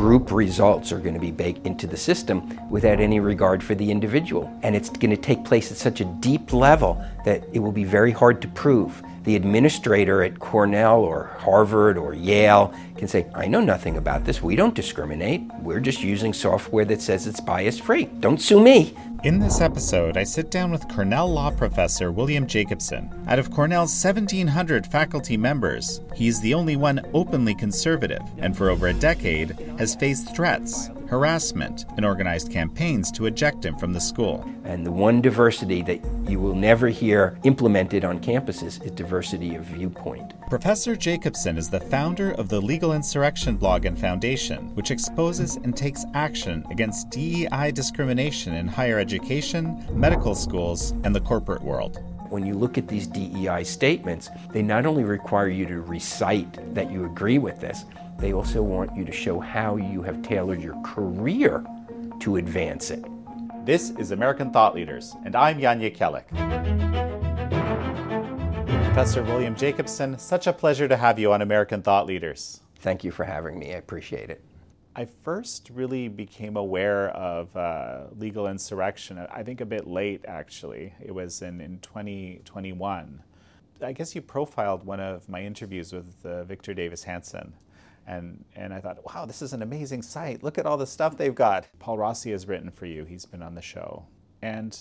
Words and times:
group 0.00 0.32
results 0.32 0.92
are 0.92 0.98
going 0.98 1.12
to 1.12 1.20
be 1.20 1.30
baked 1.30 1.66
into 1.66 1.86
the 1.86 1.94
system 1.94 2.58
without 2.70 3.00
any 3.00 3.20
regard 3.20 3.62
for 3.62 3.74
the 3.74 3.90
individual. 3.90 4.50
And 4.62 4.74
it's 4.74 4.88
going 4.88 5.10
to 5.10 5.16
take 5.18 5.44
place 5.44 5.70
at 5.70 5.76
such 5.76 6.00
a 6.00 6.06
deep 6.06 6.54
level 6.54 7.04
that 7.26 7.44
it 7.52 7.58
will 7.58 7.70
be 7.70 7.84
very 7.84 8.10
hard 8.10 8.40
to 8.40 8.48
prove. 8.48 9.02
The 9.24 9.36
administrator 9.36 10.22
at 10.22 10.38
Cornell 10.38 11.00
or 11.00 11.36
Harvard 11.38 11.98
or 11.98 12.14
Yale 12.14 12.72
can 12.96 13.06
say, 13.06 13.26
I 13.34 13.48
know 13.48 13.60
nothing 13.60 13.98
about 13.98 14.24
this. 14.24 14.42
We 14.42 14.56
don't 14.56 14.74
discriminate. 14.74 15.42
We're 15.60 15.80
just 15.80 16.02
using 16.02 16.32
software 16.32 16.86
that 16.86 17.02
says 17.02 17.26
it's 17.26 17.40
bias 17.40 17.78
free. 17.78 18.06
Don't 18.20 18.40
sue 18.40 18.60
me. 18.60 18.94
In 19.22 19.38
this 19.38 19.60
episode, 19.60 20.16
I 20.16 20.24
sit 20.24 20.50
down 20.50 20.70
with 20.70 20.88
Cornell 20.88 21.30
law 21.30 21.50
professor 21.50 22.10
William 22.10 22.46
Jacobson. 22.46 23.10
Out 23.28 23.38
of 23.38 23.50
Cornell's 23.50 23.92
1,700 24.02 24.86
faculty 24.86 25.36
members, 25.36 26.00
he's 26.14 26.40
the 26.40 26.54
only 26.54 26.76
one 26.76 27.00
openly 27.12 27.54
conservative, 27.54 28.22
and 28.38 28.56
for 28.56 28.70
over 28.70 28.86
a 28.86 28.94
decade 28.94 29.50
has 29.78 29.94
faced 29.94 30.34
threats, 30.34 30.88
harassment, 31.10 31.84
and 31.96 32.06
organized 32.06 32.52
campaigns 32.52 33.10
to 33.10 33.26
eject 33.26 33.64
him 33.64 33.76
from 33.76 33.92
the 33.92 34.00
school. 34.00 34.48
And 34.64 34.86
the 34.86 34.92
one 34.92 35.20
diversity 35.20 35.82
that 35.82 36.00
you 36.28 36.38
will 36.38 36.54
never 36.54 36.88
hear 36.88 37.36
implemented 37.42 38.04
on 38.04 38.20
campuses 38.20 38.82
is 38.84 38.92
diversity 38.92 39.56
of 39.56 39.64
viewpoint. 39.64 40.32
Professor 40.48 40.94
Jacobson 40.94 41.58
is 41.58 41.68
the 41.68 41.80
founder 41.80 42.30
of 42.32 42.48
the 42.48 42.60
Legal 42.60 42.92
Insurrection 42.92 43.56
blog 43.56 43.84
and 43.86 43.98
foundation, 43.98 44.72
which 44.76 44.92
exposes 44.92 45.56
and 45.56 45.76
takes 45.76 46.04
action 46.14 46.64
against 46.70 47.10
DEI 47.10 47.72
discrimination 47.72 48.54
in 48.54 48.68
higher 48.68 49.00
education, 49.00 49.84
medical 49.92 50.36
schools, 50.36 50.92
and 51.02 51.14
the 51.14 51.20
corporate 51.20 51.62
world. 51.62 52.00
When 52.28 52.46
you 52.46 52.54
look 52.54 52.78
at 52.78 52.86
these 52.86 53.08
DEI 53.08 53.64
statements, 53.64 54.30
they 54.52 54.62
not 54.62 54.86
only 54.86 55.02
require 55.02 55.48
you 55.48 55.66
to 55.66 55.80
recite 55.80 56.74
that 56.74 56.92
you 56.92 57.04
agree 57.04 57.38
with 57.38 57.60
this, 57.60 57.84
they 58.20 58.34
also 58.34 58.62
want 58.62 58.94
you 58.94 59.04
to 59.04 59.12
show 59.12 59.40
how 59.40 59.76
you 59.76 60.02
have 60.02 60.20
tailored 60.22 60.62
your 60.62 60.80
career 60.82 61.64
to 62.20 62.36
advance 62.36 62.90
it. 62.90 63.02
This 63.64 63.90
is 63.98 64.10
American 64.10 64.50
Thought 64.50 64.74
Leaders, 64.74 65.16
and 65.24 65.34
I'm 65.34 65.58
Jan 65.58 65.80
Jekielek. 65.80 66.28
Professor 68.84 69.22
William 69.22 69.54
Jacobson, 69.56 70.18
such 70.18 70.46
a 70.46 70.52
pleasure 70.52 70.86
to 70.86 70.96
have 70.96 71.18
you 71.18 71.32
on 71.32 71.40
American 71.40 71.80
Thought 71.80 72.06
Leaders. 72.06 72.60
Thank 72.80 73.04
you 73.04 73.10
for 73.10 73.24
having 73.24 73.58
me. 73.58 73.72
I 73.72 73.78
appreciate 73.78 74.28
it. 74.28 74.44
I 74.94 75.06
first 75.06 75.70
really 75.72 76.08
became 76.08 76.56
aware 76.56 77.08
of 77.10 77.56
uh, 77.56 78.08
legal 78.18 78.48
insurrection, 78.48 79.18
I 79.30 79.42
think 79.42 79.62
a 79.62 79.66
bit 79.66 79.86
late 79.86 80.24
actually. 80.28 80.92
It 81.02 81.14
was 81.14 81.40
in, 81.40 81.60
in 81.60 81.78
2021. 81.78 83.22
I 83.82 83.92
guess 83.92 84.14
you 84.14 84.20
profiled 84.20 84.84
one 84.84 85.00
of 85.00 85.26
my 85.26 85.42
interviews 85.42 85.94
with 85.94 86.14
uh, 86.26 86.44
Victor 86.44 86.74
Davis 86.74 87.02
Hanson. 87.02 87.54
And, 88.10 88.44
and 88.56 88.74
I 88.74 88.80
thought, 88.80 88.98
wow, 89.04 89.24
this 89.24 89.40
is 89.40 89.52
an 89.52 89.62
amazing 89.62 90.02
site. 90.02 90.42
Look 90.42 90.58
at 90.58 90.66
all 90.66 90.76
the 90.76 90.86
stuff 90.86 91.16
they've 91.16 91.34
got. 91.34 91.68
Paul 91.78 91.96
Rossi 91.96 92.32
has 92.32 92.48
written 92.48 92.68
for 92.68 92.86
you, 92.86 93.04
he's 93.04 93.24
been 93.24 93.40
on 93.40 93.54
the 93.54 93.62
show. 93.62 94.04
And 94.42 94.76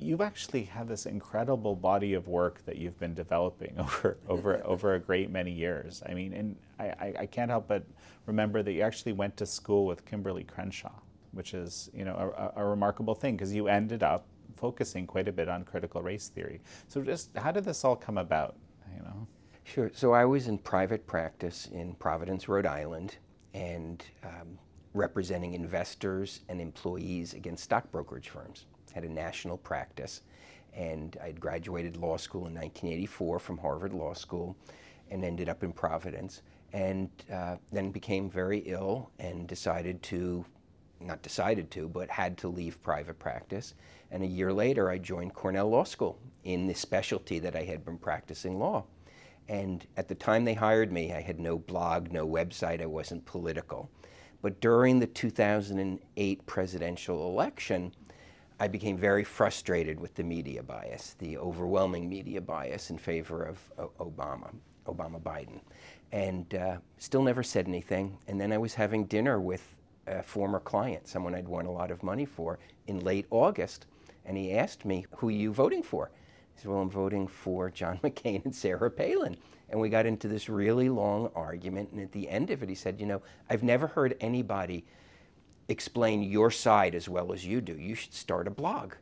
you've 0.00 0.20
actually 0.20 0.64
had 0.64 0.88
this 0.88 1.06
incredible 1.06 1.76
body 1.76 2.14
of 2.14 2.26
work 2.26 2.64
that 2.66 2.76
you've 2.76 2.98
been 2.98 3.14
developing 3.14 3.74
over 3.78 4.18
over 4.28 4.66
over 4.66 4.94
a 4.94 4.98
great 4.98 5.30
many 5.30 5.52
years. 5.52 6.02
I 6.08 6.14
mean, 6.14 6.32
and 6.32 6.56
I, 6.80 7.14
I 7.20 7.26
can't 7.26 7.48
help 7.48 7.68
but 7.68 7.84
remember 8.26 8.60
that 8.64 8.72
you 8.72 8.82
actually 8.82 9.12
went 9.12 9.36
to 9.36 9.46
school 9.46 9.86
with 9.86 10.04
Kimberlé 10.04 10.44
Crenshaw, 10.44 10.98
which 11.30 11.54
is 11.54 11.90
you 11.94 12.04
know 12.04 12.34
a, 12.56 12.60
a 12.60 12.64
remarkable 12.64 13.14
thing 13.14 13.36
because 13.36 13.54
you 13.54 13.68
ended 13.68 14.02
up 14.02 14.26
focusing 14.56 15.06
quite 15.06 15.28
a 15.28 15.32
bit 15.32 15.48
on 15.48 15.62
critical 15.62 16.02
race 16.02 16.28
theory. 16.28 16.60
So 16.88 17.02
just 17.02 17.30
how 17.36 17.52
did 17.52 17.64
this 17.64 17.84
all 17.84 17.94
come 17.94 18.18
about? 18.18 18.56
You 18.96 19.02
know. 19.02 19.28
Sure. 19.64 19.90
So 19.94 20.12
I 20.12 20.24
was 20.24 20.46
in 20.46 20.58
private 20.58 21.06
practice 21.06 21.68
in 21.72 21.94
Providence, 21.94 22.48
Rhode 22.48 22.66
Island, 22.66 23.16
and 23.54 24.04
um, 24.22 24.58
representing 24.92 25.54
investors 25.54 26.40
and 26.48 26.60
employees 26.60 27.34
against 27.34 27.64
stock 27.64 27.90
brokerage 27.90 28.28
firms 28.28 28.66
had 28.94 29.04
a 29.04 29.08
national 29.08 29.56
practice. 29.56 30.22
And 30.72 31.16
I'd 31.22 31.40
graduated 31.40 31.96
law 31.96 32.16
school 32.16 32.46
in 32.46 32.54
1984 32.54 33.38
from 33.38 33.58
Harvard 33.58 33.92
Law 33.92 34.12
School 34.12 34.56
and 35.10 35.24
ended 35.24 35.48
up 35.48 35.64
in 35.64 35.72
Providence. 35.72 36.42
And 36.72 37.10
uh, 37.32 37.56
then 37.72 37.90
became 37.90 38.28
very 38.28 38.58
ill 38.66 39.10
and 39.18 39.46
decided 39.46 40.02
to, 40.04 40.44
not 41.00 41.22
decided 41.22 41.70
to, 41.72 41.88
but 41.88 42.10
had 42.10 42.36
to 42.38 42.48
leave 42.48 42.82
private 42.82 43.18
practice. 43.18 43.74
And 44.10 44.22
a 44.22 44.26
year 44.26 44.52
later, 44.52 44.90
I 44.90 44.98
joined 44.98 45.34
Cornell 45.34 45.70
Law 45.70 45.84
School 45.84 46.18
in 46.42 46.66
the 46.66 46.74
specialty 46.74 47.38
that 47.40 47.54
I 47.54 47.62
had 47.62 47.84
been 47.84 47.98
practicing 47.98 48.58
law. 48.58 48.84
And 49.48 49.86
at 49.96 50.08
the 50.08 50.14
time 50.14 50.44
they 50.44 50.54
hired 50.54 50.92
me, 50.92 51.12
I 51.12 51.20
had 51.20 51.38
no 51.38 51.58
blog, 51.58 52.10
no 52.12 52.26
website, 52.26 52.80
I 52.80 52.86
wasn't 52.86 53.24
political. 53.26 53.90
But 54.42 54.60
during 54.60 54.98
the 54.98 55.06
2008 55.06 56.46
presidential 56.46 57.28
election, 57.30 57.92
I 58.60 58.68
became 58.68 58.96
very 58.96 59.24
frustrated 59.24 59.98
with 59.98 60.14
the 60.14 60.22
media 60.22 60.62
bias, 60.62 61.16
the 61.18 61.38
overwhelming 61.38 62.08
media 62.08 62.40
bias 62.40 62.90
in 62.90 62.98
favor 62.98 63.42
of 63.44 63.58
Obama, 63.98 64.54
Obama 64.86 65.20
Biden, 65.20 65.60
and 66.12 66.54
uh, 66.54 66.76
still 66.98 67.22
never 67.22 67.42
said 67.42 67.66
anything. 67.66 68.16
And 68.28 68.40
then 68.40 68.52
I 68.52 68.58
was 68.58 68.74
having 68.74 69.06
dinner 69.06 69.40
with 69.40 69.74
a 70.06 70.22
former 70.22 70.60
client, 70.60 71.08
someone 71.08 71.34
I'd 71.34 71.48
won 71.48 71.66
a 71.66 71.72
lot 71.72 71.90
of 71.90 72.02
money 72.02 72.24
for, 72.24 72.58
in 72.86 73.00
late 73.00 73.26
August, 73.30 73.86
and 74.24 74.36
he 74.36 74.52
asked 74.52 74.84
me, 74.84 75.06
Who 75.16 75.28
are 75.28 75.32
you 75.32 75.52
voting 75.52 75.82
for? 75.82 76.10
I 76.56 76.60
said, 76.60 76.70
Well, 76.70 76.80
I'm 76.80 76.90
voting 76.90 77.26
for 77.26 77.70
John 77.70 77.98
McCain 78.04 78.44
and 78.44 78.54
Sarah 78.54 78.90
Palin. 78.90 79.36
And 79.70 79.80
we 79.80 79.88
got 79.88 80.06
into 80.06 80.28
this 80.28 80.48
really 80.48 80.88
long 80.88 81.30
argument. 81.34 81.90
And 81.92 82.00
at 82.00 82.12
the 82.12 82.28
end 82.28 82.50
of 82.50 82.62
it, 82.62 82.68
he 82.68 82.74
said, 82.74 83.00
You 83.00 83.06
know, 83.06 83.22
I've 83.48 83.62
never 83.62 83.86
heard 83.86 84.16
anybody 84.20 84.84
explain 85.68 86.22
your 86.22 86.50
side 86.50 86.94
as 86.94 87.08
well 87.08 87.32
as 87.32 87.44
you 87.44 87.60
do. 87.60 87.74
You 87.74 87.94
should 87.94 88.14
start 88.14 88.46
a 88.46 88.50
blog. 88.50 88.94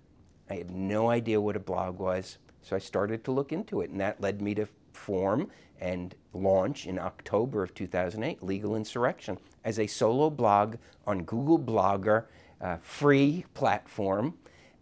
I 0.49 0.55
had 0.55 0.71
no 0.71 1.11
idea 1.11 1.41
what 1.41 1.57
a 1.57 1.61
blog 1.61 1.99
was, 1.99 2.39
so 2.63 2.77
I 2.77 2.79
started 2.79 3.25
to 3.25 3.33
look 3.33 3.53
into 3.53 3.81
it, 3.81 3.91
and 3.91 4.01
that 4.01 4.21
led 4.21 4.43
me 4.43 4.55
to 4.57 4.69
form 4.93 5.51
and 5.81 6.15
launch 6.33 6.87
in 6.87 6.99
October 6.99 7.63
of 7.63 7.75
2008 7.75 8.43
Legal 8.43 8.77
Insurrection 8.77 9.39
as 9.65 9.79
a 9.79 9.87
solo 9.87 10.31
blog 10.31 10.77
on 11.07 11.25
Google 11.25 11.59
Blogger, 11.59 12.27
uh, 12.61 12.77
free 12.81 13.45
platform, 13.55 14.35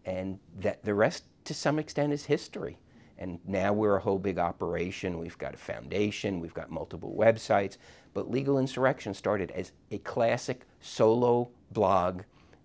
and 0.05 0.39
that 0.59 0.85
the 0.85 0.95
rest 0.95 1.25
to 1.45 1.55
some 1.55 1.79
extent 1.79 2.13
is 2.13 2.25
history. 2.25 2.79
And 3.19 3.39
now 3.47 3.73
we're 3.73 3.97
a 3.97 4.01
whole 4.01 4.19
big 4.19 4.39
operation. 4.39 5.19
We've 5.19 5.37
got 5.37 5.55
a 5.55 5.59
foundation, 5.59 6.41
we've 6.41 6.55
got 6.55 6.71
multiple 6.71 7.15
websites. 7.19 7.77
But 8.15 8.31
Legal 8.31 8.59
Insurrection 8.59 9.13
started 9.13 9.51
as 9.51 9.73
a 9.91 9.99
classic 9.99 10.67
solo 10.81 11.51
blog 11.71 12.23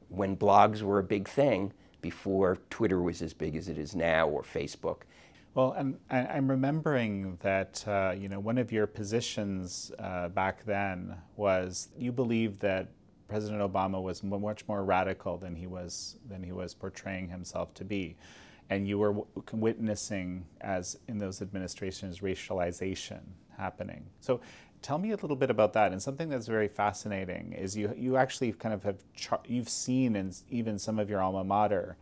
when 0.10 0.38
blogs 0.38 0.82
were 0.82 1.00
a 1.00 1.04
big 1.04 1.28
thing 1.28 1.74
before 2.02 2.58
Twitter 2.70 3.02
was 3.02 3.22
as 3.22 3.34
big 3.34 3.56
as 3.56 3.68
it 3.68 3.78
is 3.78 3.96
now 3.96 4.28
or 4.28 4.44
Facebook. 4.44 5.02
Well, 5.56 5.72
and 5.72 5.98
I'm 6.10 6.52
remembering 6.52 7.38
that 7.42 7.84
uh, 7.88 8.14
you 8.18 8.28
know 8.28 8.42
one 8.42 8.58
of 8.58 8.74
your 8.74 8.88
positions 8.88 9.92
uh, 10.00 10.28
back 10.28 10.66
then 10.66 11.16
was 11.38 11.90
you 11.98 12.12
believed 12.12 12.60
that 12.60 12.90
President 13.30 13.62
Obama 13.62 14.02
was 14.02 14.22
much 14.22 14.68
more 14.68 14.84
radical 14.84 15.38
than 15.38 15.56
he 15.56 15.66
was 15.66 16.18
than 16.28 16.44
he 16.44 16.52
was 16.52 16.74
portraying 16.74 17.30
himself 17.30 17.74
to 17.76 17.86
be, 17.86 18.18
and 18.70 18.88
you 18.88 18.98
were 18.98 19.16
witnessing 19.52 20.46
as 20.62 20.98
in 21.08 21.18
those 21.18 21.42
administrations 21.42 22.20
racialization 22.20 23.22
happening. 23.58 24.06
So 24.20 24.42
Tell 24.86 25.00
me 25.00 25.14
a 25.14 25.16
little 25.16 25.36
bit 25.36 25.50
about 25.50 25.74
that. 25.74 25.94
And 25.94 26.00
something 26.00 26.30
that's 26.30 26.46
very 26.46 26.68
fascinating 26.68 27.54
is 27.54 27.76
you 27.76 27.92
you 27.98 28.18
actually 28.18 28.52
kind 28.52 28.72
of 28.72 28.84
have 28.84 29.04
char- 29.16 29.42
you've 29.48 29.68
seen 29.68 30.16
in 30.16 30.32
even 30.52 30.78
some 30.78 31.00
of 31.00 31.10
your 31.10 31.24
alma 31.24 31.44
mater 31.44 31.98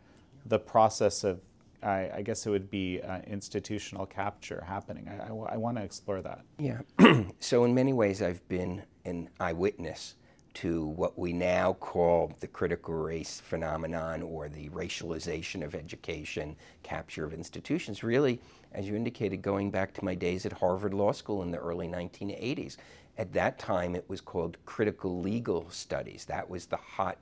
the 0.46 0.60
process 0.60 1.24
of 1.24 1.40
I, 1.82 2.10
I 2.16 2.22
guess 2.22 2.46
it 2.46 2.50
would 2.50 2.70
be 2.70 3.02
uh, 3.02 3.20
institutional 3.26 4.06
capture 4.06 4.66
happening. 4.68 5.08
I, 5.08 5.28
I, 5.28 5.54
I 5.54 5.58
want 5.58 5.78
to 5.78 5.84
explore 5.84 6.22
that. 6.24 6.42
Yeah. 6.60 6.82
so 7.40 7.64
in 7.64 7.74
many 7.74 7.94
ways, 7.94 8.22
I've 8.22 8.46
been 8.50 8.84
an 9.06 9.30
eyewitness 9.40 10.16
to 10.54 10.86
what 10.86 11.18
we 11.18 11.34
now 11.34 11.74
call 11.74 12.32
the 12.40 12.48
critical 12.48 12.94
race 12.94 13.40
phenomenon 13.40 14.22
or 14.22 14.50
the 14.50 14.70
racialization 14.70 15.64
of 15.64 15.76
education, 15.76 16.56
capture 16.84 17.26
of 17.26 17.34
institutions, 17.34 18.04
really, 18.04 18.40
as 18.72 18.88
you 18.88 18.96
indicated, 18.96 19.42
going 19.42 19.72
back 19.72 19.94
to 19.94 20.06
my 20.06 20.16
days 20.16 20.46
at 20.46 20.54
Harvard 20.54 20.94
Law 20.94 21.12
School 21.12 21.42
in 21.42 21.52
the 21.52 21.58
early 21.58 21.88
1980s. 21.88 22.78
At 23.18 23.34
that 23.34 23.60
time, 23.60 23.96
it 23.96 24.06
was 24.08 24.22
called 24.22 24.58
critical 24.66 25.20
legal 25.20 25.70
studies. 25.70 26.26
That 26.26 26.50
was 26.50 26.66
the 26.66 26.78
hot 26.78 27.18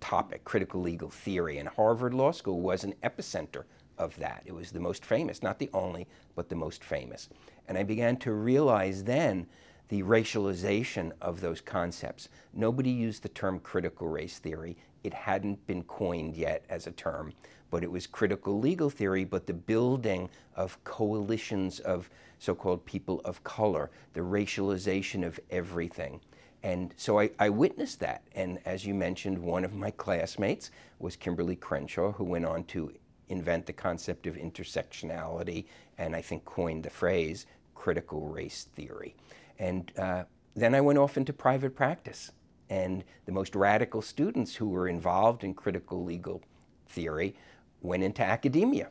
topic, 0.00 0.44
critical 0.44 0.80
legal 0.80 1.10
theory. 1.10 1.58
And 1.58 1.68
Harvard 1.68 2.14
Law 2.14 2.32
School 2.32 2.60
was 2.60 2.84
an 2.84 2.94
epicenter 3.02 3.64
of 3.98 4.16
that. 4.16 4.42
It 4.44 4.54
was 4.54 4.70
the 4.70 4.80
most 4.80 5.04
famous, 5.04 5.42
not 5.42 5.58
the 5.58 5.70
only, 5.72 6.06
but 6.34 6.48
the 6.48 6.56
most 6.56 6.82
famous. 6.82 7.28
And 7.68 7.78
I 7.78 7.82
began 7.82 8.16
to 8.18 8.32
realize 8.32 9.04
then 9.04 9.46
the 9.92 10.02
racialization 10.02 11.12
of 11.20 11.42
those 11.42 11.60
concepts. 11.60 12.30
Nobody 12.54 12.88
used 12.88 13.22
the 13.22 13.28
term 13.28 13.58
critical 13.58 14.08
race 14.08 14.38
theory. 14.38 14.74
It 15.04 15.12
hadn't 15.12 15.66
been 15.66 15.82
coined 15.82 16.34
yet 16.34 16.64
as 16.70 16.86
a 16.86 16.92
term, 16.92 17.34
but 17.70 17.82
it 17.82 17.90
was 17.92 18.06
critical 18.06 18.58
legal 18.58 18.88
theory, 18.88 19.24
but 19.24 19.46
the 19.46 19.52
building 19.52 20.30
of 20.56 20.82
coalitions 20.84 21.78
of 21.80 22.08
so 22.38 22.54
called 22.54 22.86
people 22.86 23.20
of 23.26 23.44
color, 23.44 23.90
the 24.14 24.20
racialization 24.20 25.26
of 25.26 25.38
everything. 25.50 26.22
And 26.62 26.94
so 26.96 27.20
I, 27.20 27.28
I, 27.38 27.50
witnessed 27.50 28.00
that. 28.00 28.22
And 28.34 28.60
as 28.64 28.86
you 28.86 28.94
mentioned, 28.94 29.38
one 29.38 29.62
of 29.62 29.74
my 29.74 29.90
classmates 29.90 30.70
was 31.00 31.18
Kimberlé 31.18 31.60
Crenshaw, 31.60 32.12
who 32.12 32.24
went 32.24 32.46
on 32.46 32.64
to 32.64 32.94
invent 33.28 33.66
the 33.66 33.74
concept 33.74 34.26
of 34.26 34.36
intersectionality 34.36 35.66
and 35.98 36.16
I 36.16 36.22
think 36.22 36.46
coined 36.46 36.84
the 36.84 36.90
phrase 36.90 37.44
critical 37.74 38.28
race 38.28 38.68
theory. 38.74 39.14
And 39.58 39.92
uh, 39.98 40.24
then 40.54 40.74
I 40.74 40.80
went 40.80 40.98
off 40.98 41.16
into 41.16 41.32
private 41.32 41.74
practice. 41.74 42.32
And 42.70 43.04
the 43.26 43.32
most 43.32 43.54
radical 43.54 44.02
students 44.02 44.54
who 44.56 44.68
were 44.68 44.88
involved 44.88 45.44
in 45.44 45.54
critical 45.54 46.04
legal 46.04 46.42
theory 46.88 47.34
went 47.82 48.02
into 48.02 48.22
academia. 48.22 48.88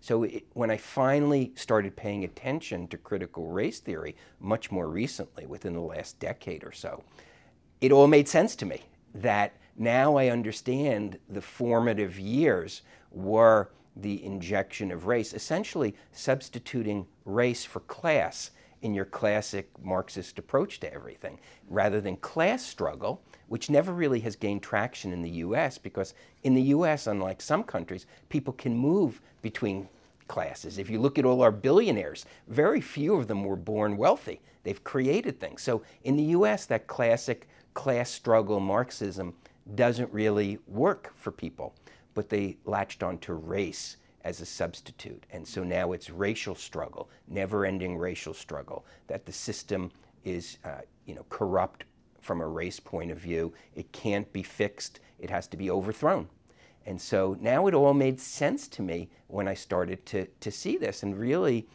So 0.00 0.22
it, 0.22 0.46
when 0.54 0.70
I 0.70 0.78
finally 0.78 1.52
started 1.54 1.94
paying 1.94 2.24
attention 2.24 2.88
to 2.88 2.96
critical 2.96 3.48
race 3.48 3.80
theory, 3.80 4.16
much 4.40 4.70
more 4.70 4.88
recently, 4.88 5.46
within 5.46 5.74
the 5.74 5.80
last 5.80 6.18
decade 6.18 6.64
or 6.64 6.72
so, 6.72 7.04
it 7.80 7.92
all 7.92 8.06
made 8.06 8.28
sense 8.28 8.56
to 8.56 8.66
me 8.66 8.82
that 9.14 9.54
now 9.76 10.16
I 10.16 10.28
understand 10.28 11.18
the 11.28 11.40
formative 11.40 12.18
years 12.18 12.82
were 13.10 13.70
the 13.96 14.24
injection 14.24 14.90
of 14.90 15.06
race, 15.06 15.34
essentially 15.34 15.94
substituting 16.12 17.06
race 17.24 17.64
for 17.64 17.80
class 17.80 18.50
in 18.82 18.94
your 18.94 19.04
classic 19.04 19.68
Marxist 19.82 20.38
approach 20.38 20.80
to 20.80 20.92
everything, 20.92 21.38
rather 21.68 22.00
than 22.00 22.16
class 22.16 22.64
struggle, 22.64 23.22
which 23.48 23.70
never 23.70 23.92
really 23.92 24.20
has 24.20 24.36
gained 24.36 24.62
traction 24.62 25.12
in 25.12 25.22
the 25.22 25.30
US 25.30 25.76
because 25.78 26.14
in 26.42 26.54
the 26.54 26.62
US, 26.62 27.06
unlike 27.06 27.42
some 27.42 27.62
countries, 27.62 28.06
people 28.28 28.52
can 28.54 28.76
move 28.76 29.20
between 29.42 29.88
classes. 30.28 30.78
If 30.78 30.88
you 30.88 31.00
look 31.00 31.18
at 31.18 31.24
all 31.24 31.42
our 31.42 31.50
billionaires, 31.50 32.24
very 32.48 32.80
few 32.80 33.16
of 33.16 33.26
them 33.26 33.44
were 33.44 33.56
born 33.56 33.96
wealthy. 33.96 34.40
They've 34.62 34.84
created 34.84 35.40
things. 35.40 35.62
So 35.62 35.82
in 36.04 36.16
the 36.16 36.22
US, 36.38 36.66
that 36.66 36.86
classic 36.86 37.48
class 37.74 38.10
struggle 38.10 38.60
Marxism 38.60 39.34
doesn't 39.74 40.12
really 40.12 40.58
work 40.66 41.12
for 41.16 41.30
people, 41.32 41.74
but 42.14 42.28
they 42.28 42.56
latched 42.64 43.02
onto 43.02 43.32
race 43.32 43.96
as 44.24 44.40
a 44.40 44.46
substitute. 44.46 45.24
And 45.30 45.46
so 45.46 45.64
now 45.64 45.92
it's 45.92 46.10
racial 46.10 46.54
struggle, 46.54 47.10
never 47.28 47.64
ending 47.64 47.96
racial 47.96 48.34
struggle, 48.34 48.84
that 49.06 49.26
the 49.26 49.32
system 49.32 49.90
is 50.24 50.58
uh, 50.64 50.82
you 51.06 51.14
know, 51.14 51.24
corrupt 51.28 51.84
from 52.20 52.40
a 52.40 52.46
race 52.46 52.78
point 52.80 53.10
of 53.10 53.18
view. 53.18 53.52
It 53.74 53.90
can't 53.92 54.30
be 54.32 54.42
fixed, 54.42 55.00
it 55.18 55.30
has 55.30 55.46
to 55.48 55.56
be 55.56 55.70
overthrown. 55.70 56.28
And 56.86 57.00
so 57.00 57.36
now 57.40 57.66
it 57.66 57.74
all 57.74 57.94
made 57.94 58.20
sense 58.20 58.66
to 58.68 58.82
me 58.82 59.10
when 59.28 59.46
I 59.48 59.54
started 59.54 60.04
to, 60.06 60.26
to 60.26 60.50
see 60.50 60.76
this. 60.76 61.02
And 61.02 61.18
really, 61.18 61.66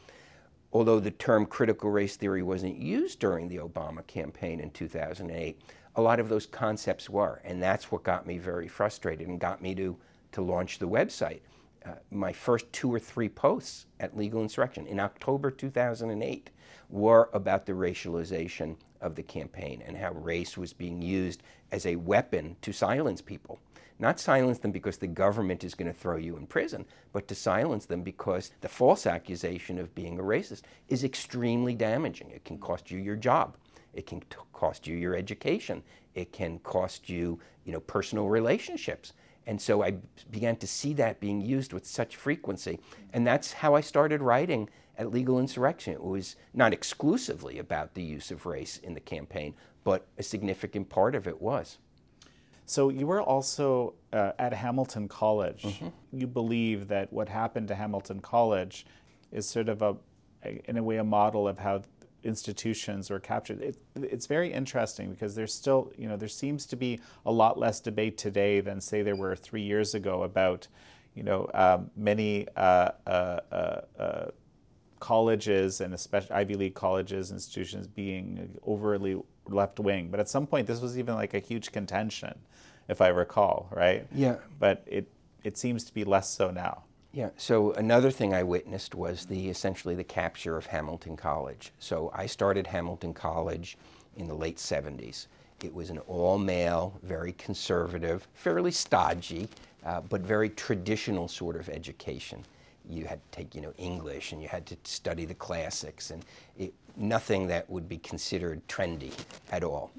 although 0.74 1.00
the 1.00 1.12
term 1.12 1.46
critical 1.46 1.90
race 1.90 2.16
theory 2.16 2.44
wasn't 2.44 2.78
used 2.78 3.20
during 3.20 3.48
the 3.48 3.58
Obama 3.58 4.06
campaign 4.08 4.60
in 4.60 4.72
2008, 4.72 5.62
a 5.96 6.02
lot 6.02 6.20
of 6.20 6.28
those 6.28 6.46
concepts 6.46 7.10
were. 7.10 7.42
And 7.44 7.62
that's 7.62 7.92
what 7.92 8.04
got 8.04 8.28
me 8.28 8.38
very 8.38 8.68
frustrated 8.68 9.28
and 9.28 9.40
got 9.40 9.62
me 9.62 9.74
to, 9.76 9.96
to 10.34 10.42
launch 10.42 10.80
the 10.80 10.88
website. 10.88 11.40
Uh, 11.86 11.92
my 12.10 12.34
first 12.34 12.72
two 12.74 12.92
or 12.92 13.00
three 13.00 13.30
posts 13.30 13.86
at 14.00 14.18
Legal 14.18 14.42
Insurrection 14.42 14.88
in 14.88 15.00
October 15.00 15.52
2008 15.52 16.50
were 16.90 17.30
about 17.32 17.66
the 17.66 17.74
racialization 17.74 18.76
of 19.02 19.16
the 19.16 19.22
campaign 19.22 19.84
and 19.86 19.96
how 19.96 20.12
race 20.14 20.58
was 20.58 20.74
being 20.74 21.02
used 21.02 21.44
as 21.72 21.86
a 21.86 21.96
weapon 21.96 22.56
to 22.62 22.72
silence 22.72 23.22
people. 23.22 23.60
Not 24.00 24.20
silence 24.20 24.58
them 24.60 24.72
because 24.72 24.98
the 24.98 25.08
government 25.08 25.64
is 25.64 25.76
going 25.76 25.92
to 25.92 25.98
throw 25.98 26.18
you 26.18 26.38
in 26.38 26.48
prison, 26.48 26.86
but 27.14 27.28
to 27.28 27.36
silence 27.36 27.86
them 27.86 28.02
because 28.02 28.52
the 28.62 28.68
false 28.68 29.06
accusation 29.06 29.78
of 29.78 29.96
being 29.96 30.20
a 30.20 30.24
racist 30.24 30.64
is 30.90 31.04
extremely 31.04 31.76
damaging. 31.76 32.32
It 32.32 32.44
can 32.44 32.58
cost 32.58 32.90
you 32.92 33.00
your 33.00 33.16
job. 33.16 33.56
It 33.94 34.08
can 34.08 34.20
t- 34.22 34.38
cost 34.52 34.88
you 34.88 34.98
your 34.98 35.16
education. 35.16 35.82
It 36.14 36.34
can 36.34 36.60
cost 36.60 37.08
you, 37.08 37.40
you 37.64 37.72
know, 37.72 37.80
personal 37.80 38.28
relationships. 38.28 39.14
And 39.48 39.62
so 39.62 39.84
I 39.84 39.96
began 40.32 40.56
to 40.58 40.68
see 40.68 40.94
that 40.94 41.20
being 41.20 41.42
used 41.42 41.74
with 41.74 41.86
such 41.86 42.16
frequency. 42.16 42.80
And 43.14 43.26
that's 43.26 43.54
how 43.54 43.76
I 43.76 43.82
started 43.82 44.22
writing 44.22 44.70
at 44.98 45.12
Legal 45.12 45.40
Insurrection. 45.40 45.94
It 45.94 46.04
was 46.04 46.36
not 46.54 46.74
exclusively 46.74 47.60
about 47.60 47.94
the 47.94 48.04
use 48.04 48.32
of 48.32 48.46
race 48.46 48.78
in 48.78 48.94
the 48.94 49.00
campaign, 49.00 49.54
but 49.84 50.08
a 50.18 50.24
significant 50.24 50.90
part 50.90 51.16
of 51.16 51.28
it 51.28 51.42
was. 51.42 51.78
So 52.66 52.90
you 52.90 53.06
were 53.06 53.22
also 53.22 53.94
uh, 54.12 54.32
at 54.40 54.54
Hamilton 54.54 55.08
College. 55.08 55.62
Mm-hmm. 55.62 55.88
You 56.12 56.28
believe 56.28 56.88
that 56.88 57.14
what 57.14 57.30
happened 57.30 57.68
to 57.68 57.76
Hamilton 57.76 58.20
College 58.22 58.88
is 59.32 59.48
sort 59.48 59.70
of 59.70 59.82
a, 59.84 59.96
a 60.44 60.62
in 60.68 60.78
a 60.78 60.84
way, 60.84 60.98
a 60.98 61.04
model 61.04 61.48
of 61.48 61.60
how 61.60 61.84
institutions 62.26 63.10
were 63.10 63.20
captured. 63.20 63.62
It, 63.62 63.78
it's 63.96 64.26
very 64.26 64.52
interesting 64.52 65.12
because 65.12 65.36
there's 65.36 65.54
still, 65.54 65.92
you 65.98 66.08
know, 66.08 66.18
there 66.18 66.28
seems 66.28 66.66
to 66.68 66.76
be 66.76 67.00
a 67.26 67.32
lot 67.32 67.58
less 67.58 67.80
debate 67.80 68.18
today 68.18 68.60
than 68.60 68.82
say 68.82 69.02
there 69.02 69.16
were 69.16 69.36
three 69.36 69.62
years 69.62 69.96
ago 69.96 70.24
about, 70.24 70.68
you 71.14 71.24
know, 71.24 71.50
um, 71.54 71.92
many 71.96 72.48
uh, 72.56 72.92
uh, 73.08 73.40
uh, 73.52 73.82
uh 74.00 74.32
colleges 75.00 75.82
and 75.82 75.94
especially 75.94 76.32
Ivy 76.32 76.56
League 76.56 76.74
colleges, 76.74 77.32
institutions 77.32 77.86
being 77.86 78.58
overly 78.66 79.22
left 79.48 79.80
wing. 79.80 80.10
But 80.10 80.20
at 80.20 80.30
some 80.30 80.48
point, 80.48 80.68
this 80.68 80.82
was 80.82 80.98
even 80.98 81.16
like 81.16 81.34
a 81.34 81.40
huge 81.40 81.72
contention, 81.72 82.34
if 82.88 83.02
I 83.02 83.10
recall, 83.10 83.68
right? 83.72 84.08
Yeah. 84.14 84.38
But 84.60 84.84
it 84.88 85.08
it 85.44 85.58
seems 85.58 85.84
to 85.84 85.94
be 85.94 86.04
less 86.04 86.30
so 86.30 86.50
now. 86.50 86.84
Yeah. 87.16 87.30
So 87.38 87.72
another 87.72 88.12
thing 88.12 88.34
I 88.34 88.44
witnessed 88.44 88.94
was 88.94 89.26
the 89.26 89.48
essentially 89.48 89.96
the 89.96 90.04
capture 90.04 90.58
of 90.58 90.66
Hamilton 90.66 91.16
College. 91.16 91.72
So 91.80 92.12
I 92.14 92.26
started 92.26 92.68
Hamilton 92.68 93.14
College 93.14 93.78
in 94.18 94.28
the 94.28 94.34
late 94.34 94.58
70s. 94.58 95.28
It 95.64 95.74
was 95.74 95.90
an 95.92 96.00
all-male, 96.00 97.00
very 97.04 97.32
conservative, 97.32 98.28
fairly 98.34 98.72
stodgy, 98.72 99.48
uh, 99.86 100.02
but 100.02 100.20
very 100.22 100.50
traditional 100.50 101.30
sort 101.30 101.56
of 101.56 101.70
education 101.70 102.44
you 102.88 103.06
had 103.06 103.20
to 103.32 103.38
take 103.38 103.56
you 103.56 103.62
know 103.62 103.74
English 103.78 104.34
and 104.34 104.42
you 104.42 104.50
had 104.50 104.66
to 104.66 104.78
study 104.84 105.24
the 105.24 105.34
classics 105.34 106.12
and 106.12 106.24
it, 106.58 106.74
nothing 106.98 107.48
that 107.48 107.68
would 107.70 107.88
be 107.88 107.98
considered 108.00 108.62
trendy 108.68 109.14
at 109.54 109.64
all. 109.64 109.90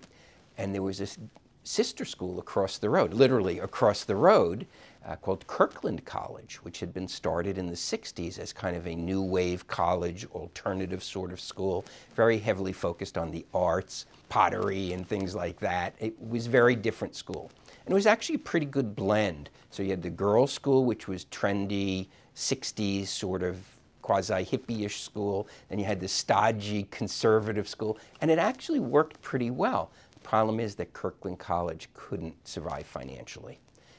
And 0.58 0.74
there 0.74 0.82
was 0.82 0.98
this 0.98 1.16
sister 1.64 2.04
school 2.04 2.38
across 2.38 2.78
the 2.78 2.88
road, 2.88 3.12
literally 3.12 3.58
across 3.58 4.04
the 4.04 4.14
road, 4.14 4.66
uh, 5.06 5.14
called 5.16 5.46
Kirkland 5.46 6.04
College, 6.04 6.56
which 6.56 6.80
had 6.80 6.92
been 6.92 7.06
started 7.06 7.58
in 7.58 7.66
the 7.66 7.74
60s 7.74 8.38
as 8.38 8.52
kind 8.52 8.76
of 8.76 8.86
a 8.86 8.94
new 8.94 9.22
wave 9.22 9.66
college, 9.68 10.26
alternative 10.32 11.02
sort 11.02 11.32
of 11.32 11.40
school, 11.40 11.84
very 12.14 12.38
heavily 12.38 12.72
focused 12.72 13.16
on 13.16 13.30
the 13.30 13.46
arts, 13.54 14.06
pottery, 14.28 14.92
and 14.92 15.06
things 15.06 15.34
like 15.34 15.60
that. 15.60 15.94
It 16.00 16.14
was 16.28 16.48
very 16.48 16.74
different 16.74 17.14
school. 17.14 17.50
And 17.84 17.92
it 17.92 17.94
was 17.94 18.06
actually 18.06 18.36
a 18.36 18.40
pretty 18.40 18.66
good 18.66 18.96
blend. 18.96 19.50
So 19.70 19.82
you 19.82 19.90
had 19.90 20.02
the 20.02 20.10
girls' 20.10 20.52
school, 20.52 20.84
which 20.84 21.06
was 21.06 21.26
trendy, 21.26 22.08
60s 22.34 23.06
sort 23.06 23.44
of 23.44 23.58
quasi 24.02 24.44
hippie-ish 24.44 25.02
school, 25.02 25.48
and 25.70 25.80
you 25.80 25.86
had 25.86 26.00
the 26.00 26.08
stodgy 26.08 26.84
conservative 26.90 27.68
school, 27.68 27.98
and 28.20 28.30
it 28.30 28.38
actually 28.38 28.80
worked 28.80 29.20
pretty 29.22 29.50
well. 29.50 29.90
The 30.12 30.20
problem 30.20 30.58
is 30.58 30.74
that 30.76 30.92
Kirkland 30.92 31.38
College 31.38 31.88
couldn't 31.94 32.34
survive 32.46 32.86
financially. 32.86 33.58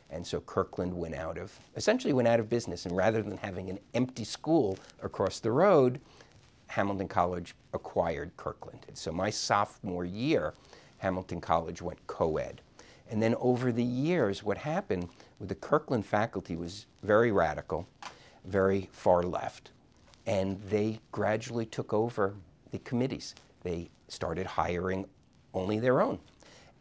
And 0.10 0.26
so 0.26 0.40
Kirkland 0.42 0.94
went 0.94 1.16
out 1.16 1.38
of, 1.38 1.58
essentially 1.76 2.14
went 2.14 2.28
out 2.28 2.40
of 2.40 2.50
business. 2.50 2.86
And 2.86 2.96
rather 2.96 3.22
than 3.22 3.38
having 3.38 3.70
an 3.70 3.80
empty 3.94 4.24
school 4.24 4.78
across 5.02 5.40
the 5.40 5.52
road, 5.52 6.00
Hamilton 6.68 7.08
College 7.08 7.56
acquired 7.74 8.36
Kirkland. 8.38 8.80
And 8.88 8.98
So 8.98 9.12
my 9.12 9.30
sophomore 9.30 10.06
year, 10.06 10.54
Hamilton 11.00 11.42
College 11.42 11.82
went 11.82 12.06
co-ed. 12.08 12.62
And 13.10 13.22
then 13.22 13.36
over 13.36 13.72
the 13.72 13.84
years, 13.84 14.44
what 14.44 14.58
happened 14.58 15.10
with 15.40 15.50
the 15.50 15.56
Kirkland 15.56 16.06
faculty 16.06 16.56
was 16.56 16.86
very 17.04 17.32
radical 17.32 17.88
very 18.48 18.90
far 18.92 19.24
left. 19.24 19.72
And 20.26 20.60
they 20.70 21.00
gradually 21.12 21.66
took 21.66 21.94
over 21.94 22.34
the 22.72 22.80
committees. 22.80 23.36
They 23.64 23.90
started 24.08 24.46
hiring 24.46 25.06
only 25.54 25.80
their 25.80 26.02
own. 26.02 26.20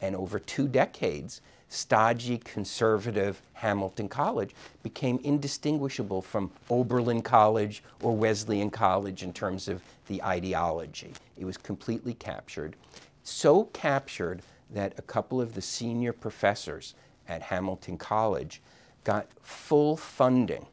And 0.01 0.17
over 0.17 0.39
two 0.39 0.69
decades, 0.69 1.41
stodgy 1.69 2.39
conservative 2.39 3.43
Hamilton 3.55 4.09
College 4.09 4.55
became 4.83 5.19
indistinguishable 5.25 6.23
from 6.23 6.51
Oberlin 6.71 7.23
College 7.23 7.83
or 8.03 8.17
Wesleyan 8.17 8.71
College 8.71 9.23
in 9.23 9.33
terms 9.33 9.69
of 9.69 9.83
the 10.07 10.23
ideology. 10.23 11.13
It 11.37 11.45
was 11.45 11.57
completely 11.57 12.15
captured. 12.15 12.77
So 13.23 13.65
captured 13.73 14.43
that 14.71 14.95
a 14.99 15.03
couple 15.03 15.41
of 15.41 15.55
the 15.55 15.63
senior 15.63 16.13
professors 16.13 16.95
at 17.29 17.43
Hamilton 17.43 17.99
College 17.99 18.63
got 19.05 19.27
full 19.43 19.97
funding 19.97 20.67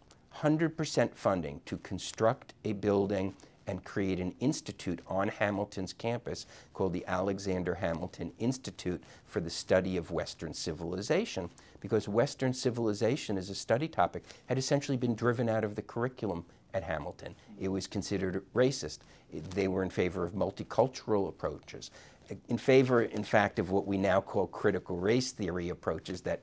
100% 0.43 1.13
funding 1.13 1.61
to 1.65 1.77
construct 1.77 2.53
a 2.65 2.73
building 2.73 3.33
and 3.67 3.83
create 3.83 4.19
an 4.19 4.33
institute 4.39 4.99
on 5.07 5.27
Hamilton's 5.27 5.93
campus 5.93 6.45
called 6.73 6.93
the 6.93 7.05
Alexander 7.07 7.75
Hamilton 7.75 8.31
Institute 8.39 9.03
for 9.25 9.39
the 9.39 9.49
Study 9.49 9.97
of 9.97 10.11
Western 10.11 10.53
Civilization, 10.53 11.49
because 11.79 12.07
Western 12.07 12.53
civilization 12.53 13.37
as 13.37 13.49
a 13.49 13.55
study 13.55 13.87
topic 13.87 14.23
had 14.47 14.57
essentially 14.57 14.97
been 14.97 15.15
driven 15.15 15.49
out 15.49 15.63
of 15.63 15.75
the 15.75 15.81
curriculum 15.81 16.45
at 16.73 16.83
Hamilton. 16.83 17.35
It 17.59 17.67
was 17.67 17.87
considered 17.87 18.43
racist. 18.55 18.99
They 19.31 19.67
were 19.67 19.83
in 19.83 19.89
favor 19.89 20.23
of 20.23 20.33
multicultural 20.33 21.29
approaches. 21.29 21.91
in 22.49 22.57
favor, 22.57 23.03
in 23.03 23.23
fact, 23.23 23.59
of 23.59 23.71
what 23.71 23.85
we 23.85 23.97
now 23.97 24.21
call 24.21 24.47
critical 24.47 24.97
race 24.97 25.31
theory 25.31 25.69
approaches 25.69 26.21
that 26.21 26.41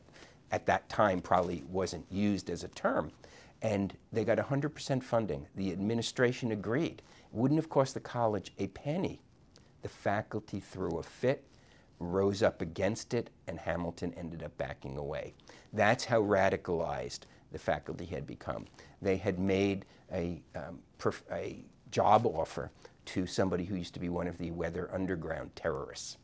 at 0.53 0.67
that 0.67 0.89
time 0.89 1.21
probably 1.21 1.63
wasn't 1.71 2.05
used 2.11 2.51
as 2.51 2.65
a 2.65 2.69
term. 2.69 3.11
And 3.63 3.97
they 4.13 4.25
got 4.25 4.39
100% 4.39 5.03
funding. 5.03 5.47
The 5.55 5.73
administration 5.73 6.53
agreed. 6.53 7.03
It 7.19 7.33
wouldn't 7.33 7.59
have 7.59 7.69
cost 7.69 7.95
the 7.95 8.01
college 8.01 8.53
a 8.59 8.69
penny. 8.69 9.21
The 9.83 9.89
faculty 9.89 10.61
threw 10.61 10.99
a 10.99 11.03
fit, 11.03 11.45
rose 11.99 12.43
up 12.43 12.63
against 12.63 13.15
it, 13.15 13.31
and 13.47 13.59
Hamilton 13.59 14.15
ended 14.17 14.43
up 14.43 14.57
backing 14.57 14.97
away. 14.97 15.35
That's 15.73 16.05
how 16.05 16.23
radicalized 16.23 17.21
the 17.53 17.59
faculty 17.59 18.07
had 18.07 18.27
become. 18.27 18.67
They 19.03 19.17
had 19.17 19.39
made 19.39 19.85
a, 20.13 20.43
um, 20.55 20.81
perf- 20.99 21.23
a 21.31 21.65
job 21.91 22.27
offer 22.27 22.71
to 23.07 23.27
somebody 23.27 23.65
who 23.65 23.77
used 23.77 23.95
to 23.95 24.01
be 24.01 24.09
one 24.09 24.29
of 24.29 24.39
the 24.39 24.51
Weather 24.51 24.89
Underground 24.93 25.55
terrorists. 25.57 26.17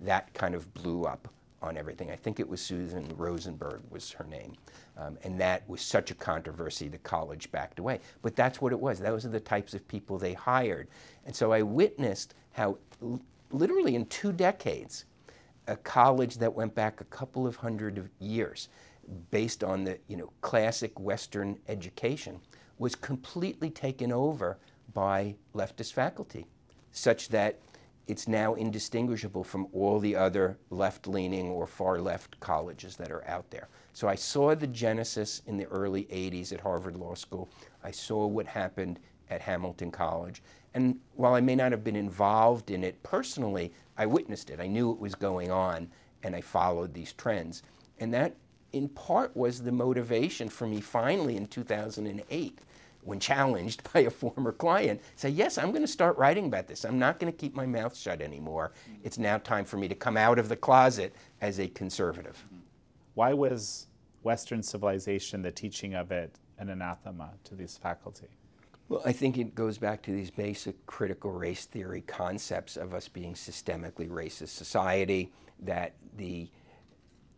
That 0.00 0.32
kind 0.34 0.54
of 0.54 0.72
blew 0.74 1.04
up 1.04 1.28
on 1.62 1.76
everything. 1.76 2.10
I 2.10 2.16
think 2.16 2.38
it 2.38 2.48
was 2.48 2.60
Susan 2.60 3.10
Rosenberg 3.16 3.80
was 3.90 4.10
her 4.12 4.24
name. 4.24 4.54
Um, 4.96 5.18
and 5.24 5.40
that 5.40 5.68
was 5.68 5.80
such 5.80 6.10
a 6.10 6.14
controversy, 6.14 6.88
the 6.88 6.98
college 6.98 7.50
backed 7.50 7.78
away. 7.78 8.00
But 8.22 8.36
that's 8.36 8.60
what 8.60 8.72
it 8.72 8.78
was. 8.78 9.00
Those 9.00 9.24
are 9.24 9.30
the 9.30 9.40
types 9.40 9.74
of 9.74 9.86
people 9.88 10.18
they 10.18 10.34
hired. 10.34 10.88
And 11.26 11.34
so 11.34 11.52
I 11.52 11.62
witnessed 11.62 12.34
how, 12.52 12.78
l- 13.02 13.20
literally 13.50 13.96
in 13.96 14.06
two 14.06 14.32
decades, 14.32 15.04
a 15.66 15.76
college 15.76 16.36
that 16.38 16.54
went 16.54 16.74
back 16.74 17.00
a 17.00 17.04
couple 17.04 17.46
of 17.46 17.56
hundred 17.56 17.98
of 17.98 18.08
years, 18.20 18.68
based 19.30 19.64
on 19.64 19.84
the 19.84 19.98
you 20.08 20.16
know, 20.16 20.32
classic 20.42 20.98
Western 21.00 21.58
education, 21.68 22.40
was 22.78 22.94
completely 22.94 23.70
taken 23.70 24.12
over 24.12 24.58
by 24.92 25.34
leftist 25.54 25.92
faculty, 25.92 26.46
such 26.92 27.28
that 27.30 27.58
it's 28.06 28.28
now 28.28 28.54
indistinguishable 28.54 29.42
from 29.42 29.66
all 29.72 29.98
the 29.98 30.14
other 30.14 30.58
left 30.70 31.06
leaning 31.06 31.48
or 31.48 31.66
far 31.66 31.98
left 32.00 32.38
colleges 32.40 32.96
that 32.96 33.10
are 33.10 33.26
out 33.26 33.50
there. 33.50 33.68
So 33.94 34.08
I 34.08 34.16
saw 34.16 34.56
the 34.56 34.66
genesis 34.66 35.40
in 35.46 35.56
the 35.56 35.66
early 35.66 36.04
80s 36.06 36.52
at 36.52 36.60
Harvard 36.60 36.96
Law 36.96 37.14
School. 37.14 37.48
I 37.84 37.92
saw 37.92 38.26
what 38.26 38.44
happened 38.44 38.98
at 39.30 39.40
Hamilton 39.40 39.92
College. 39.92 40.42
And 40.74 40.98
while 41.14 41.34
I 41.34 41.40
may 41.40 41.54
not 41.54 41.70
have 41.70 41.84
been 41.84 41.94
involved 41.94 42.72
in 42.72 42.82
it 42.82 43.00
personally, 43.04 43.72
I 43.96 44.06
witnessed 44.06 44.50
it. 44.50 44.58
I 44.58 44.66
knew 44.66 44.90
it 44.90 44.98
was 44.98 45.14
going 45.14 45.52
on 45.52 45.88
and 46.24 46.34
I 46.34 46.40
followed 46.40 46.92
these 46.92 47.12
trends. 47.12 47.62
And 48.00 48.12
that, 48.12 48.34
in 48.72 48.88
part, 48.88 49.36
was 49.36 49.62
the 49.62 49.70
motivation 49.70 50.48
for 50.48 50.66
me 50.66 50.80
finally 50.80 51.36
in 51.36 51.46
2008 51.46 52.58
when 53.02 53.20
challenged 53.20 53.88
by 53.92 54.00
a 54.00 54.10
former 54.10 54.50
client, 54.50 55.00
say, 55.14 55.28
Yes, 55.28 55.56
I'm 55.56 55.70
going 55.70 55.82
to 55.82 55.86
start 55.86 56.18
writing 56.18 56.46
about 56.46 56.66
this. 56.66 56.84
I'm 56.84 56.98
not 56.98 57.20
going 57.20 57.32
to 57.32 57.38
keep 57.38 57.54
my 57.54 57.66
mouth 57.66 57.96
shut 57.96 58.20
anymore. 58.20 58.72
It's 59.04 59.18
now 59.18 59.38
time 59.38 59.64
for 59.64 59.76
me 59.76 59.86
to 59.86 59.94
come 59.94 60.16
out 60.16 60.40
of 60.40 60.48
the 60.48 60.56
closet 60.56 61.14
as 61.40 61.60
a 61.60 61.68
conservative. 61.68 62.42
Mm-hmm. 62.46 62.63
Why 63.14 63.32
was 63.32 63.86
Western 64.22 64.62
civilization, 64.62 65.42
the 65.42 65.52
teaching 65.52 65.94
of 65.94 66.10
it, 66.10 66.38
an 66.58 66.68
anathema 66.68 67.30
to 67.44 67.54
these 67.54 67.76
faculty? 67.76 68.28
Well, 68.88 69.02
I 69.04 69.12
think 69.12 69.38
it 69.38 69.54
goes 69.54 69.78
back 69.78 70.02
to 70.02 70.12
these 70.12 70.30
basic 70.30 70.84
critical 70.86 71.32
race 71.32 71.64
theory 71.64 72.02
concepts 72.02 72.76
of 72.76 72.92
us 72.92 73.08
being 73.08 73.34
systemically 73.34 74.08
racist 74.08 74.48
society, 74.48 75.32
that 75.60 75.94
the 76.16 76.50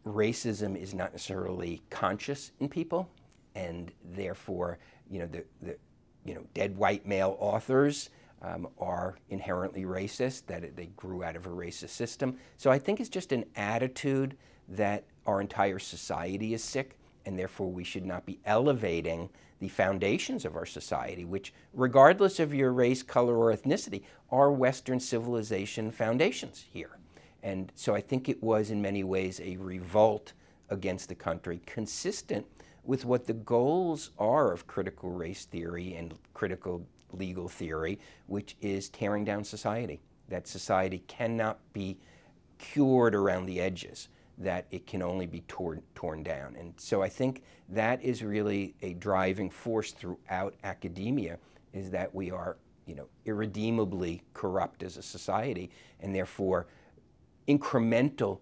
racism 0.05 0.81
is 0.81 0.95
not 0.95 1.13
necessarily 1.13 1.83
conscious 1.91 2.53
in 2.59 2.69
people, 2.69 3.09
and 3.55 3.93
therefore 4.05 4.79
you 5.11 5.21
know, 5.21 5.27
the, 5.27 5.45
the 5.63 5.77
you 6.25 6.35
know, 6.35 6.45
dead 6.55 6.77
white 6.77 7.07
male 7.07 7.37
authors 7.39 8.11
um, 8.43 8.69
are 8.79 9.17
inherently 9.31 9.85
racist, 9.85 10.47
that 10.47 10.65
it, 10.65 10.77
they 10.77 10.87
grew 10.97 11.23
out 11.23 11.37
of 11.37 11.47
a 11.47 11.51
racist 11.51 11.91
system. 11.91 12.37
So 12.57 12.71
I 12.71 12.79
think 12.79 13.01
it's 13.01 13.09
just 13.09 13.33
an 13.33 13.45
attitude 13.55 14.37
that 14.69 15.05
our 15.27 15.41
entire 15.41 15.79
society 15.79 16.55
is 16.55 16.63
sick, 16.63 16.99
and 17.25 17.39
therefore 17.39 17.71
we 17.71 17.85
should 17.85 18.07
not 18.07 18.25
be 18.27 18.39
elevating 18.45 19.29
the 19.59 19.69
foundations 19.69 20.45
of 20.45 20.55
our 20.55 20.67
society, 20.67 21.25
which, 21.25 21.53
regardless 21.73 22.39
of 22.39 22.53
your 22.53 22.73
race, 22.73 23.03
color, 23.03 23.37
or 23.37 23.57
ethnicity, 23.57 24.03
are 24.31 24.53
Western 24.53 25.01
civilization 25.01 25.91
foundations 25.91 26.67
here. 26.73 26.99
And 27.43 27.73
so 27.75 27.95
I 27.95 28.01
think 28.01 28.29
it 28.29 28.43
was, 28.43 28.71
in 28.71 28.83
many 28.83 29.03
ways, 29.05 29.41
a 29.41 29.57
revolt 29.57 30.33
against 30.69 31.09
the 31.09 31.15
country, 31.15 31.61
consistent 31.65 32.47
with 32.85 33.05
what 33.05 33.27
the 33.27 33.33
goals 33.33 34.11
are 34.19 34.53
of 34.53 34.67
critical 34.67 35.11
race 35.11 35.45
theory 35.45 35.95
and 35.95 36.15
critical 36.35 36.87
legal 37.13 37.49
theory, 37.49 37.99
which 38.27 38.57
is 38.61 38.89
tearing 38.89 39.25
down 39.25 39.45
society. 39.45 40.01
That 40.29 40.49
society 40.49 41.03
cannot 41.07 41.61
be 41.73 41.99
cured 42.59 43.15
around 43.15 43.47
the 43.47 43.61
edges, 43.61 44.09
that 44.39 44.67
it 44.71 44.87
can 44.87 45.03
only 45.03 45.27
be 45.27 45.41
torn, 45.49 45.83
torn 45.95 46.23
down. 46.23 46.57
And 46.57 46.75
so 46.77 47.03
I 47.03 47.09
think 47.09 47.43
that 47.71 48.03
is 48.03 48.23
really 48.23 48.75
a 48.83 48.95
driving 48.95 49.51
force 49.51 49.93
throughout 49.93 50.55
academia 50.63 51.39
is 51.73 51.91
that 51.91 52.15
we 52.15 52.31
are, 52.31 52.57
you 52.87 52.95
know, 52.95 53.07
irredeemably 53.25 54.23
corrupt 54.35 54.83
as 54.83 54.97
a 54.97 55.03
society 55.03 55.71
and 56.01 56.15
therefore 56.15 56.67
incremental 57.49 58.41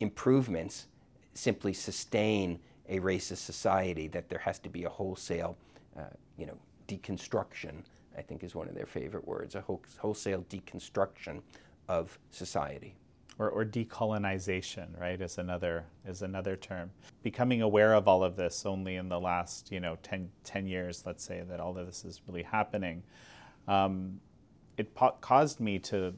improvements 0.00 0.88
simply 1.34 1.72
sustain 1.72 2.58
a 2.88 2.98
racist 2.98 3.38
society, 3.38 4.08
that 4.08 4.28
there 4.28 4.38
has 4.40 4.58
to 4.58 4.68
be 4.68 4.84
a 4.84 4.88
wholesale, 4.88 5.56
uh, 5.96 6.02
you 6.36 6.44
know, 6.44 6.58
deconstruction, 6.88 7.84
I 8.18 8.22
think 8.22 8.42
is 8.42 8.54
one 8.56 8.68
of 8.68 8.74
their 8.74 8.86
favorite 8.86 9.26
words, 9.26 9.54
a 9.54 9.64
wholesale 9.98 10.44
deconstruction 10.50 11.40
of 11.88 12.18
society. 12.30 12.96
Or, 13.40 13.48
or 13.48 13.64
decolonization, 13.64 15.00
right, 15.00 15.18
is 15.18 15.38
another, 15.38 15.86
is 16.06 16.20
another 16.20 16.56
term. 16.56 16.90
Becoming 17.22 17.62
aware 17.62 17.94
of 17.94 18.06
all 18.06 18.22
of 18.22 18.36
this 18.36 18.66
only 18.66 18.96
in 18.96 19.08
the 19.08 19.18
last, 19.18 19.72
you 19.72 19.80
know, 19.80 19.96
10, 20.02 20.30
10 20.44 20.66
years, 20.66 21.04
let's 21.06 21.24
say, 21.24 21.42
that 21.48 21.58
all 21.58 21.78
of 21.78 21.86
this 21.86 22.04
is 22.04 22.20
really 22.28 22.42
happening, 22.42 23.02
um, 23.66 24.20
it 24.76 24.94
po- 24.94 25.16
caused 25.22 25.58
me 25.58 25.78
to 25.78 26.12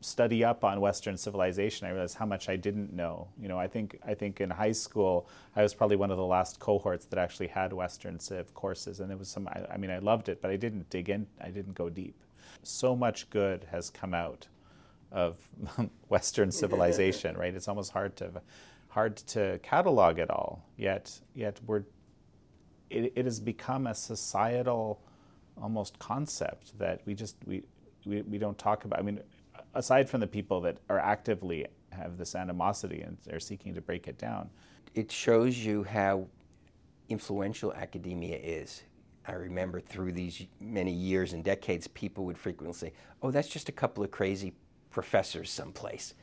study 0.00 0.44
up 0.44 0.64
on 0.64 0.80
Western 0.80 1.16
civilization, 1.16 1.86
I 1.86 1.90
realized 1.90 2.16
how 2.16 2.26
much 2.26 2.48
I 2.48 2.56
didn't 2.56 2.92
know. 2.92 3.28
You 3.40 3.48
know, 3.48 3.58
I 3.58 3.66
think 3.66 3.98
I 4.06 4.14
think 4.14 4.40
in 4.40 4.50
high 4.50 4.72
school 4.72 5.28
I 5.56 5.62
was 5.62 5.74
probably 5.74 5.96
one 5.96 6.10
of 6.10 6.16
the 6.16 6.24
last 6.24 6.60
cohorts 6.60 7.06
that 7.06 7.18
actually 7.18 7.48
had 7.48 7.72
Western 7.72 8.18
Civ 8.20 8.54
courses, 8.54 9.00
and 9.00 9.10
it 9.10 9.18
was 9.18 9.28
some. 9.28 9.48
I, 9.48 9.66
I 9.74 9.76
mean, 9.76 9.90
I 9.90 9.98
loved 9.98 10.28
it, 10.28 10.40
but 10.40 10.50
I 10.50 10.56
didn't 10.56 10.88
dig 10.90 11.08
in. 11.08 11.26
I 11.40 11.50
didn't 11.50 11.74
go 11.74 11.88
deep. 11.88 12.14
So 12.62 12.94
much 12.94 13.28
good 13.30 13.66
has 13.70 13.90
come 13.90 14.14
out 14.14 14.46
of 15.12 15.36
Western 16.08 16.50
civilization, 16.50 17.36
right? 17.36 17.54
It's 17.54 17.68
almost 17.68 17.92
hard 17.92 18.16
to 18.16 18.42
hard 18.88 19.16
to 19.16 19.58
catalog 19.62 20.18
it 20.18 20.30
all. 20.30 20.64
Yet, 20.76 21.20
yet 21.34 21.60
we're 21.66 21.84
it, 22.90 23.12
it 23.16 23.24
has 23.24 23.40
become 23.40 23.86
a 23.86 23.94
societal 23.94 25.00
almost 25.60 25.98
concept 25.98 26.78
that 26.78 27.00
we 27.04 27.14
just 27.14 27.36
we, 27.46 27.62
we, 28.06 28.22
we 28.22 28.38
don't 28.38 28.58
talk 28.58 28.84
about. 28.84 28.98
I 28.98 29.02
mean, 29.02 29.20
aside 29.74 30.08
from 30.08 30.20
the 30.20 30.26
people 30.26 30.60
that 30.62 30.78
are 30.88 30.98
actively 30.98 31.66
have 31.90 32.16
this 32.16 32.34
animosity 32.34 33.02
and 33.02 33.16
are 33.32 33.40
seeking 33.40 33.74
to 33.74 33.80
break 33.80 34.08
it 34.08 34.18
down. 34.18 34.48
It 34.94 35.10
shows 35.10 35.56
you 35.56 35.84
how 35.84 36.26
influential 37.08 37.72
academia 37.72 38.36
is. 38.36 38.82
I 39.26 39.32
remember 39.32 39.80
through 39.80 40.12
these 40.12 40.46
many 40.60 40.92
years 40.92 41.34
and 41.34 41.44
decades, 41.44 41.86
people 41.88 42.24
would 42.24 42.38
frequently 42.38 42.74
say, 42.74 42.92
Oh, 43.22 43.30
that's 43.30 43.48
just 43.48 43.68
a 43.68 43.72
couple 43.72 44.02
of 44.02 44.10
crazy 44.10 44.54
professors 44.90 45.50
someplace. 45.50 46.14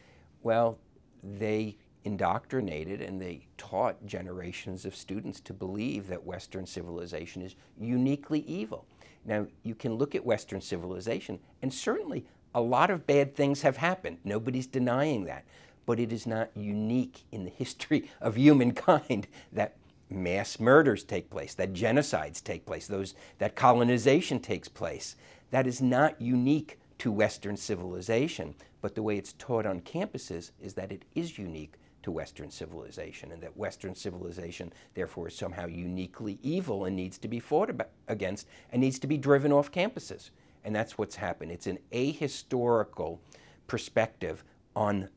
Well, 0.44 0.78
they 1.24 1.78
indoctrinated 2.04 3.02
and 3.02 3.20
they 3.20 3.48
taught 3.58 4.06
generations 4.06 4.86
of 4.86 4.96
students 4.96 5.40
to 5.42 5.54
believe 5.54 6.08
that 6.08 6.24
Western 6.24 6.66
civilization 6.66 7.42
is 7.42 7.56
uniquely 7.80 8.42
evil. 8.42 8.86
Now, 9.26 9.48
you 9.64 9.74
can 9.74 9.96
look 9.96 10.14
at 10.14 10.24
Western 10.24 10.62
civilization, 10.62 11.40
and 11.64 11.74
certainly 11.74 12.26
a 12.54 12.62
lot 12.62 12.92
of 12.92 13.08
bad 13.08 13.36
things 13.36 13.64
have 13.64 13.78
happened. 13.78 14.20
Nobody's 14.24 14.68
denying 14.68 15.26
that. 15.26 15.46
But 15.88 16.00
it 16.00 16.14
is 16.14 16.28
not 16.28 16.50
unique 16.56 17.24
in 17.32 17.44
the 17.44 17.50
history 17.58 18.10
of 18.22 18.36
humankind 18.36 19.28
that 19.52 19.76
mass 20.10 20.60
murders 20.60 21.04
take 21.04 21.32
place, 21.32 21.56
that 21.56 21.74
genocides 21.74 22.44
take 22.44 22.66
place, 22.66 22.86
those, 22.86 23.16
that 23.40 23.56
colonization 23.56 24.40
takes 24.40 24.70
place. 24.70 25.16
That 25.50 25.66
is 25.66 25.82
not 25.82 26.22
unique 26.22 26.80
to 27.00 27.12
Western 27.12 27.58
civilization. 27.58 28.56
But 28.82 28.96
the 28.96 29.04
way 29.04 29.18
it's 29.18 29.34
taught 29.34 29.66
on 29.66 29.82
campuses 29.82 30.52
is 30.60 30.74
that 30.76 30.92
it 30.92 31.06
is 31.16 31.38
unique 31.38 31.76
to 32.04 32.12
Western 32.12 32.52
civilization, 32.52 33.32
and 33.32 33.42
that 33.42 33.58
Western 33.58 33.96
civilization, 33.96 34.72
therefore, 34.94 35.28
is 35.28 35.36
somehow 35.36 35.66
uniquely 35.66 36.38
evil 36.44 36.86
and 36.86 36.96
needs 36.96 37.18
to 37.18 37.28
be 37.28 37.40
fought 37.40 37.72
against 38.08 38.48
and 38.72 38.80
needs 38.80 39.00
to 39.00 39.08
be 39.08 39.18
driven 39.18 39.52
off 39.52 39.72
campuses. 39.72 40.30
And 40.64 40.76
that's 40.76 41.00
what's 41.00 41.16
happened. 41.16 41.52
It's 41.52 41.66
an 41.66 41.80
ahistorical 41.92 43.18
perspective 43.66 44.44
on 44.76 45.10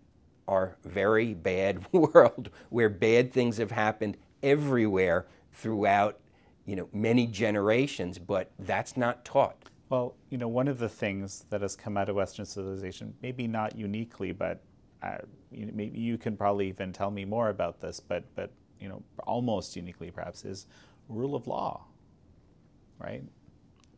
our 0.48 0.76
very 0.84 1.34
bad 1.34 1.84
world 1.92 2.50
where 2.70 2.88
bad 2.88 3.32
things 3.32 3.58
have 3.58 3.70
happened 3.70 4.16
everywhere 4.42 5.26
throughout 5.52 6.20
you 6.64 6.76
know 6.76 6.88
many 6.92 7.26
generations 7.26 8.18
but 8.18 8.52
that's 8.60 8.96
not 8.96 9.24
taught 9.24 9.56
well 9.88 10.14
you 10.30 10.38
know 10.38 10.48
one 10.48 10.68
of 10.68 10.78
the 10.78 10.88
things 10.88 11.44
that 11.50 11.60
has 11.62 11.76
come 11.76 11.96
out 11.96 12.08
of 12.08 12.16
western 12.16 12.44
civilization 12.44 13.14
maybe 13.22 13.46
not 13.46 13.76
uniquely 13.76 14.32
but 14.32 14.62
uh, 15.02 15.18
you 15.50 15.66
know, 15.66 15.72
maybe 15.74 15.98
you 15.98 16.18
can 16.18 16.36
probably 16.36 16.68
even 16.68 16.92
tell 16.92 17.10
me 17.10 17.24
more 17.24 17.50
about 17.50 17.80
this, 17.80 18.00
but 18.00 18.24
but 18.34 18.50
you 18.80 18.88
know, 18.88 19.02
almost 19.26 19.76
uniquely 19.76 20.10
perhaps 20.10 20.44
is 20.44 20.66
rule 21.08 21.34
of 21.34 21.46
law, 21.46 21.84
right? 22.98 23.22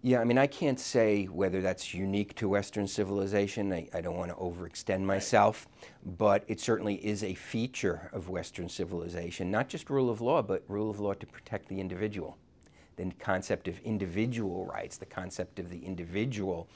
Yeah, 0.03 0.21
I 0.21 0.25
mean, 0.25 0.39
I 0.39 0.47
can't 0.47 0.81
say 0.81 1.27
whether 1.27 1.61
that's 1.61 1.93
unique 1.93 2.35
to 2.37 2.49
Western 2.49 2.87
civilization. 2.87 3.71
I, 3.71 3.87
I 3.93 4.01
don't 4.01 4.17
want 4.17 4.31
to 4.31 4.37
overextend 4.37 5.03
myself, 5.03 5.69
but 6.17 6.43
it 6.49 6.59
certainly 6.59 6.95
is 7.05 7.23
a 7.23 7.35
feature 7.35 8.09
of 8.15 8.31
Western 8.31 8.71
civilization, 8.71 9.51
not 9.51 9.69
just 9.69 9.91
rule 9.91 10.09
of 10.09 10.23
law, 10.23 10.41
but 10.41 10.65
rule 10.69 10.89
of 10.89 11.01
law 11.01 11.13
to 11.13 11.27
protect 11.27 11.69
the 11.69 11.81
individual. 11.81 12.39
The 13.01 13.15
concept 13.19 13.67
of 13.67 13.79
individual 13.81 14.67
rights, 14.67 14.99
the 14.99 15.07
concept 15.07 15.59
of 15.59 15.71
the 15.71 15.85
individual 15.87 16.69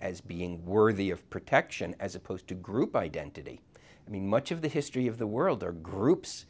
as 0.00 0.20
being 0.20 0.64
worthy 0.64 1.10
of 1.10 1.28
protection 1.30 1.96
as 1.98 2.14
opposed 2.14 2.46
to 2.48 2.54
group 2.54 2.94
identity. 2.94 3.60
I 4.06 4.10
mean, 4.10 4.28
much 4.28 4.52
of 4.52 4.62
the 4.62 4.68
history 4.68 5.08
of 5.08 5.18
the 5.18 5.26
world 5.26 5.64
are 5.64 5.72
groups 5.72 6.46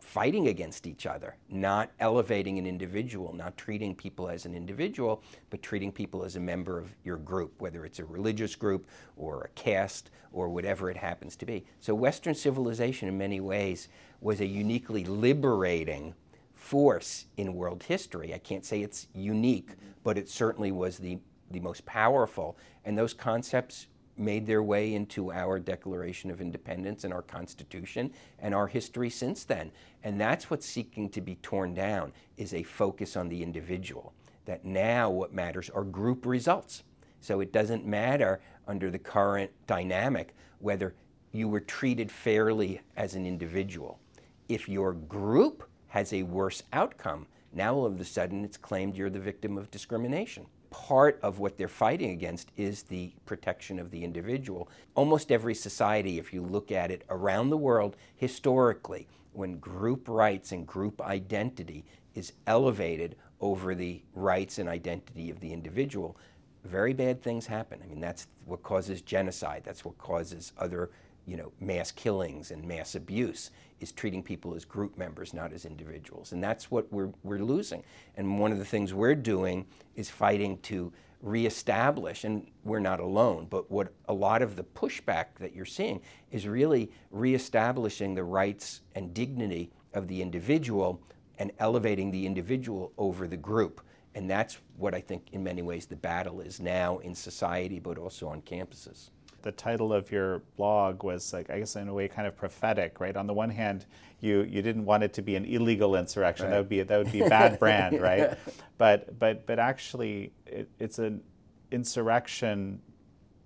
fighting 0.00 0.48
against 0.48 0.86
each 0.86 1.06
other, 1.06 1.36
not 1.48 1.90
elevating 1.98 2.58
an 2.58 2.66
individual, 2.66 3.32
not 3.32 3.56
treating 3.56 3.94
people 3.94 4.28
as 4.28 4.44
an 4.44 4.54
individual, 4.54 5.22
but 5.50 5.62
treating 5.62 5.90
people 5.90 6.22
as 6.22 6.36
a 6.36 6.40
member 6.40 6.78
of 6.78 6.94
your 7.04 7.16
group, 7.16 7.60
whether 7.60 7.84
it's 7.84 7.98
a 7.98 8.04
religious 8.04 8.54
group 8.54 8.86
or 9.16 9.42
a 9.44 9.48
caste 9.48 10.10
or 10.32 10.48
whatever 10.48 10.90
it 10.90 10.96
happens 10.96 11.36
to 11.36 11.46
be. 11.46 11.64
So, 11.80 11.94
Western 11.94 12.34
civilization, 12.34 13.08
in 13.08 13.16
many 13.16 13.40
ways, 13.40 13.88
was 14.20 14.40
a 14.40 14.46
uniquely 14.46 15.04
liberating 15.04 16.14
force 16.58 17.26
in 17.36 17.54
world 17.54 17.84
history. 17.84 18.34
I 18.34 18.38
can't 18.38 18.64
say 18.64 18.82
it's 18.82 19.06
unique, 19.14 19.70
but 20.02 20.18
it 20.18 20.28
certainly 20.28 20.72
was 20.72 20.98
the, 20.98 21.18
the 21.50 21.60
most 21.60 21.86
powerful. 21.86 22.58
And 22.84 22.98
those 22.98 23.14
concepts 23.14 23.86
made 24.16 24.44
their 24.44 24.62
way 24.62 24.94
into 24.94 25.30
our 25.30 25.60
Declaration 25.60 26.30
of 26.30 26.40
Independence 26.40 27.04
and 27.04 27.14
our 27.14 27.22
Constitution 27.22 28.12
and 28.40 28.52
our 28.54 28.66
history 28.66 29.08
since 29.08 29.44
then. 29.44 29.70
And 30.02 30.20
that's 30.20 30.50
what's 30.50 30.66
seeking 30.66 31.08
to 31.10 31.20
be 31.20 31.36
torn 31.36 31.74
down 31.74 32.12
is 32.36 32.52
a 32.52 32.64
focus 32.64 33.16
on 33.16 33.28
the 33.28 33.40
individual. 33.40 34.12
That 34.44 34.64
now 34.64 35.10
what 35.10 35.32
matters 35.32 35.70
are 35.70 35.84
group 35.84 36.26
results. 36.26 36.82
So 37.20 37.40
it 37.40 37.52
doesn't 37.52 37.86
matter 37.86 38.40
under 38.66 38.90
the 38.90 38.98
current 38.98 39.52
dynamic 39.68 40.34
whether 40.58 40.94
you 41.30 41.48
were 41.48 41.60
treated 41.60 42.10
fairly 42.10 42.80
as 42.96 43.14
an 43.14 43.26
individual. 43.26 44.00
If 44.48 44.68
your 44.68 44.92
group 44.94 45.67
has 45.88 46.12
a 46.12 46.22
worse 46.22 46.62
outcome, 46.72 47.26
now 47.52 47.74
all 47.74 47.86
of 47.86 48.00
a 48.00 48.04
sudden 48.04 48.44
it's 48.44 48.56
claimed 48.56 48.96
you're 48.96 49.10
the 49.10 49.18
victim 49.18 49.58
of 49.58 49.70
discrimination 49.70 50.46
part 50.70 51.18
of 51.22 51.38
what 51.38 51.56
they're 51.56 51.68
fighting 51.68 52.10
against 52.10 52.50
is 52.56 52.82
the 52.84 53.12
protection 53.26 53.78
of 53.78 53.90
the 53.90 54.04
individual. 54.04 54.68
Almost 54.94 55.32
every 55.32 55.54
society, 55.54 56.18
if 56.18 56.32
you 56.32 56.42
look 56.42 56.70
at 56.70 56.90
it 56.90 57.04
around 57.10 57.50
the 57.50 57.56
world 57.56 57.96
historically, 58.16 59.08
when 59.32 59.58
group 59.58 60.08
rights 60.08 60.52
and 60.52 60.66
group 60.66 61.00
identity 61.00 61.84
is 62.14 62.32
elevated 62.46 63.16
over 63.40 63.74
the 63.74 64.02
rights 64.14 64.58
and 64.58 64.68
identity 64.68 65.30
of 65.30 65.40
the 65.40 65.52
individual, 65.52 66.16
very 66.64 66.92
bad 66.92 67.22
things 67.22 67.46
happen. 67.46 67.80
I 67.82 67.86
mean, 67.86 68.00
that's 68.00 68.26
what 68.44 68.62
causes 68.62 69.00
genocide, 69.00 69.62
that's 69.64 69.84
what 69.84 69.96
causes 69.96 70.52
other 70.58 70.90
you 71.28 71.36
know, 71.36 71.52
mass 71.60 71.92
killings 71.92 72.50
and 72.50 72.64
mass 72.64 72.94
abuse 72.94 73.50
is 73.80 73.92
treating 73.92 74.22
people 74.22 74.54
as 74.54 74.64
group 74.64 74.96
members, 74.96 75.34
not 75.34 75.52
as 75.52 75.66
individuals. 75.66 76.32
And 76.32 76.42
that's 76.42 76.70
what 76.70 76.90
we're, 76.90 77.10
we're 77.22 77.38
losing. 77.38 77.84
And 78.16 78.40
one 78.40 78.50
of 78.50 78.58
the 78.58 78.64
things 78.64 78.94
we're 78.94 79.14
doing 79.14 79.66
is 79.94 80.08
fighting 80.08 80.58
to 80.62 80.90
reestablish, 81.20 82.24
and 82.24 82.46
we're 82.64 82.78
not 82.78 82.98
alone, 82.98 83.46
but 83.50 83.70
what 83.70 83.92
a 84.08 84.14
lot 84.14 84.40
of 84.40 84.56
the 84.56 84.64
pushback 84.64 85.26
that 85.38 85.54
you're 85.54 85.66
seeing 85.66 86.00
is 86.30 86.48
really 86.48 86.90
reestablishing 87.10 88.14
the 88.14 88.24
rights 88.24 88.80
and 88.94 89.12
dignity 89.12 89.70
of 89.92 90.08
the 90.08 90.22
individual 90.22 91.02
and 91.38 91.52
elevating 91.58 92.10
the 92.10 92.24
individual 92.24 92.92
over 92.96 93.28
the 93.28 93.36
group. 93.36 93.82
And 94.14 94.30
that's 94.30 94.58
what 94.78 94.94
I 94.94 95.00
think, 95.00 95.28
in 95.32 95.44
many 95.44 95.60
ways, 95.60 95.86
the 95.86 95.96
battle 95.96 96.40
is 96.40 96.58
now 96.58 96.98
in 96.98 97.14
society, 97.14 97.78
but 97.78 97.98
also 97.98 98.28
on 98.28 98.40
campuses 98.42 99.10
the 99.42 99.52
title 99.52 99.92
of 99.92 100.10
your 100.10 100.40
blog 100.56 101.04
was 101.04 101.32
like 101.32 101.50
I 101.50 101.60
guess 101.60 101.76
in 101.76 101.88
a 101.88 101.94
way 101.94 102.08
kind 102.08 102.26
of 102.26 102.36
prophetic, 102.36 103.00
right? 103.00 103.16
On 103.16 103.26
the 103.26 103.34
one 103.34 103.50
hand, 103.50 103.86
you 104.20 104.42
you 104.42 104.62
didn't 104.62 104.84
want 104.84 105.02
it 105.02 105.12
to 105.14 105.22
be 105.22 105.36
an 105.36 105.44
illegal 105.44 105.96
insurrection. 105.96 106.46
Right. 106.46 106.52
That 106.52 106.58
would 106.58 106.68
be 106.68 106.82
that 106.82 106.98
would 106.98 107.12
be 107.12 107.20
bad 107.20 107.58
brand, 107.60 108.00
right? 108.00 108.36
But 108.76 109.18
but 109.18 109.46
but 109.46 109.58
actually, 109.58 110.32
it, 110.46 110.68
it's 110.78 110.98
an 110.98 111.22
insurrection 111.70 112.80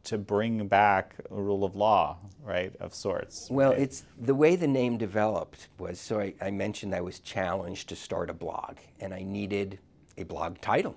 to 0.05 0.19
bring 0.19 0.67
back 0.67 1.15
a 1.31 1.41
rule 1.41 1.65
of 1.65 1.77
law, 1.77 2.19
right, 2.43 2.75
of 2.81 2.93
sorts. 2.93 3.49
Well, 3.51 3.71
right? 3.71 3.81
it's 3.81 4.05
the 4.21 4.35
way 4.35 4.57
the 4.57 4.67
name 4.67 4.99
developed 4.99 5.69
was 5.79 6.01
so 6.01 6.21
I, 6.21 6.35
I 6.41 6.51
mentioned 6.51 6.95
I 6.95 7.01
was 7.01 7.21
challenged 7.21 7.89
to 7.91 7.97
start 7.97 8.31
a 8.31 8.35
blog, 8.35 8.79
and 9.01 9.15
I 9.15 9.23
needed 9.23 9.79
a 10.17 10.25
blog 10.25 10.61
title 10.61 10.97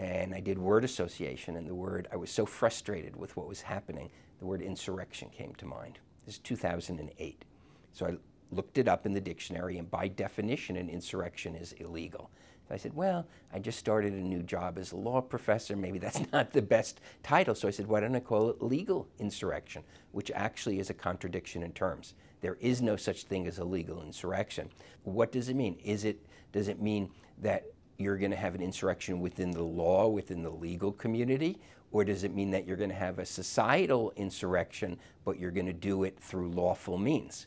and 0.00 0.34
I 0.34 0.40
did 0.40 0.58
word 0.58 0.82
association, 0.82 1.56
and 1.56 1.68
the 1.68 1.74
word, 1.74 2.08
I 2.10 2.16
was 2.16 2.30
so 2.30 2.46
frustrated 2.46 3.14
with 3.14 3.36
what 3.36 3.46
was 3.46 3.60
happening, 3.60 4.10
the 4.38 4.46
word 4.46 4.62
insurrection 4.62 5.28
came 5.28 5.54
to 5.56 5.66
mind. 5.66 5.98
This 6.24 6.36
is 6.36 6.40
2008. 6.40 7.44
So 7.92 8.06
I 8.06 8.16
looked 8.50 8.78
it 8.78 8.88
up 8.88 9.04
in 9.04 9.12
the 9.12 9.20
dictionary, 9.20 9.76
and 9.76 9.90
by 9.90 10.08
definition, 10.08 10.76
an 10.76 10.88
insurrection 10.88 11.54
is 11.54 11.72
illegal. 11.72 12.30
So 12.66 12.74
I 12.74 12.78
said, 12.78 12.94
Well, 12.94 13.26
I 13.52 13.58
just 13.58 13.78
started 13.78 14.14
a 14.14 14.16
new 14.16 14.42
job 14.42 14.78
as 14.78 14.92
a 14.92 14.96
law 14.96 15.20
professor. 15.20 15.76
Maybe 15.76 15.98
that's 15.98 16.22
not 16.32 16.54
the 16.54 16.62
best 16.62 17.02
title. 17.22 17.54
So 17.54 17.68
I 17.68 17.70
said, 17.70 17.86
Why 17.86 18.00
don't 18.00 18.16
I 18.16 18.20
call 18.20 18.48
it 18.48 18.62
legal 18.62 19.06
insurrection, 19.18 19.82
which 20.12 20.30
actually 20.30 20.78
is 20.78 20.88
a 20.88 20.94
contradiction 20.94 21.62
in 21.62 21.72
terms. 21.72 22.14
There 22.40 22.56
is 22.62 22.80
no 22.80 22.96
such 22.96 23.24
thing 23.24 23.46
as 23.46 23.58
a 23.58 23.64
legal 23.64 24.00
insurrection. 24.00 24.70
What 25.02 25.30
does 25.30 25.50
it 25.50 25.56
mean? 25.56 25.76
Is 25.84 26.06
it, 26.06 26.24
does 26.52 26.68
it 26.68 26.80
mean 26.80 27.10
that 27.42 27.66
you're 28.00 28.16
going 28.16 28.30
to 28.30 28.36
have 28.36 28.54
an 28.54 28.62
insurrection 28.62 29.20
within 29.20 29.50
the 29.50 29.62
law, 29.62 30.08
within 30.08 30.42
the 30.42 30.50
legal 30.50 30.92
community? 30.92 31.60
Or 31.92 32.04
does 32.04 32.24
it 32.24 32.34
mean 32.34 32.50
that 32.52 32.66
you're 32.66 32.76
going 32.76 32.90
to 32.90 32.96
have 32.96 33.18
a 33.18 33.26
societal 33.26 34.12
insurrection, 34.16 34.98
but 35.24 35.38
you're 35.38 35.50
going 35.50 35.66
to 35.66 35.72
do 35.72 36.04
it 36.04 36.18
through 36.20 36.50
lawful 36.50 36.98
means? 36.98 37.46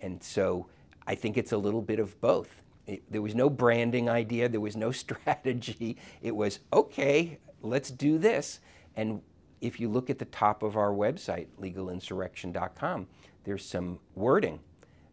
And 0.00 0.22
so 0.22 0.66
I 1.06 1.14
think 1.14 1.36
it's 1.36 1.52
a 1.52 1.58
little 1.58 1.82
bit 1.82 1.98
of 1.98 2.20
both. 2.20 2.62
It, 2.86 3.02
there 3.10 3.22
was 3.22 3.34
no 3.34 3.50
branding 3.50 4.08
idea, 4.08 4.48
there 4.48 4.60
was 4.60 4.76
no 4.76 4.90
strategy. 4.92 5.96
It 6.22 6.34
was, 6.34 6.60
okay, 6.72 7.38
let's 7.62 7.90
do 7.90 8.18
this. 8.18 8.60
And 8.96 9.20
if 9.60 9.80
you 9.80 9.88
look 9.88 10.08
at 10.08 10.18
the 10.18 10.24
top 10.26 10.62
of 10.62 10.76
our 10.76 10.92
website, 10.92 11.48
legalinsurrection.com, 11.60 13.06
there's 13.44 13.64
some 13.64 13.98
wording 14.14 14.60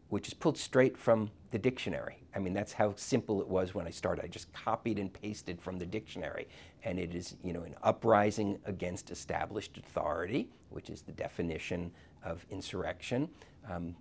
which 0.10 0.28
is 0.28 0.34
pulled 0.34 0.58
straight 0.58 0.98
from 0.98 1.30
the 1.52 1.60
dictionary. 1.60 2.22
I 2.36 2.40
mean, 2.40 2.54
that's 2.54 2.74
how 2.74 2.94
simple 2.96 3.42
it 3.42 3.48
was 3.48 3.74
when 3.74 3.88
I 3.88 3.90
started. 3.90 4.24
I 4.24 4.28
just 4.28 4.52
copied 4.54 5.00
and 5.00 5.12
pasted 5.12 5.62
from 5.62 5.78
the 5.78 5.86
dictionary. 5.86 6.48
And 6.84 7.00
it 7.00 7.16
is, 7.16 7.36
you 7.44 7.54
know, 7.54 7.64
an 7.64 7.76
uprising 7.84 8.60
against 8.66 9.12
established 9.12 9.78
authority, 9.78 10.50
which 10.70 10.90
is 10.90 11.02
the 11.02 11.12
definition 11.14 11.92
of 12.24 12.46
insurrection, 12.50 13.30
um, 13.70 13.96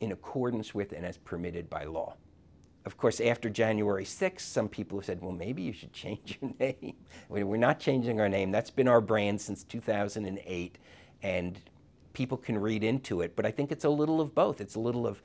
in 0.00 0.12
accordance 0.12 0.74
with 0.74 0.92
and 0.92 1.04
as 1.04 1.16
permitted 1.18 1.68
by 1.68 1.84
law. 1.84 2.14
Of 2.84 2.96
course, 2.96 3.20
after 3.20 3.50
January 3.50 4.04
6th, 4.04 4.40
some 4.40 4.68
people 4.68 4.98
have 4.98 5.06
said, 5.06 5.20
well, 5.20 5.32
maybe 5.32 5.62
you 5.62 5.72
should 5.72 5.92
change 6.04 6.38
your 6.40 6.52
name. 6.58 6.94
We're 7.28 7.56
not 7.56 7.80
changing 7.80 8.20
our 8.20 8.28
name. 8.28 8.52
That's 8.52 8.70
been 8.70 8.88
our 8.88 9.00
brand 9.00 9.40
since 9.40 9.64
2008. 9.64 10.78
And 11.22 11.60
people 12.16 12.38
can 12.38 12.56
read 12.56 12.82
into 12.82 13.20
it, 13.20 13.36
but 13.36 13.44
I 13.44 13.50
think 13.50 13.70
it's 13.70 13.84
a 13.84 13.90
little 13.90 14.22
of 14.22 14.34
both. 14.34 14.62
It's 14.62 14.74
a 14.74 14.80
little 14.80 15.06
of 15.06 15.20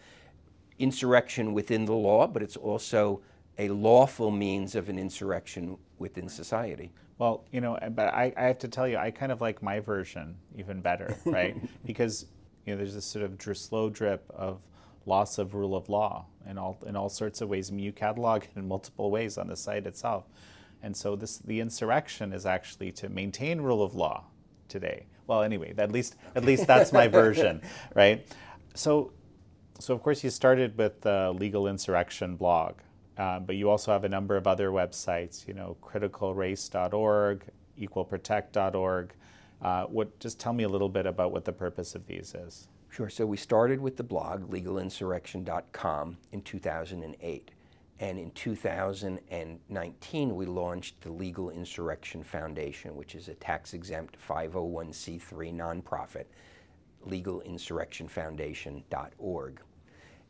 insurrection 0.77 1.53
within 1.53 1.85
the 1.85 1.93
law, 1.93 2.27
but 2.27 2.43
it's 2.43 2.57
also 2.57 3.21
a 3.57 3.69
lawful 3.69 4.29
means 4.29 4.75
of 4.75 4.89
an 4.89 4.99
insurrection 4.99 5.77
within 5.99 6.27
society. 6.27 6.91
Well, 7.17 7.45
you 7.49 7.61
know, 7.61 7.79
but 7.91 8.13
I, 8.13 8.33
I 8.35 8.41
have 8.43 8.59
to 8.59 8.67
tell 8.67 8.89
you, 8.89 8.97
I 8.97 9.09
kind 9.09 9.31
of 9.31 9.39
like 9.39 9.63
my 9.63 9.79
version 9.79 10.35
even 10.57 10.81
better, 10.81 11.15
right? 11.25 11.55
because 11.85 12.25
you 12.65 12.73
know, 12.73 12.77
there's 12.77 12.93
this 12.93 13.05
sort 13.05 13.23
of 13.23 13.57
slow 13.57 13.89
drip 13.89 14.29
of 14.29 14.59
loss 15.05 15.37
of 15.37 15.55
rule 15.55 15.77
of 15.77 15.87
law 15.87 16.25
in 16.45 16.57
all 16.57 16.77
in 16.85 16.97
all 16.97 17.07
sorts 17.07 17.39
of 17.39 17.47
ways. 17.47 17.71
I 17.71 17.73
mean, 17.73 17.85
you 17.85 17.93
catalog 17.93 18.43
it 18.43 18.49
in 18.57 18.67
multiple 18.67 19.09
ways 19.09 19.37
on 19.37 19.47
the 19.47 19.55
site 19.55 19.87
itself, 19.87 20.25
and 20.83 20.97
so 20.97 21.15
this 21.15 21.37
the 21.37 21.61
insurrection 21.61 22.33
is 22.33 22.45
actually 22.45 22.91
to 22.93 23.07
maintain 23.07 23.61
rule 23.61 23.81
of 23.81 23.95
law 23.95 24.25
today. 24.67 25.05
Well, 25.27 25.43
anyway, 25.43 25.73
at 25.77 25.91
least 25.91 26.15
at 26.35 26.43
least 26.43 26.67
that's 26.67 26.91
my 26.91 27.07
version, 27.07 27.61
right? 27.95 28.25
So, 28.73 29.11
so 29.79 29.93
of 29.93 30.03
course 30.03 30.23
you 30.23 30.29
started 30.29 30.77
with 30.77 31.01
the 31.01 31.33
Legal 31.37 31.67
Insurrection 31.67 32.35
blog, 32.35 32.75
uh, 33.17 33.39
but 33.39 33.55
you 33.55 33.69
also 33.69 33.91
have 33.91 34.03
a 34.03 34.09
number 34.09 34.35
of 34.35 34.47
other 34.47 34.69
websites. 34.69 35.47
You 35.47 35.53
know, 35.53 35.77
criticalrace.org, 35.81 37.43
equalprotect.org. 37.79 39.13
Uh, 39.61 39.83
what? 39.85 40.19
Just 40.19 40.39
tell 40.39 40.53
me 40.53 40.63
a 40.63 40.69
little 40.69 40.89
bit 40.89 41.05
about 41.05 41.31
what 41.31 41.45
the 41.45 41.53
purpose 41.53 41.95
of 41.95 42.05
these 42.07 42.35
is. 42.35 42.67
Sure. 42.89 43.09
So 43.09 43.25
we 43.25 43.37
started 43.37 43.79
with 43.79 43.95
the 43.95 44.03
blog 44.03 44.51
legalinsurrection.com 44.51 46.17
in 46.33 46.41
2008. 46.41 47.51
And 48.01 48.17
in 48.17 48.31
2019, 48.31 50.35
we 50.35 50.45
launched 50.47 50.99
the 51.01 51.11
Legal 51.11 51.51
Insurrection 51.51 52.23
Foundation, 52.23 52.95
which 52.95 53.13
is 53.13 53.27
a 53.27 53.35
tax 53.35 53.75
exempt 53.75 54.17
501c3 54.27 55.55
nonprofit 55.55 56.25
legalinsurrectionfoundation.org. 57.07 59.61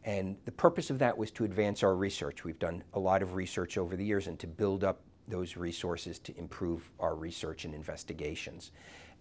And 0.03 0.35
the 0.45 0.51
purpose 0.51 0.89
of 0.89 0.97
that 0.99 1.17
was 1.17 1.31
to 1.31 1.45
advance 1.45 1.81
our 1.83 1.95
research. 1.95 2.43
We've 2.43 2.59
done 2.59 2.83
a 2.93 2.99
lot 2.99 3.21
of 3.21 3.35
research 3.35 3.77
over 3.77 3.95
the 3.95 4.03
years 4.03 4.27
and 4.27 4.37
to 4.39 4.47
build 4.47 4.83
up 4.83 4.99
those 5.27 5.55
resources 5.55 6.19
to 6.19 6.37
improve 6.37 6.91
our 6.99 7.15
research 7.15 7.63
and 7.65 7.73
investigations. 7.73 8.71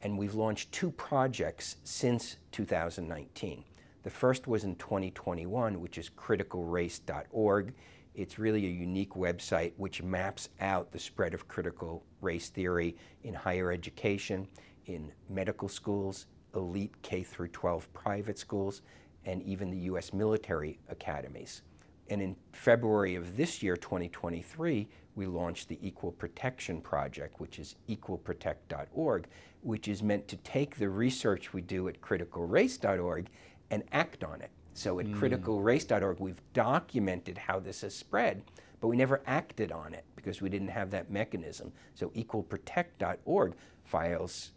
And 0.02 0.18
we've 0.18 0.34
launched 0.34 0.72
two 0.72 0.90
projects 0.90 1.76
since 1.84 2.36
2019. 2.52 3.64
The 4.02 4.10
first 4.10 4.48
was 4.48 4.64
in 4.64 4.76
2021, 4.76 5.80
which 5.80 5.98
is 5.98 6.08
criticalrace.org. 6.10 7.74
It's 8.20 8.38
really 8.38 8.66
a 8.66 8.70
unique 8.70 9.14
website 9.14 9.72
which 9.78 10.02
maps 10.02 10.50
out 10.60 10.92
the 10.92 10.98
spread 10.98 11.32
of 11.32 11.48
critical 11.48 12.04
race 12.20 12.50
theory 12.50 12.94
in 13.24 13.32
higher 13.32 13.72
education, 13.72 14.46
in 14.84 15.10
medical 15.30 15.70
schools, 15.70 16.26
elite 16.54 16.92
K 17.00 17.22
through 17.22 17.48
12 17.48 17.90
private 17.94 18.38
schools, 18.38 18.82
and 19.24 19.42
even 19.44 19.70
the 19.70 19.78
US 19.92 20.12
military 20.12 20.78
academies. 20.90 21.62
And 22.10 22.20
in 22.20 22.36
February 22.52 23.14
of 23.14 23.38
this 23.38 23.62
year, 23.62 23.74
2023, 23.74 24.86
we 25.14 25.26
launched 25.26 25.70
the 25.70 25.78
Equal 25.80 26.12
Protection 26.12 26.82
Project, 26.82 27.40
which 27.40 27.58
is 27.58 27.76
equalprotect.org, 27.88 29.28
which 29.62 29.88
is 29.88 30.02
meant 30.02 30.28
to 30.28 30.36
take 30.36 30.76
the 30.76 30.90
research 30.90 31.54
we 31.54 31.62
do 31.62 31.88
at 31.88 32.02
criticalrace.org 32.02 33.30
and 33.70 33.82
act 33.92 34.24
on 34.24 34.42
it. 34.42 34.50
So 34.74 34.98
at 35.00 35.06
mm. 35.06 35.14
criticalrace.org, 35.14 36.20
we've 36.20 36.40
documented 36.52 37.38
how 37.38 37.58
this 37.60 37.80
has 37.82 37.94
spread, 37.94 38.42
but 38.80 38.88
we 38.88 38.96
never 38.96 39.20
acted 39.26 39.72
on 39.72 39.94
it 39.94 40.04
because 40.16 40.40
we 40.40 40.48
didn't 40.48 40.68
have 40.68 40.90
that 40.90 41.10
mechanism. 41.10 41.72
So 41.94 42.08
equalprotect.org 42.10 43.54
files 43.84 44.52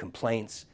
complaints, 0.00 0.64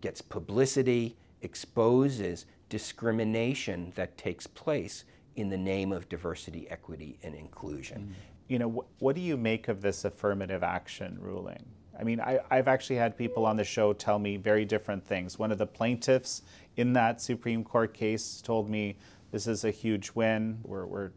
gets 0.00 0.20
publicity, 0.20 1.16
exposes 1.42 2.44
discrimination 2.68 3.92
that 3.94 4.18
takes 4.18 4.48
place 4.48 5.04
in 5.36 5.48
the 5.48 5.56
name 5.56 5.92
of 5.92 6.08
diversity, 6.08 6.68
equity, 6.68 7.18
and 7.22 7.36
inclusion. 7.36 8.00
Mm. 8.00 8.14
You 8.48 8.58
know, 8.58 8.70
wh- 8.70 9.02
what 9.02 9.14
do 9.14 9.22
you 9.22 9.36
make 9.36 9.68
of 9.68 9.80
this 9.80 10.04
affirmative 10.04 10.64
action 10.64 11.16
ruling? 11.20 11.64
I 12.02 12.04
mean, 12.04 12.18
I, 12.18 12.40
have 12.50 12.66
actually 12.66 12.96
had 12.96 13.16
people 13.16 13.46
on 13.46 13.56
the 13.56 13.62
show 13.62 13.92
tell 13.92 14.18
me 14.18 14.36
very 14.36 14.64
different 14.64 15.06
things. 15.06 15.38
One 15.38 15.52
of 15.52 15.58
the 15.58 15.68
plaintiffs 15.68 16.42
in 16.76 16.94
that 16.94 17.20
Supreme 17.20 17.62
Court 17.62 17.94
case 17.94 18.42
told 18.42 18.68
me 18.68 18.96
this 19.30 19.46
is 19.46 19.64
a 19.64 19.70
huge 19.70 20.10
win. 20.16 20.58
We're, 20.64 20.84
we're 20.84 21.12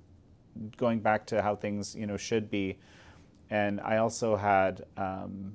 going 0.78 1.00
back 1.00 1.26
to 1.28 1.42
how 1.42 1.56
things, 1.56 1.96
you 1.96 2.06
know, 2.06 2.18
should 2.18 2.52
be. 2.52 2.78
And 3.50 3.82
I 3.82 3.98
also 3.98 4.36
had 4.36 4.86
um, 4.96 5.54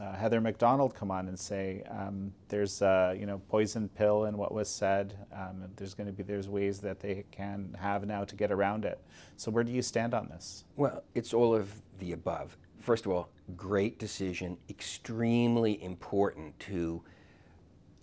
uh, 0.00 0.14
Heather 0.14 0.40
Mac 0.40 0.58
Donald 0.58 0.96
come 0.96 1.12
on 1.12 1.28
and 1.28 1.38
say 1.38 1.84
um, 1.88 2.32
there's 2.48 2.82
a 2.82 3.14
you 3.16 3.24
know 3.24 3.40
poison 3.48 3.88
pill 3.88 4.24
in 4.24 4.36
what 4.36 4.52
was 4.52 4.68
said. 4.68 5.16
Um, 5.32 5.62
there's 5.76 5.94
going 5.94 6.08
to 6.08 6.12
be 6.12 6.24
there's 6.24 6.48
ways 6.48 6.80
that 6.80 6.98
they 6.98 7.24
can 7.30 7.76
have 7.80 8.04
now 8.04 8.24
to 8.24 8.34
get 8.34 8.50
around 8.50 8.84
it. 8.84 9.00
So 9.36 9.52
where 9.52 9.62
do 9.62 9.70
you 9.70 9.82
stand 9.82 10.12
on 10.12 10.28
this? 10.28 10.64
Well, 10.74 11.04
it's 11.14 11.32
all 11.32 11.54
of 11.54 11.70
the 12.00 12.12
above. 12.12 12.56
First 12.86 13.04
of 13.04 13.10
all, 13.10 13.30
great 13.56 13.98
decision, 13.98 14.56
extremely 14.70 15.82
important 15.82 16.56
to 16.60 17.02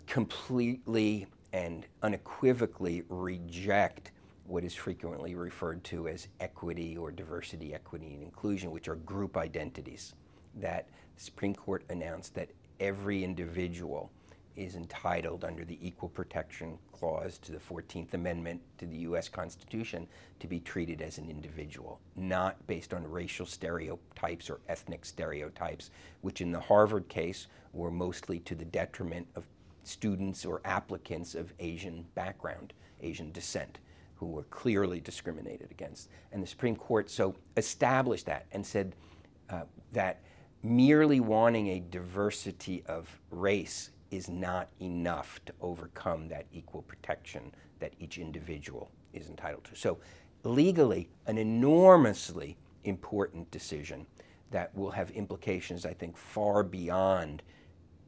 completely 0.08 1.26
and 1.54 1.86
unequivocally 2.02 3.06
reject 3.08 4.12
what 4.46 4.66
is 4.66 4.76
frequently 4.76 5.36
referred 5.36 5.86
to 5.86 6.10
as 6.10 6.28
equity 6.42 6.98
or 6.98 7.14
diversity, 7.14 7.74
equity, 7.74 8.14
and 8.14 8.24
inclusion, 8.24 8.72
which 8.72 8.90
are 8.90 8.96
group 8.96 9.38
identities. 9.38 10.16
That 10.56 10.90
the 11.16 11.24
Supreme 11.24 11.56
Court 11.56 11.86
announced 11.90 12.36
that 12.36 12.50
every 12.82 13.24
individual 13.24 14.12
is 14.56 14.76
entitled 14.76 15.44
under 15.44 15.66
the 15.66 15.78
Equal 15.86 16.10
Protection 16.10 16.78
Clause 16.92 17.38
to 17.40 17.52
the 17.52 17.58
14th 17.58 18.14
Amendment 18.14 18.62
to 18.78 18.86
the 18.86 18.98
U.S. 18.98 19.28
Constitution 19.28 20.08
to 20.40 20.48
be 20.48 20.60
treated 20.60 21.02
as 21.02 21.18
an 21.18 21.30
individual, 21.30 22.00
not 22.16 22.66
based 22.68 22.94
on 22.94 23.10
racial 23.10 23.46
stereotypes 23.46 24.50
or 24.50 24.60
ethnic 24.70 25.06
stereotypes, 25.06 25.92
which 26.22 26.42
in 26.42 26.52
the 26.52 26.60
Harvard 26.60 27.08
case 27.10 27.48
were 27.74 27.92
mostly 27.92 28.40
to 28.42 28.56
the 28.56 28.66
detriment 28.66 29.28
of 29.36 29.48
students 29.84 30.46
or 30.46 30.62
applicants 30.66 31.36
of 31.36 31.54
Asian 31.60 32.06
background, 32.16 32.74
Asian 33.02 33.32
descent, 33.32 33.80
who 34.16 34.28
were 34.28 34.44
clearly 34.44 35.00
discriminated 35.00 35.70
against. 35.72 36.10
And 36.32 36.42
the 36.42 36.48
Supreme 36.48 36.76
Court 36.76 37.10
so 37.10 37.36
established 37.58 38.28
that 38.28 38.46
and 38.52 38.66
said 38.66 38.96
uh, 39.50 39.64
that 39.92 40.22
merely 40.62 41.20
wanting 41.20 41.68
a 41.68 41.80
diversity 41.80 42.84
of 42.88 43.20
race 43.30 43.90
is 44.14 44.30
not 44.30 44.70
enough 44.80 45.40
to 45.46 45.54
overcome 45.60 46.28
that 46.28 46.46
equal 46.54 46.84
protection 46.84 47.52
that 47.80 47.94
each 48.00 48.20
individual 48.20 48.92
is 49.12 49.28
entitled 49.28 49.64
to. 49.66 49.76
So, 49.76 49.98
legally, 50.44 51.10
an 51.26 51.38
enormously 51.38 52.58
important 52.84 53.50
decision 53.50 54.06
that 54.52 54.76
will 54.76 54.92
have 54.92 55.10
implications, 55.12 55.86
I 55.86 55.94
think, 55.94 56.16
far 56.16 56.64
beyond 56.64 57.42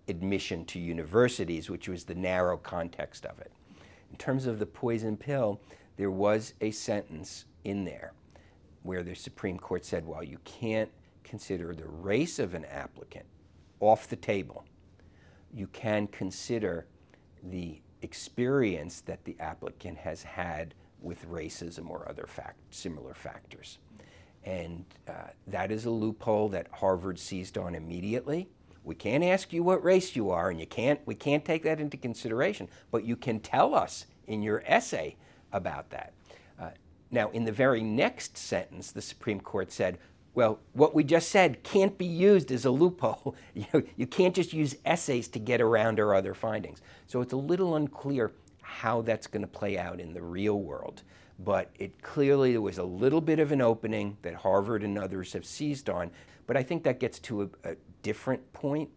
admission 0.07 0.63
to 0.65 0.79
universities, 0.79 1.69
which 1.69 1.89
was 1.89 2.03
the 2.03 2.13
narrow 2.13 2.57
context 2.57 3.25
of 3.25 3.39
it. 3.39 3.51
In 4.11 4.17
terms 4.17 4.45
of 4.45 4.59
the 4.59 4.65
poison 4.65 5.17
pill, 5.17 5.59
there 5.97 6.11
was 6.11 6.53
a 6.61 6.69
sentence 6.69 7.45
in 7.63 7.83
there 7.83 8.13
where 8.83 9.01
the 9.01 9.15
Supreme 9.15 9.57
Court 9.57 9.83
said, 9.83 10.05
well, 10.05 10.23
you 10.23 10.37
can't 10.43 10.91
consider 11.23 11.73
the 11.73 11.87
race 11.87 12.37
of 12.37 12.53
an 12.53 12.65
applicant 12.65 13.25
off 13.79 14.07
the 14.07 14.15
table. 14.15 14.65
You 15.55 15.67
can 15.67 16.07
consider 16.07 16.85
the 17.41 17.79
experience 18.01 18.99
that 19.01 19.23
the 19.23 19.37
applicant 19.39 19.97
has 19.97 20.21
had 20.21 20.75
with 21.01 21.25
racism 21.29 21.89
or 21.89 22.07
other 22.09 22.27
fact, 22.27 22.59
similar 22.71 23.13
factors. 23.13 23.79
And 24.43 24.83
uh, 25.07 25.29
that 25.47 25.71
is 25.71 25.85
a 25.85 25.89
loophole 25.89 26.49
that 26.49 26.67
Harvard 26.71 27.17
seized 27.17 27.57
on 27.57 27.73
immediately. 27.73 28.49
We 28.83 28.95
can't 28.95 29.23
ask 29.23 29.53
you 29.53 29.63
what 29.63 29.83
race 29.83 30.15
you 30.15 30.29
are, 30.29 30.49
and 30.49 30.59
you 30.59 30.67
can't, 30.67 30.99
we 31.05 31.15
can't 31.15 31.45
take 31.45 31.63
that 31.63 31.79
into 31.79 31.97
consideration, 31.97 32.67
but 32.91 33.05
you 33.05 33.15
can 33.15 33.39
tell 33.39 33.73
us 33.73 34.05
in 34.27 34.43
your 34.43 34.61
essay 34.67 35.15
about 35.53 35.89
that. 35.91 36.13
Uh, 36.59 36.71
now, 37.11 37.29
in 37.31 37.45
the 37.45 37.51
very 37.51 37.81
next 37.81 38.37
sentence, 38.37 38.91
the 38.91 39.01
Supreme 39.01 39.39
Court 39.39 39.71
said, 39.71 39.99
well, 40.35 40.59
what 40.73 40.93
we 40.93 41.03
just 41.03 41.29
said 41.29 41.63
can't 41.63 41.97
be 41.97 42.05
used 42.05 42.51
as 42.51 42.65
a 42.65 42.71
loophole. 42.71 43.35
you, 43.53 43.87
you 43.95 44.05
can't 44.05 44.35
just 44.35 44.53
use 44.53 44.75
essays 44.85 45.27
to 45.29 45.39
get 45.39 45.61
around 45.61 45.99
our 45.99 46.13
other 46.13 46.33
findings. 46.33 46.81
So 47.07 47.21
it's 47.21 47.33
a 47.33 47.37
little 47.37 47.75
unclear 47.75 48.33
how 48.61 49.01
that's 49.01 49.27
going 49.27 49.41
to 49.41 49.47
play 49.47 49.77
out 49.77 49.99
in 49.99 50.13
the 50.13 50.21
real 50.21 50.59
world. 50.59 51.03
But 51.39 51.71
it 51.79 52.01
clearly 52.01 52.51
there 52.51 52.61
was 52.61 52.77
a 52.77 52.83
little 52.83 53.21
bit 53.21 53.39
of 53.39 53.51
an 53.51 53.61
opening 53.61 54.17
that 54.21 54.35
Harvard 54.35 54.83
and 54.83 54.97
others 54.97 55.33
have 55.33 55.45
seized 55.45 55.89
on. 55.89 56.11
But 56.47 56.57
I 56.57 56.63
think 56.63 56.83
that 56.83 56.99
gets 56.99 57.19
to 57.19 57.43
a, 57.43 57.71
a 57.71 57.75
different 58.03 58.53
point, 58.53 58.89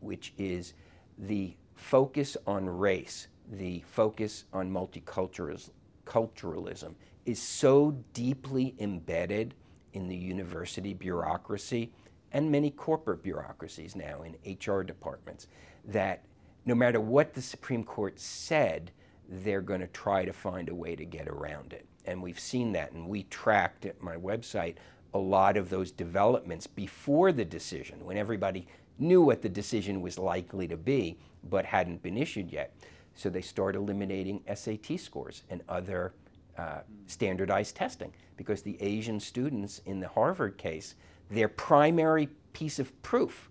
which 0.00 0.32
is 0.38 0.74
the 1.18 1.56
focus 1.74 2.36
on 2.46 2.68
race, 2.68 3.28
the 3.50 3.82
focus 3.86 4.44
on 4.52 4.70
multiculturalism 4.70 6.94
is 7.26 7.40
so 7.40 7.96
deeply 8.12 8.74
embedded 8.78 9.54
in 9.94 10.08
the 10.08 10.16
university 10.16 10.92
bureaucracy 10.92 11.90
and 12.32 12.50
many 12.50 12.70
corporate 12.70 13.22
bureaucracies 13.22 13.96
now 13.96 14.22
in 14.22 14.36
HR 14.44 14.82
departments 14.82 15.46
that 15.84 16.24
no 16.66 16.74
matter 16.74 17.00
what 17.00 17.34
the 17.34 17.42
Supreme 17.42 17.84
Court 17.84 18.18
said, 18.18 18.90
they're 19.28 19.62
going 19.62 19.80
to 19.80 19.86
try 19.86 20.24
to 20.24 20.32
find 20.32 20.68
a 20.68 20.74
way 20.74 20.96
to 20.96 21.04
get 21.04 21.28
around 21.28 21.72
it. 21.72 21.86
And 22.04 22.22
we've 22.22 22.40
seen 22.40 22.72
that, 22.72 22.92
and 22.92 23.08
we 23.08 23.22
tracked 23.24 23.86
at 23.86 24.02
my 24.02 24.16
website 24.16 24.76
a 25.14 25.18
lot 25.18 25.56
of 25.56 25.70
those 25.70 25.90
developments 25.90 26.66
before 26.66 27.32
the 27.32 27.44
decision, 27.44 28.04
when 28.04 28.16
everybody 28.16 28.66
knew 28.98 29.22
what 29.22 29.42
the 29.42 29.48
decision 29.48 30.00
was 30.00 30.18
likely 30.18 30.66
to 30.68 30.76
be, 30.76 31.18
but 31.48 31.64
hadn't 31.64 32.02
been 32.02 32.16
issued 32.16 32.50
yet. 32.50 32.74
So 33.14 33.30
they 33.30 33.42
start 33.42 33.76
eliminating 33.76 34.42
SAT 34.52 34.98
scores 34.98 35.44
and 35.48 35.62
other 35.68 36.12
uh, 36.58 36.80
standardized 37.06 37.76
testing 37.76 38.12
because 38.36 38.62
the 38.62 38.80
Asian 38.80 39.20
students 39.20 39.80
in 39.86 40.00
the 40.00 40.08
Harvard 40.08 40.58
case, 40.58 40.94
their 41.30 41.48
primary 41.48 42.28
piece 42.52 42.78
of 42.78 43.02
proof 43.02 43.50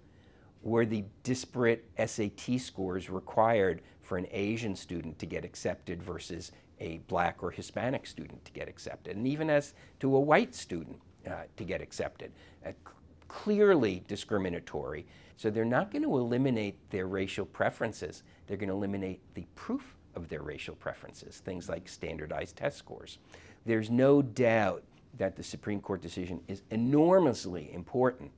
were 0.61 0.85
the 0.85 1.03
disparate 1.23 1.89
SAT 1.97 2.59
scores 2.59 3.09
required 3.09 3.81
for 4.01 4.17
an 4.17 4.27
Asian 4.31 4.75
student 4.75 5.19
to 5.19 5.25
get 5.25 5.43
accepted 5.43 6.01
versus 6.01 6.51
a 6.79 6.99
black 7.07 7.43
or 7.43 7.51
Hispanic 7.51 8.05
student 8.05 8.43
to 8.45 8.51
get 8.51 8.67
accepted, 8.67 9.15
and 9.15 9.27
even 9.27 9.49
as 9.49 9.73
to 9.99 10.15
a 10.15 10.19
white 10.19 10.55
student 10.55 10.99
uh, 11.27 11.43
to 11.55 11.63
get 11.63 11.81
accepted. 11.81 12.31
Uh, 12.65 12.71
clearly 13.33 14.03
discriminatory. 14.07 15.07
So 15.37 15.49
they're 15.49 15.65
not 15.65 15.91
going 15.91 16.03
to 16.03 16.17
eliminate 16.17 16.77
their 16.91 17.07
racial 17.07 17.45
preferences, 17.45 18.23
they're 18.45 18.57
going 18.57 18.69
to 18.69 18.75
eliminate 18.75 19.21
the 19.33 19.45
proof 19.55 19.95
of 20.15 20.30
their 20.30 20.41
racial 20.41 20.76
preferences, 20.76 21.41
things 21.43 21.69
like 21.69 21.88
standardized 21.88 22.56
test 22.56 22.78
scores. 22.78 23.17
There's 23.65 23.89
no 23.89 24.21
doubt 24.21 24.84
that 25.17 25.36
the 25.36 25.43
Supreme 25.43 25.80
Court 25.80 26.02
decision 26.02 26.41
is 26.47 26.63
enormously 26.71 27.71
important, 27.73 28.32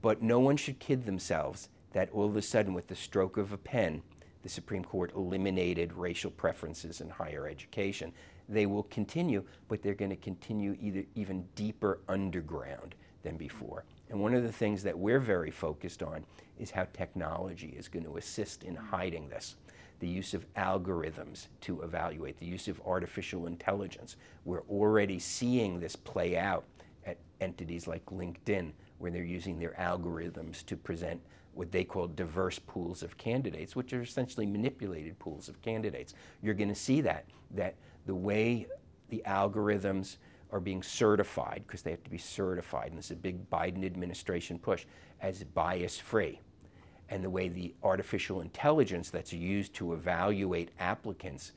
but 0.00 0.22
no 0.22 0.40
one 0.40 0.56
should 0.56 0.78
kid 0.78 1.04
themselves 1.04 1.68
that 1.92 2.10
all 2.12 2.26
of 2.26 2.36
a 2.36 2.42
sudden, 2.42 2.74
with 2.74 2.88
the 2.88 2.94
stroke 2.94 3.36
of 3.36 3.52
a 3.52 3.58
pen, 3.58 4.02
the 4.42 4.48
Supreme 4.48 4.84
Court 4.84 5.12
eliminated 5.14 5.92
racial 5.92 6.30
preferences 6.30 7.00
in 7.00 7.08
higher 7.08 7.46
education. 7.46 8.12
They 8.48 8.66
will 8.66 8.82
continue, 8.84 9.44
but 9.68 9.82
they're 9.82 9.94
going 9.94 10.10
to 10.10 10.16
continue 10.16 10.76
either 10.80 11.04
even 11.14 11.46
deeper 11.54 12.00
underground 12.08 12.94
than 13.22 13.36
before. 13.36 13.84
And 14.10 14.20
one 14.20 14.34
of 14.34 14.42
the 14.42 14.52
things 14.52 14.82
that 14.82 14.98
we're 14.98 15.20
very 15.20 15.50
focused 15.50 16.02
on 16.02 16.24
is 16.58 16.70
how 16.70 16.86
technology 16.92 17.74
is 17.78 17.88
going 17.88 18.04
to 18.04 18.16
assist 18.16 18.64
in 18.64 18.74
hiding 18.74 19.28
this. 19.28 19.56
The 20.02 20.08
use 20.08 20.34
of 20.34 20.52
algorithms 20.54 21.46
to 21.60 21.82
evaluate, 21.82 22.36
the 22.36 22.44
use 22.44 22.66
of 22.66 22.80
artificial 22.84 23.46
intelligence. 23.46 24.16
We're 24.44 24.62
already 24.62 25.20
seeing 25.20 25.78
this 25.78 25.94
play 25.94 26.36
out 26.36 26.64
at 27.06 27.18
entities 27.40 27.86
like 27.86 28.04
LinkedIn, 28.06 28.72
where 28.98 29.12
they're 29.12 29.22
using 29.22 29.60
their 29.60 29.76
algorithms 29.78 30.66
to 30.66 30.76
present 30.76 31.20
what 31.54 31.70
they 31.70 31.84
call 31.84 32.08
diverse 32.08 32.58
pools 32.58 33.04
of 33.04 33.16
candidates, 33.16 33.76
which 33.76 33.92
are 33.92 34.02
essentially 34.02 34.44
manipulated 34.44 35.16
pools 35.20 35.48
of 35.48 35.62
candidates. 35.62 36.14
You're 36.42 36.54
going 36.54 36.68
to 36.68 36.74
see 36.74 37.00
that, 37.02 37.26
that 37.52 37.76
the 38.04 38.14
way 38.16 38.66
the 39.08 39.22
algorithms 39.24 40.16
are 40.50 40.58
being 40.58 40.82
certified, 40.82 41.62
because 41.64 41.82
they 41.82 41.92
have 41.92 42.02
to 42.02 42.10
be 42.10 42.18
certified, 42.18 42.88
and 42.88 42.98
this 42.98 43.04
is 43.04 43.12
a 43.12 43.14
big 43.14 43.48
Biden 43.50 43.86
administration 43.86 44.58
push, 44.58 44.84
as 45.20 45.44
bias 45.44 45.96
free. 45.96 46.40
And 47.08 47.22
the 47.22 47.30
way 47.30 47.48
the 47.48 47.74
artificial 47.82 48.40
intelligence 48.40 49.10
that's 49.10 49.32
used 49.32 49.74
to 49.74 49.92
evaluate 49.92 50.70
applicants 50.78 51.52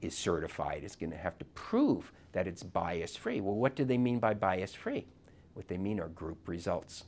is 0.00 0.16
certified 0.16 0.84
is 0.84 0.96
going 0.96 1.10
to 1.10 1.16
have 1.16 1.38
to 1.38 1.44
prove 1.46 2.12
that 2.32 2.46
it's 2.46 2.62
bias 2.62 3.16
free. 3.16 3.40
Well, 3.40 3.54
what 3.54 3.74
do 3.74 3.84
they 3.84 3.98
mean 3.98 4.18
by 4.18 4.34
bias 4.34 4.74
free? 4.74 5.06
What 5.54 5.68
they 5.68 5.78
mean 5.78 5.98
are 6.00 6.08
group 6.08 6.48
results. 6.48 7.04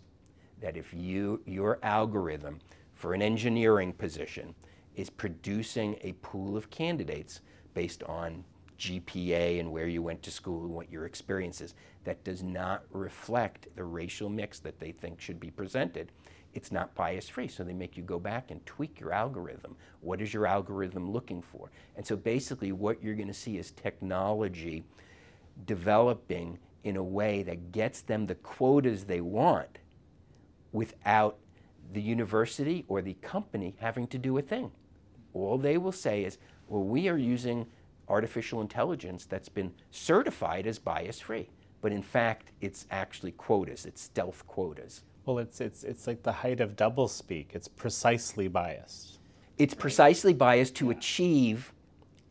That 0.61 0.77
if 0.77 0.93
you, 0.93 1.43
your 1.45 1.79
algorithm 1.83 2.59
for 2.95 3.15
an 3.15 3.23
engineering 3.23 3.93
position 3.93 4.55
is 4.97 5.11
producing 5.11 5.97
a 6.01 6.13
pool 6.15 6.57
of 6.57 6.71
candidates 6.71 7.43
based 7.75 8.03
on 8.05 8.45
GPA 8.79 9.61
and 9.61 9.71
where 9.71 9.87
you 9.87 10.03
went 10.03 10.23
to 10.23 10.31
school 10.31 10.65
and 10.65 10.75
what 10.75 10.91
your 10.91 11.05
experience 11.05 11.61
is, 11.61 11.75
that 12.05 12.25
does 12.25 12.43
not 12.43 12.85
reflect 12.91 13.69
the 13.77 13.85
racial 13.85 14.29
mix 14.29 14.59
that 14.61 14.81
they 14.81 14.93
think 14.93 15.21
should 15.21 15.39
be 15.39 15.51
presented, 15.51 16.11
it's 16.55 16.73
not 16.73 16.95
bias 16.95 17.29
free. 17.29 17.49
So 17.49 17.65
they 17.65 17.73
make 17.73 17.97
you 17.97 18.03
go 18.03 18.19
back 18.19 18.51
and 18.51 18.65
tweak 18.67 19.01
your 19.01 19.13
algorithm. 19.13 19.77
What 20.01 20.21
is 20.21 20.33
your 20.33 20.47
algorithm 20.47 21.11
looking 21.11 21.43
for? 21.43 21.71
And 21.97 22.07
so 22.07 22.17
basically, 22.17 22.73
what 22.73 23.03
you're 23.03 23.15
going 23.15 23.29
to 23.29 23.35
see 23.35 23.59
is 23.59 23.71
technology 23.73 24.85
developing 25.67 26.59
in 26.85 26.97
a 26.97 27.03
way 27.03 27.43
that 27.43 27.73
gets 27.73 28.01
them 28.03 28.27
the 28.27 28.35
quotas 28.37 29.05
they 29.05 29.21
want 29.21 29.79
without 30.73 31.39
the 31.93 32.01
university 32.01 32.85
or 32.89 33.03
the 33.03 33.15
company 33.15 33.75
having 33.79 34.07
to 34.09 34.19
do 34.19 34.39
a 34.39 34.43
thing. 34.43 34.71
All 35.35 35.59
they 35.59 35.79
will 35.79 35.93
say 35.93 36.25
is, 36.25 36.39
well, 36.69 36.83
we 36.83 37.09
are 37.09 37.17
using 37.17 37.67
artificial 38.09 38.61
intelligence 38.61 39.27
that's 39.27 39.49
been 39.49 39.73
certified 39.91 40.67
as 40.67 40.79
bias 40.79 41.21
free. 41.21 41.49
But 41.81 41.93
in 41.93 42.03
fact, 42.03 42.53
it's 42.61 42.87
actually 42.91 43.33
quotas, 43.33 43.87
it's 43.87 44.03
stealth 44.03 44.47
quotas. 44.47 45.03
Well, 45.29 45.41
it's, 45.41 45.61
it's, 45.61 45.85
it's 45.85 46.07
like 46.07 46.23
the 46.23 46.33
height 46.33 46.59
of 46.59 46.75
doublespeak. 46.75 47.49
It's 47.53 47.69
precisely 47.69 48.49
biased. 48.49 49.19
It's 49.59 49.75
precisely 49.75 50.33
biased 50.33 50.75
to 50.77 50.89
achieve 50.89 51.75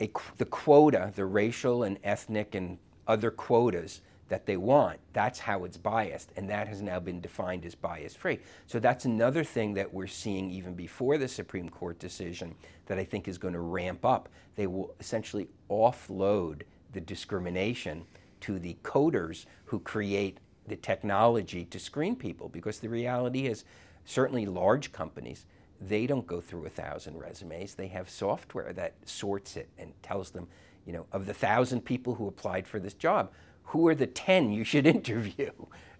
a, 0.00 0.10
the 0.38 0.44
quota, 0.44 1.12
the 1.14 1.24
racial 1.24 1.84
and 1.84 2.00
ethnic 2.02 2.56
and 2.56 2.76
other 3.06 3.30
quotas 3.30 4.00
that 4.30 4.46
they 4.46 4.56
want. 4.56 4.98
That's 5.12 5.38
how 5.38 5.62
it's 5.62 5.76
biased, 5.76 6.32
and 6.36 6.50
that 6.50 6.66
has 6.66 6.82
now 6.82 6.98
been 6.98 7.20
defined 7.20 7.64
as 7.64 7.76
bias 7.76 8.16
free. 8.16 8.40
So 8.66 8.80
that's 8.80 9.04
another 9.04 9.44
thing 9.44 9.74
that 9.74 9.94
we're 9.94 10.08
seeing 10.08 10.50
even 10.50 10.74
before 10.74 11.18
the 11.18 11.28
Supreme 11.28 11.68
Court 11.68 12.00
decision 12.00 12.52
that 12.86 12.98
I 12.98 13.04
think 13.04 13.28
is 13.28 13.38
going 13.38 13.54
to 13.54 13.60
ramp 13.60 14.04
up. 14.04 14.28
They 14.56 14.66
will 14.66 14.92
essentially 14.98 15.46
offload 15.70 16.62
the 16.92 17.00
discrimination 17.00 18.06
to 18.40 18.58
the 18.58 18.76
coders 18.82 19.46
who 19.66 19.78
create 19.78 20.38
the 20.68 20.76
technology 20.76 21.64
to 21.66 21.78
screen 21.78 22.16
people 22.16 22.48
because 22.48 22.78
the 22.78 22.88
reality 22.88 23.46
is 23.46 23.64
certainly 24.04 24.46
large 24.46 24.92
companies 24.92 25.46
they 25.80 26.06
don't 26.06 26.26
go 26.26 26.40
through 26.40 26.66
a 26.66 26.70
thousand 26.70 27.16
resumes. 27.18 27.74
They 27.76 27.86
have 27.88 28.10
software 28.10 28.72
that 28.72 28.94
sorts 29.04 29.56
it 29.56 29.68
and 29.78 29.92
tells 30.02 30.30
them 30.30 30.48
you 30.84 30.92
know 30.92 31.06
of 31.12 31.26
the 31.26 31.34
thousand 31.34 31.84
people 31.84 32.14
who 32.14 32.26
applied 32.26 32.66
for 32.66 32.80
this 32.80 32.94
job 32.94 33.30
who 33.68 33.86
are 33.86 33.94
the 33.94 34.06
10 34.06 34.50
you 34.50 34.64
should 34.64 34.86
interview? 34.96 35.50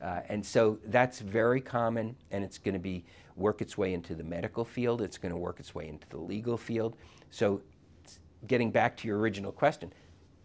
Uh, 0.01 0.21
and 0.29 0.45
so 0.45 0.79
that's 0.87 1.21
very 1.21 1.61
common 1.61 2.17
and 2.31 2.43
it's 2.43 2.59
going 2.59 2.73
to 2.73 2.81
be 2.81 3.05
work 3.37 3.61
its 3.61 3.77
way 3.77 3.93
into 3.93 4.15
the 4.15 4.25
medical 4.25 4.65
field. 4.65 5.03
It's 5.03 5.19
going 5.19 5.33
to 5.33 5.39
work 5.39 5.61
its 5.61 5.75
way 5.75 5.87
into 5.87 6.09
the 6.09 6.19
legal 6.19 6.57
field. 6.57 6.97
So 7.31 7.61
getting 8.47 8.71
back 8.71 8.97
to 8.97 9.09
your 9.09 9.19
original 9.19 9.53
question 9.53 9.93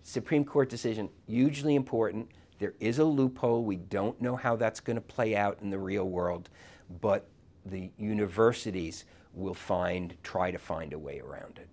supreme 0.06 0.44
court 0.44 0.68
decision 0.68 1.10
hugely 1.28 1.76
important 1.76 2.28
there 2.60 2.74
is 2.80 3.00
a 3.00 3.04
loophole. 3.04 3.64
We 3.64 3.78
don't 3.78 4.20
know 4.22 4.36
how 4.36 4.56
that's 4.56 4.80
going 4.80 4.96
to 4.96 5.02
play 5.02 5.36
out 5.36 5.60
in 5.62 5.70
the 5.70 5.80
real 5.80 6.10
world, 6.10 6.50
but 7.02 7.28
the 7.66 7.92
universities 7.98 9.06
will 9.34 9.54
find, 9.54 10.16
try 10.24 10.52
to 10.52 10.58
find 10.58 10.94
a 10.94 11.00
way 11.00 11.20
around 11.20 11.58
it. 11.58 11.70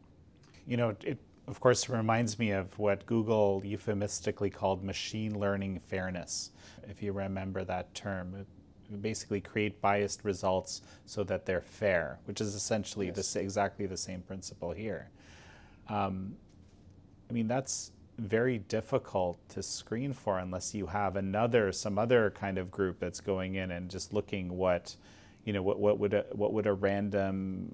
You 0.66 0.76
know, 0.76 0.96
it 1.04 1.18
of 1.48 1.60
course 1.60 1.88
reminds 1.88 2.38
me 2.38 2.52
of 2.52 2.78
what 2.78 3.04
Google 3.06 3.60
euphemistically 3.64 4.50
called 4.50 4.84
machine 4.84 5.38
learning 5.38 5.80
fairness, 5.80 6.52
if 6.88 7.02
you 7.02 7.12
remember 7.12 7.64
that 7.64 7.92
term. 7.94 8.46
Basically 9.00 9.40
create 9.40 9.80
biased 9.80 10.24
results 10.24 10.82
so 11.06 11.22
that 11.24 11.46
they're 11.46 11.60
fair, 11.60 12.18
which 12.24 12.40
is 12.40 12.54
essentially 12.54 13.06
yes. 13.06 13.32
the, 13.32 13.40
exactly 13.40 13.86
the 13.86 13.96
same 13.96 14.20
principle 14.22 14.72
here. 14.72 15.10
Um, 15.88 16.34
I 17.28 17.32
mean, 17.32 17.46
that's 17.46 17.92
very 18.20 18.58
difficult 18.58 19.38
to 19.48 19.62
screen 19.62 20.12
for 20.12 20.38
unless 20.38 20.74
you 20.74 20.86
have 20.86 21.16
another 21.16 21.72
some 21.72 21.98
other 21.98 22.30
kind 22.30 22.58
of 22.58 22.70
group 22.70 22.98
that's 23.00 23.20
going 23.20 23.54
in 23.54 23.70
and 23.70 23.90
just 23.90 24.12
looking 24.12 24.56
what 24.56 24.94
you 25.44 25.52
know 25.52 25.62
what 25.62 25.80
what 25.80 25.98
would 25.98 26.14
a, 26.14 26.24
what 26.32 26.52
would 26.52 26.66
a 26.66 26.72
random 26.72 27.70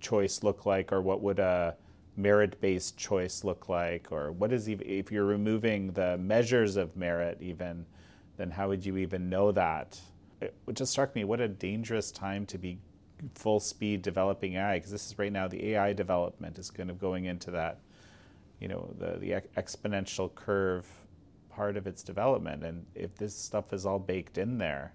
choice 0.00 0.42
look 0.42 0.66
like 0.66 0.92
or 0.92 1.00
what 1.00 1.22
would 1.22 1.38
a 1.38 1.76
merit 2.16 2.60
based 2.60 2.96
choice 2.96 3.44
look 3.44 3.68
like? 3.68 4.10
Or 4.10 4.32
what 4.32 4.52
is 4.52 4.68
even, 4.68 4.86
if 4.88 5.10
you're 5.10 5.24
removing 5.24 5.92
the 5.92 6.18
measures 6.18 6.76
of 6.76 6.96
merit 6.96 7.38
even 7.40 7.86
then 8.38 8.50
how 8.50 8.68
would 8.68 8.84
you 8.84 8.96
even 8.96 9.28
know 9.28 9.52
that? 9.52 10.00
It 10.40 10.54
just 10.74 10.92
struck 10.92 11.14
me 11.14 11.24
what 11.24 11.40
a 11.40 11.48
dangerous 11.48 12.10
time 12.10 12.46
to 12.46 12.58
be 12.58 12.78
full 13.34 13.60
speed 13.60 14.02
developing 14.02 14.54
AI 14.54 14.78
because 14.78 14.90
this 14.90 15.06
is 15.06 15.18
right 15.18 15.32
now 15.32 15.46
the 15.46 15.74
AI 15.74 15.92
development 15.92 16.58
is 16.58 16.70
kind 16.70 16.90
of 16.90 16.98
going 16.98 17.26
into 17.26 17.52
that 17.52 17.78
you 18.62 18.68
know 18.68 18.94
the 18.98 19.18
the 19.18 19.30
exponential 19.60 20.32
curve 20.34 20.86
part 21.50 21.76
of 21.76 21.86
its 21.86 22.02
development. 22.02 22.64
And 22.64 22.86
if 22.94 23.14
this 23.16 23.36
stuff 23.36 23.72
is 23.72 23.84
all 23.84 23.98
baked 23.98 24.38
in 24.38 24.56
there 24.56 24.94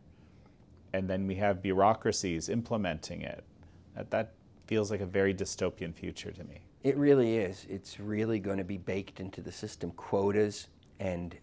and 0.94 1.08
then 1.08 1.28
we 1.28 1.36
have 1.36 1.62
bureaucracies 1.62 2.50
implementing 2.50 3.22
it 3.22 3.44
that 3.96 4.10
that 4.10 4.34
feels 4.66 4.90
like 4.90 5.02
a 5.02 5.06
very 5.06 5.34
dystopian 5.34 5.94
future 5.94 6.32
to 6.32 6.44
me. 6.46 6.62
It 6.84 6.98
really 6.98 7.38
is. 7.38 7.66
It's 7.70 8.00
really 8.00 8.40
going 8.40 8.58
to 8.58 8.64
be 8.64 8.78
baked 8.78 9.20
into 9.20 9.42
the 9.42 9.52
system. 9.52 9.92
Quotas 9.92 10.68
and 11.00 11.36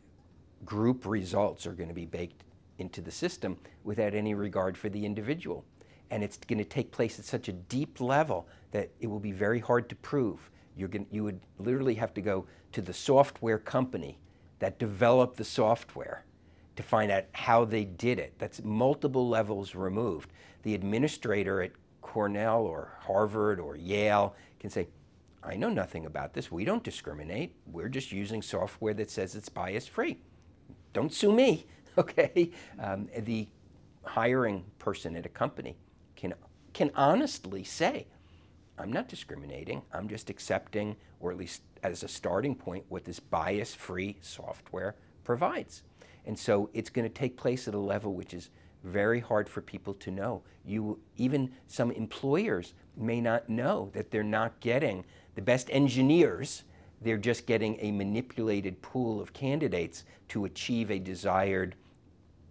group 0.64 1.06
results 1.06 1.66
are 1.66 1.72
going 1.72 1.88
to 1.88 1.94
be 1.94 2.06
baked 2.06 2.44
into 2.78 3.00
the 3.00 3.10
system 3.10 3.56
without 3.82 4.14
any 4.14 4.34
regard 4.34 4.76
for 4.76 4.88
the 4.88 5.04
individual. 5.04 5.64
And 6.10 6.22
it's 6.22 6.36
going 6.36 6.58
to 6.58 6.64
take 6.64 6.90
place 6.90 7.18
at 7.18 7.24
such 7.24 7.48
a 7.48 7.52
deep 7.52 8.00
level 8.00 8.48
that 8.72 8.90
it 9.00 9.06
will 9.06 9.20
be 9.20 9.32
very 9.32 9.60
hard 9.60 9.88
to 9.88 9.96
prove 9.96 10.50
you're 10.76 10.88
going 10.88 11.06
you 11.10 11.24
would 11.24 11.40
literally 11.58 11.94
have 11.94 12.14
to 12.14 12.20
go 12.20 12.46
to 12.72 12.82
the 12.82 12.92
software 12.92 13.58
company 13.58 14.18
that 14.58 14.78
developed 14.78 15.36
the 15.36 15.44
software 15.44 16.24
to 16.76 16.82
find 16.82 17.10
out 17.10 17.24
how 17.32 17.64
they 17.64 17.84
did 17.84 18.18
it. 18.18 18.34
That's 18.38 18.62
multiple 18.62 19.28
levels 19.28 19.74
removed. 19.74 20.32
The 20.62 20.74
administrator 20.74 21.62
at 21.62 21.72
Cornell 22.00 22.62
or 22.62 22.96
Harvard 23.00 23.60
or 23.60 23.76
Yale 23.76 24.34
can 24.58 24.70
say, 24.70 24.88
I 25.42 25.56
know 25.56 25.68
nothing 25.68 26.06
about 26.06 26.32
this. 26.32 26.50
We 26.50 26.64
don't 26.64 26.82
discriminate. 26.82 27.54
We're 27.70 27.88
just 27.88 28.12
using 28.12 28.40
software 28.42 28.94
that 28.94 29.10
says 29.10 29.34
it's 29.34 29.48
bias 29.48 29.86
free. 29.86 30.18
Don't 30.92 31.12
sue 31.12 31.32
me, 31.32 31.66
okay? 31.98 32.50
Um, 32.80 33.08
the 33.16 33.48
hiring 34.04 34.64
person 34.78 35.16
at 35.16 35.26
a 35.26 35.28
company 35.30 35.76
can, 36.16 36.34
can 36.72 36.90
honestly 36.94 37.62
say, 37.64 38.06
I'm 38.78 38.92
not 38.92 39.08
discriminating. 39.08 39.82
I'm 39.92 40.08
just 40.08 40.30
accepting, 40.30 40.96
or 41.20 41.30
at 41.30 41.38
least 41.38 41.62
as 41.82 42.02
a 42.02 42.08
starting 42.08 42.54
point, 42.54 42.84
what 42.88 43.04
this 43.04 43.20
bias 43.20 43.74
free 43.74 44.16
software 44.20 44.96
provides. 45.22 45.82
And 46.26 46.38
so 46.38 46.70
it's 46.72 46.90
going 46.90 47.06
to 47.08 47.14
take 47.14 47.36
place 47.36 47.68
at 47.68 47.74
a 47.74 47.78
level 47.78 48.14
which 48.14 48.34
is 48.34 48.50
very 48.82 49.20
hard 49.20 49.48
for 49.48 49.60
people 49.60 49.94
to 49.94 50.10
know. 50.10 50.42
You 50.64 50.98
even 51.16 51.50
some 51.66 51.90
employers 51.90 52.74
may 52.96 53.20
not 53.20 53.48
know 53.48 53.90
that 53.94 54.10
they're 54.10 54.22
not 54.22 54.60
getting 54.60 55.04
the 55.34 55.42
best 55.42 55.68
engineers. 55.70 56.64
They're 57.00 57.16
just 57.16 57.46
getting 57.46 57.78
a 57.80 57.92
manipulated 57.92 58.80
pool 58.82 59.20
of 59.20 59.32
candidates 59.32 60.04
to 60.28 60.44
achieve 60.44 60.90
a 60.90 60.98
desired 60.98 61.74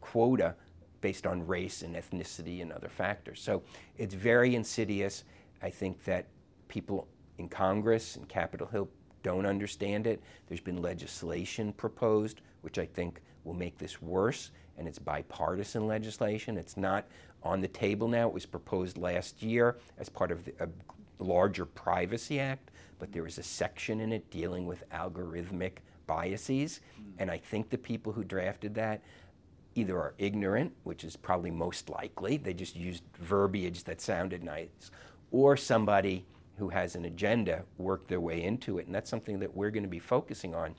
quota 0.02 0.56
based 1.02 1.28
on 1.28 1.46
race 1.46 1.82
and 1.82 1.96
ethnicity 1.96 2.62
and 2.62 2.72
other 2.72 2.90
factors. 2.90 3.42
So 3.42 3.64
it's 3.98 4.14
very 4.14 4.56
insidious 4.56 5.24
I 5.64 5.70
think 5.70 6.04
that 6.04 6.28
people 6.68 7.08
in 7.38 7.48
Congress 7.48 8.18
and 8.18 8.28
Capitol 8.28 8.68
Hill 8.68 8.90
don't 9.24 9.46
understand 9.46 10.06
it. 10.06 10.22
There's 10.48 10.60
been 10.60 10.82
legislation 10.82 11.72
proposed, 11.74 12.42
which 12.62 12.78
I 12.78 12.86
think 12.86 13.22
will 13.46 13.54
make 13.54 13.78
this 13.78 14.02
worse, 14.02 14.52
and 14.78 14.88
it's 14.88 15.00
bipartisan 15.00 15.88
legislation. 15.88 16.58
It's 16.58 16.76
not 16.76 17.08
on 17.42 17.62
the 17.62 17.68
table 17.70 18.10
now. 18.10 18.28
It 18.28 18.34
was 18.34 18.46
proposed 18.46 18.98
last 18.98 19.42
year 19.42 19.78
as 19.98 20.10
part 20.10 20.32
of 20.32 20.44
the, 20.44 20.54
a 20.60 20.68
larger 21.24 21.66
Privacy 21.66 22.42
Act, 22.42 22.72
but 23.00 23.14
there 23.14 23.26
is 23.26 23.38
a 23.38 23.44
section 23.44 24.02
in 24.02 24.12
it 24.12 24.30
dealing 24.30 24.66
with 24.66 24.88
algorithmic 24.90 25.78
biases, 26.06 26.82
hmm. 26.98 27.12
and 27.20 27.32
I 27.32 27.38
think 27.38 27.70
the 27.70 27.78
people 27.78 28.12
who 28.12 28.26
drafted 28.26 28.76
that 28.76 29.02
either 29.76 29.98
are 29.98 30.14
ignorant, 30.18 30.72
which 30.84 31.04
is 31.04 31.16
probably 31.16 31.50
most 31.50 31.90
likely, 31.90 32.38
they 32.38 32.54
just 32.54 32.76
used 32.76 33.04
verbiage 33.18 33.84
that 33.86 34.02
sounded 34.02 34.44
nice, 34.44 34.92
or 35.34 35.58
somebody 35.58 36.24
who 36.58 36.70
has 36.70 36.96
an 36.96 37.06
agenda 37.06 37.64
work 37.78 38.08
their 38.08 38.22
way 38.22 38.44
into 38.44 38.78
it. 38.78 38.86
And 38.86 38.96
that's 38.96 39.10
something 39.10 39.40
that 39.40 39.54
we're 39.54 39.72
going 39.72 39.84
to 39.84 39.90
be 39.90 40.00
focusing 40.00 40.56
on 40.56 40.76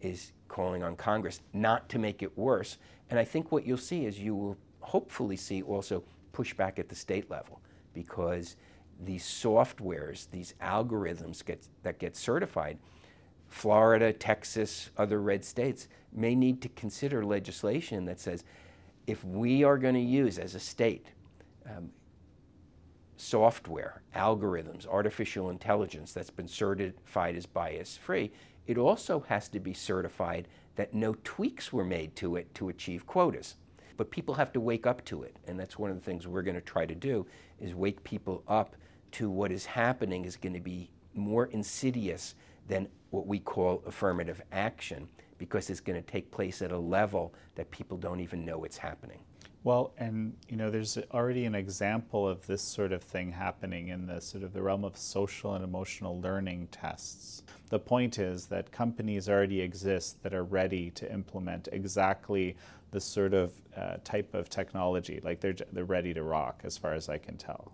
is 0.00 0.32
calling 0.48 0.82
on 0.82 0.96
Congress 0.96 1.42
not 1.52 1.88
to 1.90 1.98
make 1.98 2.22
it 2.22 2.36
worse. 2.36 2.78
And 3.10 3.18
I 3.18 3.24
think 3.24 3.52
what 3.52 3.66
you'll 3.66 3.76
see 3.76 4.06
is 4.06 4.18
you 4.18 4.34
will 4.34 4.56
hopefully 4.80 5.36
see 5.36 5.62
also 5.62 6.02
pushback 6.32 6.78
at 6.78 6.88
the 6.88 6.94
state 6.94 7.30
level 7.30 7.60
because 7.92 8.56
these 9.04 9.24
softwares, 9.24 10.30
these 10.30 10.54
algorithms 10.62 11.44
get, 11.44 11.68
that 11.82 11.98
get 11.98 12.16
certified, 12.16 12.78
Florida, 13.48 14.12
Texas, 14.12 14.90
other 14.96 15.20
red 15.20 15.44
states 15.44 15.88
may 16.12 16.34
need 16.34 16.62
to 16.62 16.68
consider 16.70 17.24
legislation 17.24 18.06
that 18.06 18.20
says 18.20 18.44
if 19.06 19.22
we 19.24 19.64
are 19.64 19.76
going 19.76 19.94
to 19.94 20.00
use 20.00 20.38
as 20.38 20.54
a 20.54 20.60
state 20.60 21.06
um, 21.66 21.90
software, 23.20 24.02
algorithms, 24.14 24.86
artificial 24.86 25.50
intelligence 25.50 26.12
that's 26.12 26.30
been 26.30 26.48
certified 26.48 27.36
as 27.36 27.46
bias 27.46 27.96
free, 27.96 28.30
it 28.66 28.78
also 28.78 29.20
has 29.28 29.48
to 29.48 29.60
be 29.60 29.74
certified 29.74 30.48
that 30.76 30.94
no 30.94 31.16
tweaks 31.24 31.72
were 31.72 31.84
made 31.84 32.14
to 32.16 32.36
it 32.36 32.54
to 32.54 32.68
achieve 32.68 33.06
quotas. 33.06 33.56
But 33.96 34.10
people 34.10 34.34
have 34.34 34.52
to 34.52 34.60
wake 34.60 34.86
up 34.86 35.04
to 35.06 35.24
it, 35.24 35.36
and 35.48 35.58
that's 35.58 35.78
one 35.78 35.90
of 35.90 35.96
the 35.96 36.04
things 36.04 36.26
we're 36.28 36.42
going 36.42 36.54
to 36.54 36.60
try 36.60 36.86
to 36.86 36.94
do 36.94 37.26
is 37.60 37.74
wake 37.74 38.02
people 38.04 38.44
up 38.46 38.76
to 39.12 39.28
what 39.28 39.50
is 39.50 39.66
happening 39.66 40.24
is 40.24 40.36
going 40.36 40.52
to 40.52 40.60
be 40.60 40.90
more 41.14 41.46
insidious 41.46 42.36
than 42.68 42.86
what 43.10 43.26
we 43.26 43.40
call 43.40 43.82
affirmative 43.86 44.40
action 44.52 45.08
because 45.38 45.70
it's 45.70 45.80
going 45.80 46.00
to 46.00 46.10
take 46.10 46.30
place 46.30 46.62
at 46.62 46.72
a 46.72 46.78
level 46.78 47.34
that 47.54 47.70
people 47.70 47.96
don't 47.96 48.20
even 48.20 48.44
know 48.44 48.64
it's 48.64 48.76
happening. 48.76 49.18
Well, 49.64 49.92
and 49.98 50.34
you 50.48 50.56
know, 50.56 50.70
there's 50.70 50.98
already 51.12 51.44
an 51.44 51.54
example 51.54 52.28
of 52.28 52.46
this 52.46 52.62
sort 52.62 52.92
of 52.92 53.02
thing 53.02 53.32
happening 53.32 53.88
in 53.88 54.06
the 54.06 54.20
sort 54.20 54.44
of 54.44 54.52
the 54.52 54.62
realm 54.62 54.84
of 54.84 54.96
social 54.96 55.54
and 55.54 55.64
emotional 55.64 56.20
learning 56.20 56.68
tests. 56.70 57.42
The 57.68 57.78
point 57.78 58.18
is 58.18 58.46
that 58.46 58.70
companies 58.70 59.28
already 59.28 59.60
exist 59.60 60.22
that 60.22 60.32
are 60.32 60.44
ready 60.44 60.90
to 60.92 61.12
implement 61.12 61.68
exactly 61.72 62.56
the 62.92 63.00
sort 63.00 63.34
of 63.34 63.52
uh, 63.76 63.96
type 64.04 64.32
of 64.32 64.48
technology. 64.48 65.20
Like 65.22 65.40
they're 65.40 65.56
they're 65.72 65.84
ready 65.84 66.14
to 66.14 66.22
rock, 66.22 66.60
as 66.64 66.78
far 66.78 66.94
as 66.94 67.08
I 67.08 67.18
can 67.18 67.36
tell. 67.36 67.72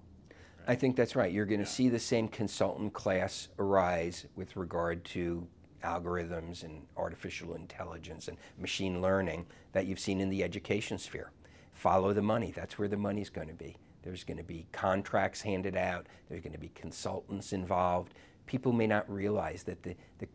I 0.66 0.74
think 0.74 0.96
that's 0.96 1.14
right. 1.14 1.30
You're 1.30 1.44
going 1.44 1.60
to 1.60 1.66
yeah. 1.66 1.72
see 1.72 1.88
the 1.90 1.98
same 1.98 2.28
consultant 2.28 2.94
class 2.94 3.48
arise 3.58 4.24
with 4.34 4.56
regard 4.56 5.04
to 5.04 5.46
algorithms 5.84 6.62
and 6.62 6.86
artificial 6.96 7.54
intelligence 7.54 8.28
and 8.28 8.38
machine 8.58 9.02
learning 9.02 9.44
that 9.72 9.86
you've 9.86 10.00
seen 10.00 10.20
in 10.20 10.30
the 10.30 10.42
education 10.42 10.96
sphere 10.96 11.30
follow 11.74 12.12
the 12.12 12.22
money. 12.22 12.52
That's 12.54 12.78
where 12.78 12.88
the 12.88 12.96
money's 12.96 13.30
going 13.30 13.48
to 13.48 13.54
be. 13.54 13.76
There's 14.02 14.24
going 14.24 14.38
to 14.38 14.44
be 14.44 14.66
contracts 14.72 15.42
handed 15.42 15.76
out. 15.76 16.06
There's 16.28 16.40
going 16.40 16.52
to 16.52 16.58
be 16.58 16.70
consultants 16.74 17.52
involved. 17.52 18.14
People 18.46 18.72
may 18.72 18.86
not 18.86 19.10
realize 19.10 19.62
that 19.64 19.82
the, 19.82 19.96
the 20.18 20.28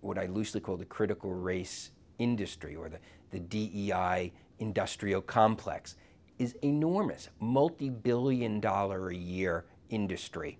what 0.00 0.18
I 0.18 0.26
loosely 0.26 0.60
call 0.60 0.76
the 0.76 0.84
critical 0.84 1.32
race 1.32 1.90
industry 2.18 2.76
or 2.76 2.88
the, 2.88 2.98
the 3.30 3.40
DEI 3.40 4.32
industrial 4.58 5.20
complex 5.20 5.96
is 6.38 6.54
enormous, 6.62 7.28
multi-billion 7.40 8.60
dollar 8.60 9.10
a 9.10 9.16
year 9.16 9.64
industry 9.90 10.58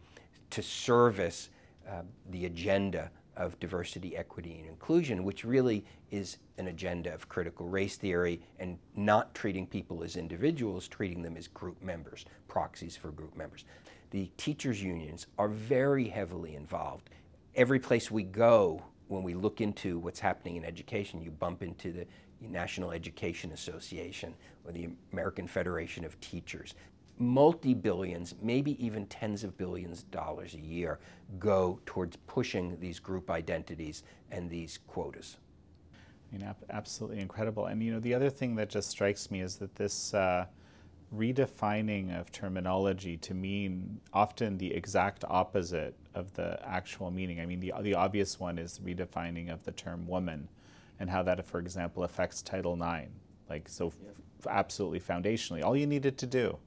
to 0.51 0.63
service 0.63 1.51
uh, 1.89 2.03
the 2.31 2.47
agenda 2.47 3.11
of 3.37 3.59
diversity, 3.61 4.17
equity, 4.17 4.59
and 4.59 4.69
inclusion, 4.69 5.25
which 5.25 5.45
really 5.45 5.85
is 6.11 6.39
an 6.59 6.69
agenda 6.69 7.13
of 7.13 7.29
critical 7.29 7.67
race 7.69 7.97
theory 7.97 8.41
and 8.59 8.79
not 8.95 9.35
treating 9.35 9.67
people 9.67 10.03
as 10.03 10.17
individuals, 10.17 10.89
treating 10.89 11.23
them 11.23 11.37
as 11.37 11.49
group 11.49 11.81
members, 11.83 12.25
proxies 12.49 12.97
for 12.97 13.11
group 13.11 13.37
members. 13.37 13.65
The 14.11 14.31
teachers' 14.37 14.83
unions 14.83 15.27
are 15.39 15.49
very 15.49 16.09
heavily 16.09 16.55
involved. 16.55 17.11
Every 17.55 17.79
place 17.79 18.11
we 18.11 18.23
go, 18.23 18.83
when 19.09 19.23
we 19.23 19.35
look 19.35 19.61
into 19.61 19.99
what's 19.99 20.21
happening 20.21 20.57
in 20.57 20.65
education, 20.65 21.21
you 21.23 21.31
bump 21.31 21.63
into 21.63 21.93
the 21.93 22.07
National 22.41 22.93
Education 22.93 23.53
Association 23.53 24.35
or 24.65 24.73
the 24.73 24.89
American 25.13 25.47
Federation 25.47 26.05
of 26.05 26.19
Teachers 26.21 26.75
multi 27.19 27.75
billions, 27.75 28.35
maybe 28.43 28.83
even 28.85 29.07
tens 29.07 29.45
of 29.45 29.57
billions 29.57 30.03
of 30.03 30.11
dollars 30.11 30.55
a 30.55 30.61
year 30.61 30.99
go 31.39 31.81
towards 31.87 32.17
pushing 32.27 32.79
these 32.81 32.99
group 32.99 33.31
identities 33.31 34.03
and 34.31 34.51
these 34.51 34.79
quotas. 34.87 35.39
I 36.33 36.37
mean, 36.37 36.55
absolutely 36.71 37.21
incredible. 37.21 37.67
And 37.67 37.83
you 37.83 37.93
know, 37.93 38.01
the 38.01 38.15
other 38.15 38.31
thing 38.31 38.57
that 38.57 38.69
just 38.69 38.91
strikes 38.91 39.31
me 39.31 39.41
is 39.41 39.57
that 39.57 39.75
this 39.77 40.13
uh, 40.13 40.47
redefining 41.15 42.19
of 42.19 42.33
terminology 42.33 43.17
to 43.19 43.35
mean 43.35 44.01
often 44.13 44.59
the 44.59 44.73
exact 44.75 45.25
opposite 45.29 45.95
of 46.15 46.33
the 46.35 46.59
actual 46.67 47.11
meaning. 47.11 47.41
I 47.41 47.47
mean, 47.47 47.61
the 47.61 47.73
the 47.81 47.95
obvious 47.95 48.41
one 48.41 48.59
is 48.59 48.81
redefining 48.85 49.53
of 49.53 49.65
the 49.65 49.73
term 49.73 50.07
woman, 50.07 50.49
and 50.99 51.09
how 51.09 51.23
that, 51.23 51.47
for 51.47 51.59
example, 51.59 52.05
affects 52.05 52.43
Title 52.43 52.75
IX. 52.75 53.11
Like 53.49 53.69
so, 53.69 53.89
f- 53.89 54.47
absolutely 54.49 54.99
foundationally, 54.99 55.63
all 55.63 55.77
you 55.77 55.87
needed 55.87 56.19
to 56.19 56.27
do 56.27 56.59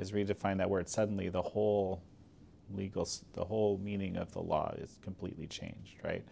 is 0.00 0.12
redefine 0.12 0.56
that 0.58 0.68
word, 0.68 0.88
suddenly 0.88 1.28
the 1.28 1.42
whole 1.42 2.02
legal, 2.74 3.08
the 3.34 3.44
whole 3.44 3.78
meaning 3.82 4.16
of 4.16 4.32
the 4.32 4.40
law 4.40 4.72
is 4.78 4.98
completely 5.02 5.46
changed, 5.46 5.96
right? 6.04 6.24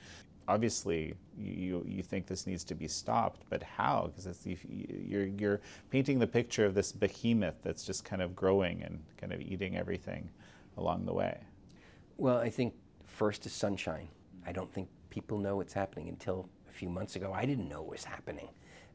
Obviously, 0.47 1.15
you, 1.37 1.85
you 1.87 2.03
think 2.03 2.27
this 2.27 2.47
needs 2.47 2.65
to 2.65 2.75
be 2.75 2.89
stopped, 2.89 3.43
but 3.51 3.63
how? 3.63 4.11
Because 4.17 4.39
you're, 4.67 5.27
you're 5.27 5.61
painting 5.91 6.19
the 6.19 6.27
picture 6.27 6.65
of 6.65 6.75
this 6.75 6.91
behemoth 6.91 7.57
that's 7.63 7.85
just 7.85 8.05
kind 8.05 8.23
of 8.23 8.35
growing 8.35 8.83
and 8.83 8.99
kind 9.19 9.33
of 9.33 9.43
eating 9.43 9.77
everything 9.77 10.31
along 10.79 11.05
the 11.05 11.13
way. 11.13 11.39
Well, 12.17 12.39
I 12.39 12.49
think 12.49 12.75
first 13.07 13.45
is 13.45 13.53
sunshine. 13.53 14.09
I 14.47 14.53
don't 14.53 14.73
think 14.73 14.89
people 15.11 15.37
know 15.37 15.57
what's 15.57 15.75
happening 15.75 16.09
until 16.09 16.49
a 16.71 16.73
few 16.73 16.89
months 16.89 17.17
ago. 17.17 17.33
I 17.35 17.45
didn't 17.45 17.69
know 17.69 17.83
it 17.83 17.91
was 17.91 18.05
happening. 18.05 18.49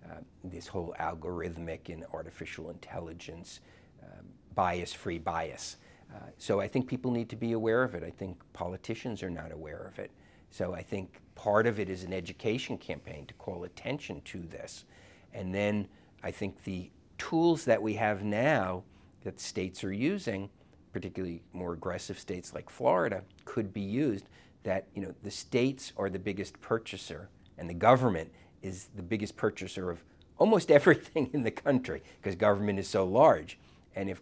Uh, 0.09 0.15
this 0.43 0.67
whole 0.67 0.95
algorithmic 0.99 1.89
and 1.89 2.03
artificial 2.13 2.71
intelligence 2.71 3.59
um, 4.03 4.25
bias 4.55 4.93
free 4.93 5.19
bias. 5.19 5.77
Uh, 6.13 6.17
so 6.37 6.59
I 6.59 6.67
think 6.67 6.87
people 6.87 7.11
need 7.11 7.29
to 7.29 7.35
be 7.35 7.53
aware 7.53 7.83
of 7.83 7.95
it. 7.95 8.03
I 8.03 8.11
think 8.11 8.37
politicians 8.53 9.23
are 9.23 9.29
not 9.29 9.51
aware 9.51 9.91
of 9.91 9.99
it. 9.99 10.11
So 10.51 10.73
I 10.73 10.83
think 10.83 11.19
part 11.35 11.65
of 11.65 11.79
it 11.79 11.89
is 11.89 12.03
an 12.03 12.13
education 12.13 12.77
campaign 12.77 13.25
to 13.25 13.33
call 13.35 13.63
attention 13.63 14.21
to 14.25 14.39
this. 14.39 14.85
And 15.33 15.53
then 15.53 15.87
I 16.23 16.31
think 16.31 16.63
the 16.63 16.91
tools 17.17 17.65
that 17.65 17.81
we 17.81 17.95
have 17.95 18.23
now 18.23 18.83
that 19.23 19.39
states 19.39 19.83
are 19.83 19.91
using, 19.91 20.49
particularly 20.91 21.41
more 21.53 21.73
aggressive 21.73 22.19
states 22.19 22.53
like 22.53 22.69
Florida, 22.69 23.23
could 23.45 23.73
be 23.73 23.81
used 23.81 24.25
that 24.63 24.87
you 24.93 25.01
know 25.01 25.13
the 25.23 25.31
states 25.31 25.91
are 25.97 26.09
the 26.09 26.19
biggest 26.19 26.59
purchaser 26.61 27.29
and 27.57 27.69
the 27.69 27.73
government 27.73 28.31
is 28.61 28.89
the 28.95 29.01
biggest 29.01 29.35
purchaser 29.35 29.89
of 29.89 30.03
almost 30.37 30.71
everything 30.79 31.29
in 31.33 31.43
the 31.43 31.51
country 31.51 32.01
because 32.21 32.35
government 32.35 32.79
is 32.79 32.87
so 32.87 33.05
large. 33.05 33.59
And 33.95 34.09
if 34.09 34.21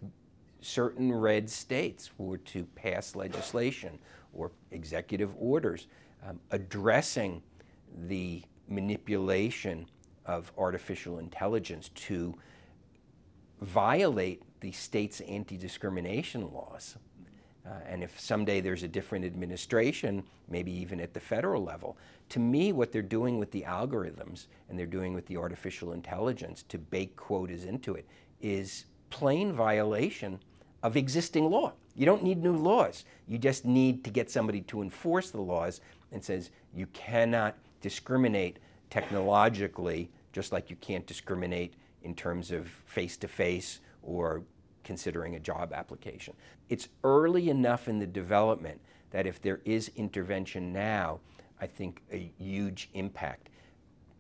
certain 0.61 1.11
red 1.11 1.49
states 1.49 2.11
were 2.17 2.37
to 2.37 2.63
pass 2.75 3.15
legislation 3.15 3.97
or 4.33 4.51
executive 4.71 5.33
orders 5.37 5.87
um, 6.27 6.39
addressing 6.51 7.41
the 8.07 8.41
manipulation 8.67 9.85
of 10.25 10.51
artificial 10.57 11.19
intelligence 11.19 11.89
to 11.89 12.33
violate 13.61 14.41
the 14.61 14.71
state's 14.71 15.21
anti 15.21 15.57
discrimination 15.57 16.51
laws. 16.53 16.95
Uh, 17.65 17.73
and 17.87 18.03
if 18.03 18.19
someday 18.19 18.59
there's 18.59 18.83
a 18.83 18.87
different 18.87 19.23
administration, 19.23 20.23
maybe 20.49 20.71
even 20.71 20.99
at 20.99 21.13
the 21.13 21.19
federal 21.19 21.63
level, 21.63 21.97
to 22.29 22.39
me, 22.39 22.71
what 22.71 22.91
they're 22.91 23.01
doing 23.01 23.37
with 23.37 23.51
the 23.51 23.61
algorithms 23.61 24.47
and 24.69 24.79
they're 24.79 24.85
doing 24.85 25.13
with 25.13 25.25
the 25.27 25.37
artificial 25.37 25.93
intelligence 25.93 26.63
to 26.63 26.77
bake 26.77 27.15
quotas 27.15 27.65
into 27.65 27.93
it 27.93 28.07
is 28.41 28.85
plain 29.09 29.53
violation 29.53 30.39
of 30.83 30.97
existing 30.97 31.49
law. 31.49 31.73
You 31.95 32.05
don't 32.05 32.23
need 32.23 32.41
new 32.41 32.55
laws. 32.55 33.05
You 33.27 33.37
just 33.37 33.65
need 33.65 34.03
to 34.03 34.09
get 34.09 34.31
somebody 34.31 34.61
to 34.61 34.81
enforce 34.81 35.29
the 35.31 35.41
laws 35.41 35.81
and 36.11 36.23
says 36.23 36.51
you 36.73 36.87
cannot 36.87 37.55
discriminate 37.81 38.57
technologically 38.89 40.09
just 40.31 40.51
like 40.51 40.69
you 40.69 40.75
can't 40.77 41.05
discriminate 41.05 41.73
in 42.03 42.15
terms 42.15 42.51
of 42.51 42.67
face 42.85 43.17
to 43.17 43.27
face 43.27 43.79
or 44.01 44.43
considering 44.83 45.35
a 45.35 45.39
job 45.39 45.73
application. 45.73 46.33
It's 46.69 46.87
early 47.03 47.49
enough 47.49 47.87
in 47.87 47.99
the 47.99 48.07
development 48.07 48.79
that 49.11 49.27
if 49.27 49.41
there 49.41 49.59
is 49.65 49.91
intervention 49.95 50.71
now, 50.73 51.19
I 51.59 51.67
think 51.67 52.01
a 52.11 52.31
huge 52.39 52.89
impact. 52.93 53.49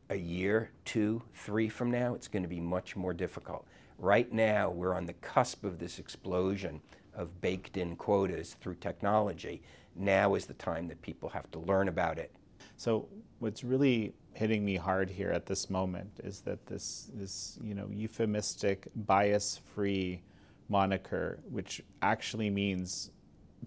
A 0.09 0.15
year, 0.15 0.71
two, 0.83 1.21
three 1.33 1.69
from 1.69 1.89
now, 1.89 2.13
it's 2.13 2.27
going 2.27 2.43
to 2.43 2.49
be 2.49 2.59
much 2.59 2.95
more 2.95 3.13
difficult. 3.13 3.65
Right 4.01 4.33
now, 4.33 4.71
we're 4.71 4.95
on 4.95 5.05
the 5.05 5.13
cusp 5.13 5.63
of 5.63 5.77
this 5.77 5.99
explosion 5.99 6.81
of 7.13 7.39
baked 7.39 7.77
in 7.77 7.95
quotas 7.95 8.55
through 8.59 8.75
technology. 8.75 9.61
Now 9.95 10.33
is 10.33 10.47
the 10.47 10.55
time 10.55 10.87
that 10.87 10.99
people 11.03 11.29
have 11.29 11.51
to 11.51 11.59
learn 11.59 11.87
about 11.87 12.17
it. 12.17 12.31
So, 12.77 13.07
what's 13.37 13.63
really 13.63 14.15
hitting 14.33 14.65
me 14.65 14.75
hard 14.75 15.07
here 15.07 15.29
at 15.29 15.45
this 15.45 15.69
moment 15.69 16.09
is 16.23 16.41
that 16.41 16.65
this, 16.65 17.11
this 17.13 17.59
you 17.61 17.75
know, 17.75 17.87
euphemistic 17.91 18.87
bias-free 18.95 20.23
moniker, 20.67 21.37
which 21.51 21.83
actually 22.01 22.49
means 22.49 23.11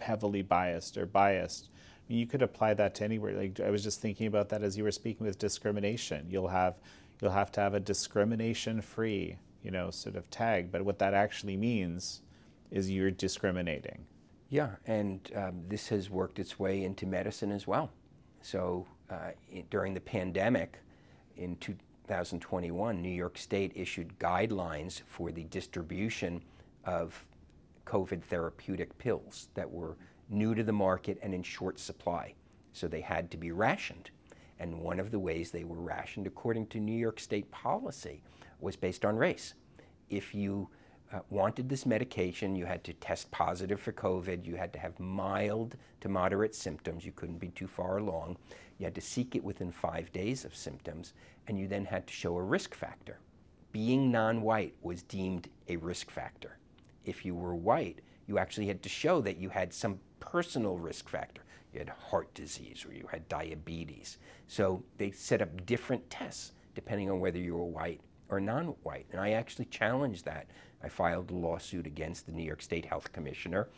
heavily 0.00 0.42
biased 0.42 0.98
or 0.98 1.06
biased, 1.06 1.68
I 1.72 2.12
mean, 2.12 2.18
you 2.18 2.26
could 2.26 2.42
apply 2.42 2.74
that 2.74 2.96
to 2.96 3.04
anywhere. 3.04 3.34
Like 3.34 3.60
I 3.60 3.70
was 3.70 3.84
just 3.84 4.00
thinking 4.00 4.26
about 4.26 4.48
that 4.48 4.64
as 4.64 4.76
you 4.76 4.82
were 4.82 4.90
speaking 4.90 5.24
with 5.24 5.38
discrimination. 5.38 6.26
You'll 6.28 6.48
have 6.48 6.80
you'll 7.20 7.30
have 7.30 7.52
to 7.52 7.60
have 7.60 7.74
a 7.74 7.80
discrimination-free, 7.80 9.38
you 9.64 9.70
know, 9.70 9.90
sort 9.90 10.14
of 10.14 10.30
tag. 10.30 10.70
But 10.70 10.84
what 10.84 10.98
that 11.00 11.14
actually 11.14 11.56
means 11.56 12.20
is 12.70 12.90
you're 12.90 13.10
discriminating. 13.10 14.04
Yeah, 14.50 14.76
and 14.86 15.20
um, 15.34 15.62
this 15.68 15.88
has 15.88 16.10
worked 16.10 16.38
its 16.38 16.58
way 16.58 16.84
into 16.84 17.06
medicine 17.06 17.50
as 17.50 17.66
well. 17.66 17.90
So 18.42 18.86
uh, 19.10 19.30
during 19.70 19.94
the 19.94 20.00
pandemic 20.00 20.78
in 21.36 21.56
2021, 21.56 23.00
New 23.00 23.08
York 23.08 23.38
State 23.38 23.72
issued 23.74 24.16
guidelines 24.18 25.00
for 25.06 25.32
the 25.32 25.44
distribution 25.44 26.42
of 26.84 27.24
COVID 27.86 28.22
therapeutic 28.22 28.96
pills 28.98 29.48
that 29.54 29.70
were 29.70 29.96
new 30.28 30.54
to 30.54 30.62
the 30.62 30.72
market 30.72 31.18
and 31.22 31.34
in 31.34 31.42
short 31.42 31.78
supply. 31.78 32.34
So 32.72 32.86
they 32.86 33.00
had 33.00 33.30
to 33.30 33.36
be 33.36 33.50
rationed. 33.50 34.10
And 34.58 34.80
one 34.80 35.00
of 35.00 35.10
the 35.10 35.18
ways 35.18 35.50
they 35.50 35.64
were 35.64 35.80
rationed, 35.80 36.26
according 36.26 36.66
to 36.68 36.80
New 36.80 36.96
York 36.96 37.18
State 37.18 37.50
policy, 37.50 38.22
was 38.64 38.74
based 38.76 39.04
on 39.04 39.16
race. 39.16 39.54
If 40.10 40.34
you 40.34 40.68
uh, 41.12 41.20
wanted 41.30 41.68
this 41.68 41.86
medication, 41.86 42.56
you 42.56 42.66
had 42.66 42.82
to 42.84 42.92
test 42.94 43.30
positive 43.30 43.78
for 43.78 43.92
COVID, 43.92 44.44
you 44.44 44.56
had 44.56 44.72
to 44.72 44.78
have 44.80 44.98
mild 44.98 45.76
to 46.00 46.08
moderate 46.08 46.54
symptoms, 46.54 47.04
you 47.04 47.12
couldn't 47.12 47.38
be 47.38 47.50
too 47.50 47.68
far 47.68 47.98
along, 47.98 48.36
you 48.78 48.84
had 48.84 48.94
to 48.96 49.00
seek 49.00 49.36
it 49.36 49.44
within 49.44 49.70
five 49.70 50.10
days 50.12 50.44
of 50.44 50.56
symptoms, 50.56 51.12
and 51.46 51.58
you 51.58 51.68
then 51.68 51.84
had 51.84 52.06
to 52.06 52.12
show 52.12 52.36
a 52.36 52.42
risk 52.42 52.74
factor. 52.74 53.20
Being 53.70 54.10
non 54.10 54.42
white 54.42 54.74
was 54.82 55.02
deemed 55.02 55.48
a 55.68 55.76
risk 55.76 56.10
factor. 56.10 56.58
If 57.04 57.24
you 57.24 57.34
were 57.34 57.54
white, 57.54 58.00
you 58.26 58.38
actually 58.38 58.66
had 58.66 58.82
to 58.82 58.88
show 58.88 59.20
that 59.20 59.36
you 59.36 59.50
had 59.50 59.72
some 59.72 60.00
personal 60.20 60.78
risk 60.78 61.08
factor. 61.08 61.42
You 61.72 61.80
had 61.80 61.90
heart 61.90 62.32
disease 62.34 62.84
or 62.88 62.94
you 62.94 63.06
had 63.10 63.28
diabetes. 63.28 64.18
So 64.46 64.82
they 64.96 65.10
set 65.10 65.42
up 65.42 65.66
different 65.66 66.08
tests 66.08 66.52
depending 66.74 67.10
on 67.10 67.20
whether 67.20 67.38
you 67.38 67.56
were 67.56 67.64
white 67.64 68.00
or 68.34 68.40
non 68.40 68.66
white. 68.82 69.06
And 69.12 69.20
I 69.20 69.30
actually 69.30 69.66
challenged 69.66 70.24
that. 70.24 70.46
I 70.82 70.88
filed 70.88 71.30
a 71.30 71.34
lawsuit 71.34 71.86
against 71.86 72.26
the 72.26 72.32
New 72.32 72.42
York 72.42 72.60
State 72.60 72.84
Health 72.84 73.12
Commissioner. 73.12 73.68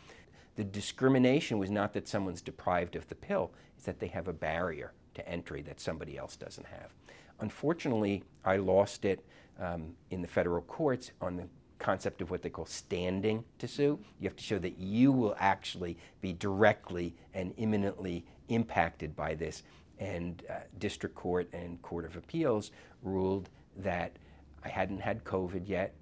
The 0.55 0.63
discrimination 0.63 1.59
was 1.59 1.69
not 1.69 1.93
that 1.93 2.07
someone's 2.07 2.41
deprived 2.41 2.95
of 2.95 3.07
the 3.07 3.15
pill, 3.15 3.51
it's 3.75 3.85
that 3.85 3.99
they 3.99 4.07
have 4.07 4.27
a 4.27 4.33
barrier 4.33 4.93
to 5.13 5.27
entry 5.29 5.61
that 5.61 5.79
somebody 5.79 6.17
else 6.17 6.35
doesn't 6.35 6.65
have. 6.65 6.93
Unfortunately, 7.39 8.23
I 8.43 8.57
lost 8.57 9.05
it 9.05 9.23
um, 9.59 9.93
in 10.09 10.21
the 10.21 10.27
federal 10.27 10.63
courts 10.63 11.11
on 11.21 11.37
the 11.37 11.47
concept 11.77 12.21
of 12.21 12.31
what 12.31 12.41
they 12.41 12.49
call 12.49 12.65
standing 12.65 13.43
to 13.59 13.67
sue. 13.67 13.99
You 14.19 14.27
have 14.27 14.35
to 14.35 14.43
show 14.43 14.57
that 14.57 14.79
you 14.79 15.11
will 15.11 15.35
actually 15.37 15.97
be 16.21 16.33
directly 16.33 17.15
and 17.35 17.53
imminently 17.57 18.25
impacted 18.49 19.15
by 19.15 19.35
this. 19.35 19.61
And 19.99 20.43
uh, 20.49 20.53
district 20.79 21.15
court 21.15 21.47
and 21.53 21.79
court 21.83 22.05
of 22.05 22.15
appeals 22.17 22.71
ruled 23.03 23.49
that 23.77 24.17
I 24.63 24.69
hadn't 24.69 24.99
had 24.99 25.23
COVID 25.23 25.67
yet. 25.67 25.93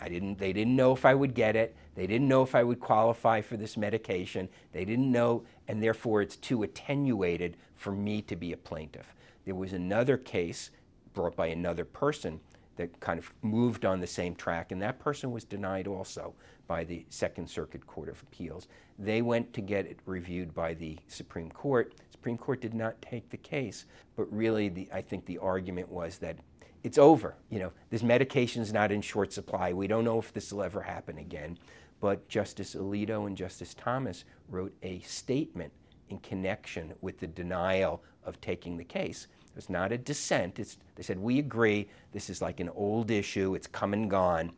I 0.00 0.08
didn't, 0.08 0.38
they 0.38 0.52
didn't 0.52 0.76
know 0.76 0.92
if 0.92 1.04
I 1.04 1.14
would 1.14 1.34
get 1.34 1.56
it. 1.56 1.74
They 1.94 2.06
didn't 2.06 2.28
know 2.28 2.42
if 2.42 2.54
I 2.54 2.62
would 2.62 2.80
qualify 2.80 3.40
for 3.40 3.56
this 3.56 3.76
medication. 3.76 4.48
They 4.72 4.84
didn't 4.84 5.10
know, 5.10 5.44
and 5.68 5.82
therefore 5.82 6.20
it's 6.20 6.36
too 6.36 6.62
attenuated 6.62 7.56
for 7.74 7.92
me 7.92 8.20
to 8.22 8.36
be 8.36 8.52
a 8.52 8.56
plaintiff. 8.56 9.14
There 9.44 9.54
was 9.54 9.72
another 9.72 10.16
case 10.16 10.70
brought 11.14 11.34
by 11.34 11.46
another 11.46 11.84
person 11.84 12.40
that 12.76 13.00
kind 13.00 13.18
of 13.18 13.32
moved 13.42 13.86
on 13.86 14.00
the 14.00 14.06
same 14.06 14.34
track, 14.34 14.70
and 14.70 14.82
that 14.82 14.98
person 14.98 15.32
was 15.32 15.44
denied 15.44 15.86
also 15.86 16.34
by 16.66 16.84
the 16.84 17.06
Second 17.08 17.48
Circuit 17.48 17.86
Court 17.86 18.10
of 18.10 18.22
Appeals. 18.22 18.68
They 18.98 19.22
went 19.22 19.52
to 19.54 19.60
get 19.62 19.86
it 19.86 19.98
reviewed 20.04 20.54
by 20.54 20.74
the 20.74 20.98
Supreme 21.08 21.50
Court. 21.50 21.94
Supreme 22.10 22.36
Court 22.36 22.60
did 22.60 22.74
not 22.74 23.00
take 23.00 23.30
the 23.30 23.36
case, 23.38 23.86
but 24.14 24.30
really, 24.30 24.68
the, 24.68 24.88
I 24.92 25.00
think 25.00 25.24
the 25.24 25.38
argument 25.38 25.88
was 25.88 26.18
that 26.18 26.36
it's 26.82 26.98
over. 26.98 27.36
You 27.50 27.58
know, 27.58 27.72
this 27.90 28.02
medication 28.02 28.62
is 28.62 28.72
not 28.72 28.92
in 28.92 29.00
short 29.02 29.32
supply. 29.32 29.72
We 29.72 29.86
don't 29.86 30.04
know 30.04 30.18
if 30.18 30.32
this 30.32 30.52
will 30.52 30.62
ever 30.62 30.82
happen 30.82 31.18
again. 31.18 31.58
But 32.00 32.28
Justice 32.28 32.74
Alito 32.74 33.26
and 33.26 33.36
Justice 33.36 33.74
Thomas 33.74 34.24
wrote 34.48 34.74
a 34.82 35.00
statement 35.00 35.72
in 36.08 36.18
connection 36.18 36.92
with 37.00 37.18
the 37.18 37.26
denial 37.26 38.02
of 38.24 38.40
taking 38.40 38.76
the 38.76 38.84
case. 38.84 39.26
It's 39.56 39.70
not 39.70 39.92
a 39.92 39.98
dissent. 39.98 40.58
It's, 40.58 40.78
they 40.94 41.02
said, 41.02 41.18
we 41.18 41.38
agree, 41.38 41.88
this 42.12 42.28
is 42.28 42.42
like 42.42 42.60
an 42.60 42.68
old 42.68 43.10
issue, 43.10 43.54
it's 43.54 43.66
come 43.66 43.94
and 43.94 44.10
gone. 44.10 44.52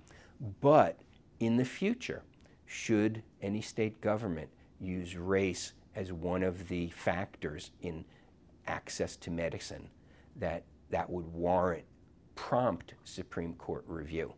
But 0.60 0.98
in 1.38 1.56
the 1.56 1.64
future, 1.64 2.22
should 2.66 3.22
any 3.40 3.60
state 3.60 4.00
government 4.00 4.50
use 4.80 5.16
race 5.16 5.72
as 5.94 6.12
one 6.12 6.42
of 6.42 6.68
the 6.68 6.88
factors 6.90 7.70
in 7.80 8.04
access 8.66 9.16
to 9.16 9.30
medicine, 9.30 9.88
that 10.36 10.64
that 10.90 11.08
would 11.08 11.26
warrant 11.32 11.84
prompt 12.39 12.95
Supreme 13.03 13.55
Court 13.55 13.84
review. 13.89 14.32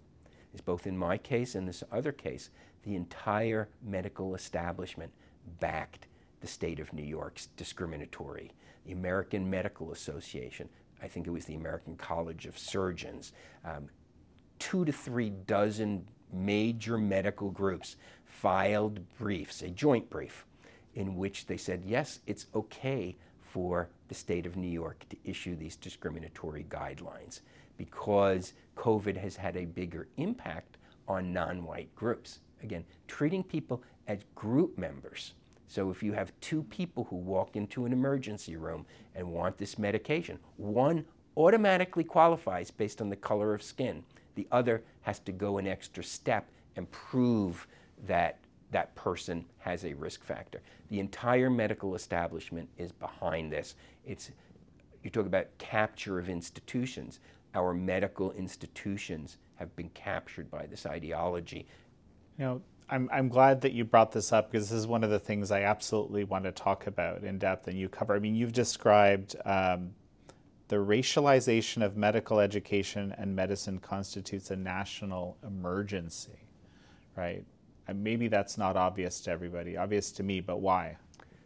Is 0.55 0.63
both 0.63 0.87
in 0.87 0.97
my 0.97 1.19
case 1.19 1.55
and 1.55 1.69
this 1.69 1.85
other 1.93 2.13
case, 2.13 2.49
the 2.83 2.97
entire 2.97 3.69
medical 3.83 4.35
establishment 4.35 5.13
backed 5.61 6.07
the 6.41 6.47
state 6.47 6.81
of 6.81 6.93
New 6.95 7.05
York's 7.05 7.49
discriminatory 7.59 8.53
the 8.87 8.93
American 8.93 9.49
Medical 9.49 9.93
Association, 9.93 10.67
I 11.03 11.09
think 11.09 11.27
it 11.27 11.31
was 11.31 11.45
the 11.45 11.55
American 11.55 11.95
College 11.97 12.47
of 12.47 12.59
Surgeons, 12.59 13.33
um, 13.65 13.91
two 14.59 14.87
to 14.87 14.93
three 14.93 15.29
dozen 15.29 16.07
major 16.33 16.97
medical 16.97 17.51
groups 17.51 17.97
filed 18.25 19.01
briefs, 19.19 19.61
a 19.61 19.69
joint 19.69 20.09
brief, 20.09 20.47
in 20.95 21.17
which 21.17 21.47
they 21.47 21.59
said, 21.59 21.83
yes, 21.85 22.21
it's 22.27 22.47
okay 22.55 23.15
for 23.41 23.91
the 24.09 24.15
state 24.15 24.47
of 24.47 24.57
New 24.57 24.67
York 24.67 25.05
to 25.11 25.17
issue 25.23 25.55
these 25.55 25.77
discriminatory 25.77 26.65
guidelines 26.71 27.43
because 27.81 28.53
COVID 28.77 29.17
has 29.17 29.37
had 29.37 29.57
a 29.57 29.65
bigger 29.65 30.09
impact 30.17 30.77
on 31.09 31.33
non 31.33 31.65
white 31.65 31.95
groups. 31.97 32.41
Again, 32.63 32.85
treating 33.09 33.43
people 33.43 33.83
as 34.07 34.21
group 34.35 34.77
members 34.77 35.33
so 35.71 35.89
if 35.89 36.03
you 36.03 36.13
have 36.15 36.33
two 36.41 36.65
people 36.65 37.05
who 37.05 37.15
walk 37.15 37.55
into 37.55 37.87
an 37.87 37.93
emergency 37.93 38.57
room 38.57 38.85
and 39.15 39.31
want 39.31 39.57
this 39.57 39.79
medication, 39.79 40.37
one 40.57 41.05
automatically 41.37 42.03
qualifies 42.03 42.73
based 42.73 43.01
on 43.01 43.09
the 43.09 43.15
color 43.15 43.55
of 43.55 43.63
skin. 43.63 44.03
The 44.35 44.49
other 44.51 44.83
has 45.03 45.21
to 45.21 45.33
go 45.33 45.59
an 45.59 45.69
extra 45.69 46.03
step 46.03 46.51
and 46.75 46.91
prove 46.91 47.69
that 48.09 48.41
that 48.73 48.93
person 48.97 49.45
has 49.59 49.85
a 49.85 49.93
risk 49.93 50.25
factor. 50.25 50.61
The 50.89 50.99
entire 50.99 51.51
medical 51.51 51.95
establishment 51.95 52.69
is 52.77 52.91
behind 52.91 53.53
this. 53.53 53.77
It's 54.05 54.33
you 55.05 55.11
talk 55.11 55.27
about 55.27 55.57
capture 55.59 56.19
of 56.19 56.29
institutions. 56.29 57.21
Our 57.55 57.75
medical 57.75 58.33
institutions 58.33 59.39
have 59.57 59.75
been 59.77 59.91
captured 59.91 60.51
by 60.51 60.67
this 60.67 60.87
ideology. 60.87 61.67
You 62.39 62.45
know, 62.45 62.63
I'm, 62.89 63.09
I'm 63.13 63.29
glad 63.29 63.61
that 63.61 63.73
you 63.73 63.85
brought 63.85 64.13
this 64.13 64.33
up 64.33 64.51
because 64.51 64.71
this 64.71 64.79
is 64.79 64.87
one 64.87 65.05
of 65.05 65.11
the 65.11 65.19
things 65.19 65.51
I 65.51 65.63
absolutely 65.63 66.25
want 66.25 66.45
to 66.45 66.53
talk 66.53 66.87
about 66.87 67.23
in 67.23 67.39
depth 67.39 67.69
and 67.69 67.79
you 67.79 67.89
cover. 67.89 68.15
I 68.15 68.19
mean, 68.19 68.35
you've 68.35 68.53
described 68.53 69.37
um, 69.45 69.91
the 70.69 70.77
racialization 70.77 71.85
of 71.85 71.97
medical 71.97 72.41
education 72.41 73.15
and 73.17 73.35
medicine 73.35 73.79
constitutes 73.79 74.51
a 74.51 74.57
national 74.57 75.37
emergency, 75.47 76.47
right? 77.17 77.45
And 77.87 78.03
maybe 78.03 78.29
that's 78.29 78.59
not 78.59 78.77
obvious 78.77 79.21
to 79.23 79.31
everybody, 79.31 79.77
obvious 79.77 80.11
to 80.13 80.23
me, 80.23 80.41
but 80.41 80.61
why? 80.61 80.97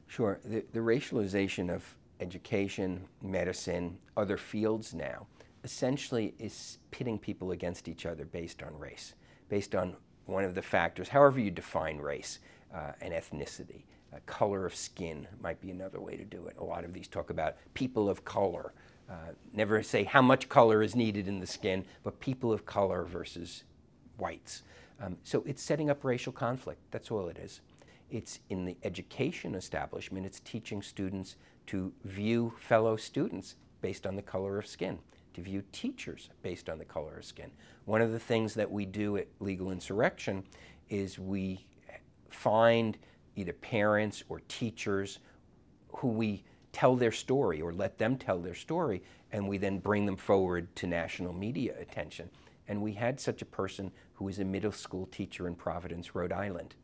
Sure. 0.06 0.40
The, 0.44 0.64
the 0.72 0.80
racialization 0.80 1.74
of 1.74 1.94
education, 2.20 3.04
medicine, 3.22 3.98
other 4.16 4.36
fields 4.36 4.94
now 4.94 5.26
essentially 5.64 6.34
is 6.38 6.78
pitting 6.90 7.18
people 7.18 7.50
against 7.50 7.88
each 7.88 8.06
other 8.06 8.24
based 8.24 8.62
on 8.62 8.78
race, 8.78 9.14
based 9.48 9.74
on 9.74 9.96
one 10.26 10.44
of 10.44 10.54
the 10.54 10.62
factors, 10.62 11.08
however 11.08 11.40
you 11.40 11.50
define 11.50 11.98
race 11.98 12.38
uh, 12.74 12.92
and 13.00 13.12
ethnicity. 13.12 13.82
Uh, 14.12 14.18
color 14.26 14.64
of 14.64 14.74
skin 14.74 15.26
might 15.40 15.60
be 15.60 15.70
another 15.70 16.00
way 16.00 16.16
to 16.16 16.24
do 16.24 16.46
it. 16.46 16.56
A 16.58 16.64
lot 16.64 16.84
of 16.84 16.92
these 16.92 17.08
talk 17.08 17.30
about 17.30 17.56
people 17.74 18.08
of 18.08 18.24
color. 18.24 18.72
Uh, 19.10 19.32
never 19.52 19.82
say 19.82 20.04
how 20.04 20.22
much 20.22 20.48
color 20.48 20.82
is 20.82 20.94
needed 20.94 21.26
in 21.26 21.40
the 21.40 21.46
skin, 21.46 21.84
but 22.04 22.20
people 22.20 22.52
of 22.52 22.64
color 22.64 23.04
versus 23.04 23.64
whites. 24.16 24.62
Um, 25.00 25.16
so 25.24 25.42
it's 25.46 25.62
setting 25.62 25.90
up 25.90 26.04
racial 26.04 26.32
conflict. 26.32 26.80
That's 26.90 27.10
all 27.10 27.28
it 27.28 27.38
is. 27.38 27.60
It's 28.10 28.38
in 28.50 28.64
the 28.64 28.76
education 28.84 29.54
establishment, 29.54 30.26
it's 30.26 30.40
teaching 30.40 30.80
students 30.82 31.36
to 31.66 31.92
view 32.04 32.52
fellow 32.58 32.96
students 32.96 33.56
based 33.80 34.06
on 34.06 34.14
the 34.14 34.22
color 34.22 34.58
of 34.58 34.66
skin, 34.66 34.98
to 35.34 35.40
view 35.40 35.62
teachers 35.72 36.30
based 36.42 36.68
on 36.68 36.78
the 36.78 36.84
color 36.84 37.18
of 37.18 37.24
skin. 37.24 37.50
One 37.84 38.00
of 38.00 38.12
the 38.12 38.18
things 38.18 38.54
that 38.54 38.70
we 38.70 38.86
do 38.86 39.16
at 39.16 39.28
Legal 39.40 39.70
Insurrection 39.70 40.44
is 40.88 41.18
we 41.18 41.66
find 42.30 42.98
either 43.36 43.52
parents 43.52 44.24
or 44.28 44.40
teachers 44.48 45.18
who 45.88 46.08
we 46.08 46.44
tell 46.72 46.96
their 46.96 47.12
story 47.12 47.60
or 47.60 47.72
let 47.72 47.98
them 47.98 48.16
tell 48.16 48.38
their 48.38 48.54
story, 48.54 49.02
and 49.32 49.48
we 49.48 49.58
then 49.58 49.78
bring 49.78 50.06
them 50.06 50.16
forward 50.16 50.74
to 50.76 50.86
national 50.86 51.32
media 51.32 51.74
attention. 51.80 52.28
And 52.66 52.82
we 52.82 52.92
had 52.92 53.20
such 53.20 53.42
a 53.42 53.46
person 53.46 53.92
who 54.14 54.24
was 54.24 54.38
a 54.38 54.44
middle 54.44 54.72
school 54.72 55.06
teacher 55.06 55.46
in 55.46 55.54
Providence, 55.54 56.14
Rhode 56.14 56.32
Island. 56.32 56.74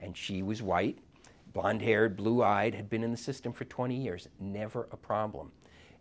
And 0.00 0.16
she 0.16 0.42
was 0.42 0.62
white, 0.62 0.98
blonde 1.52 1.82
haired, 1.82 2.16
blue 2.16 2.42
eyed, 2.42 2.74
had 2.74 2.90
been 2.90 3.02
in 3.02 3.10
the 3.10 3.16
system 3.16 3.52
for 3.52 3.64
20 3.64 3.96
years, 3.96 4.28
never 4.38 4.88
a 4.92 4.96
problem. 4.96 5.52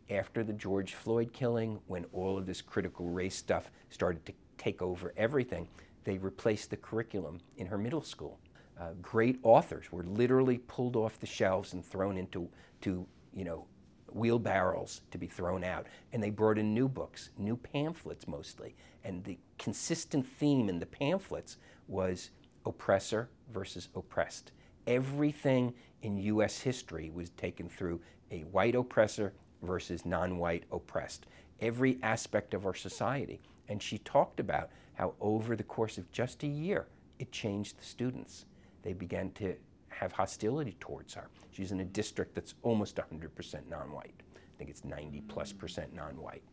After 0.09 0.43
the 0.43 0.53
George 0.53 0.93
Floyd 0.93 1.33
killing, 1.33 1.79
when 1.87 2.05
all 2.13 2.37
of 2.37 2.45
this 2.45 2.61
critical 2.61 3.07
race 3.09 3.35
stuff 3.35 3.69
started 3.89 4.25
to 4.25 4.33
take 4.57 4.81
over 4.81 5.13
everything, 5.17 5.67
they 6.05 6.17
replaced 6.17 6.69
the 6.69 6.77
curriculum 6.77 7.39
in 7.57 7.67
her 7.67 7.77
middle 7.77 8.01
school. 8.01 8.39
Uh, 8.79 8.91
great 9.01 9.39
authors 9.43 9.91
were 9.91 10.03
literally 10.03 10.59
pulled 10.59 10.95
off 10.95 11.19
the 11.19 11.25
shelves 11.25 11.73
and 11.73 11.83
thrown 11.85 12.17
into 12.17 12.47
to, 12.81 13.05
you 13.33 13.43
know, 13.43 13.65
wheelbarrows 14.13 15.01
to 15.11 15.17
be 15.17 15.27
thrown 15.27 15.63
out. 15.63 15.87
And 16.13 16.23
they 16.23 16.29
brought 16.29 16.57
in 16.57 16.73
new 16.73 16.87
books, 16.87 17.31
new 17.37 17.57
pamphlets 17.57 18.27
mostly. 18.27 18.75
And 19.03 19.23
the 19.23 19.37
consistent 19.57 20.25
theme 20.25 20.69
in 20.69 20.79
the 20.79 20.85
pamphlets 20.85 21.57
was 21.87 22.29
oppressor 22.65 23.29
versus 23.51 23.89
oppressed. 23.95 24.51
Everything 24.85 25.73
in 26.01 26.17
US 26.17 26.59
history 26.59 27.11
was 27.13 27.29
taken 27.31 27.67
through 27.67 27.99
a 28.31 28.41
white 28.41 28.75
oppressor 28.75 29.33
versus 29.61 30.05
non 30.05 30.37
white 30.37 30.63
oppressed. 30.71 31.25
Every 31.59 31.97
aspect 32.03 32.53
of 32.53 32.65
our 32.65 32.75
society. 32.75 33.41
And 33.69 33.81
she 33.81 33.97
talked 33.99 34.39
about 34.39 34.69
how 34.93 35.13
over 35.19 35.55
the 35.55 35.63
course 35.63 35.97
of 35.97 36.11
just 36.11 36.43
a 36.43 36.47
year, 36.47 36.87
it 37.19 37.31
changed 37.31 37.79
the 37.79 37.83
students. 37.83 38.45
They 38.83 38.93
began 38.93 39.31
to 39.31 39.55
have 39.89 40.11
hostility 40.11 40.77
towards 40.79 41.13
her. 41.15 41.29
She's 41.51 41.71
in 41.71 41.79
a 41.79 41.85
district 41.85 42.35
that's 42.35 42.53
almost 42.61 42.97
100% 42.97 43.69
non 43.69 43.91
white. 43.91 44.21
I 44.35 44.57
think 44.57 44.69
it's 44.69 44.85
90 44.85 45.21
plus 45.27 45.51
percent 45.51 45.93
non 45.93 46.15
white. 46.17 46.43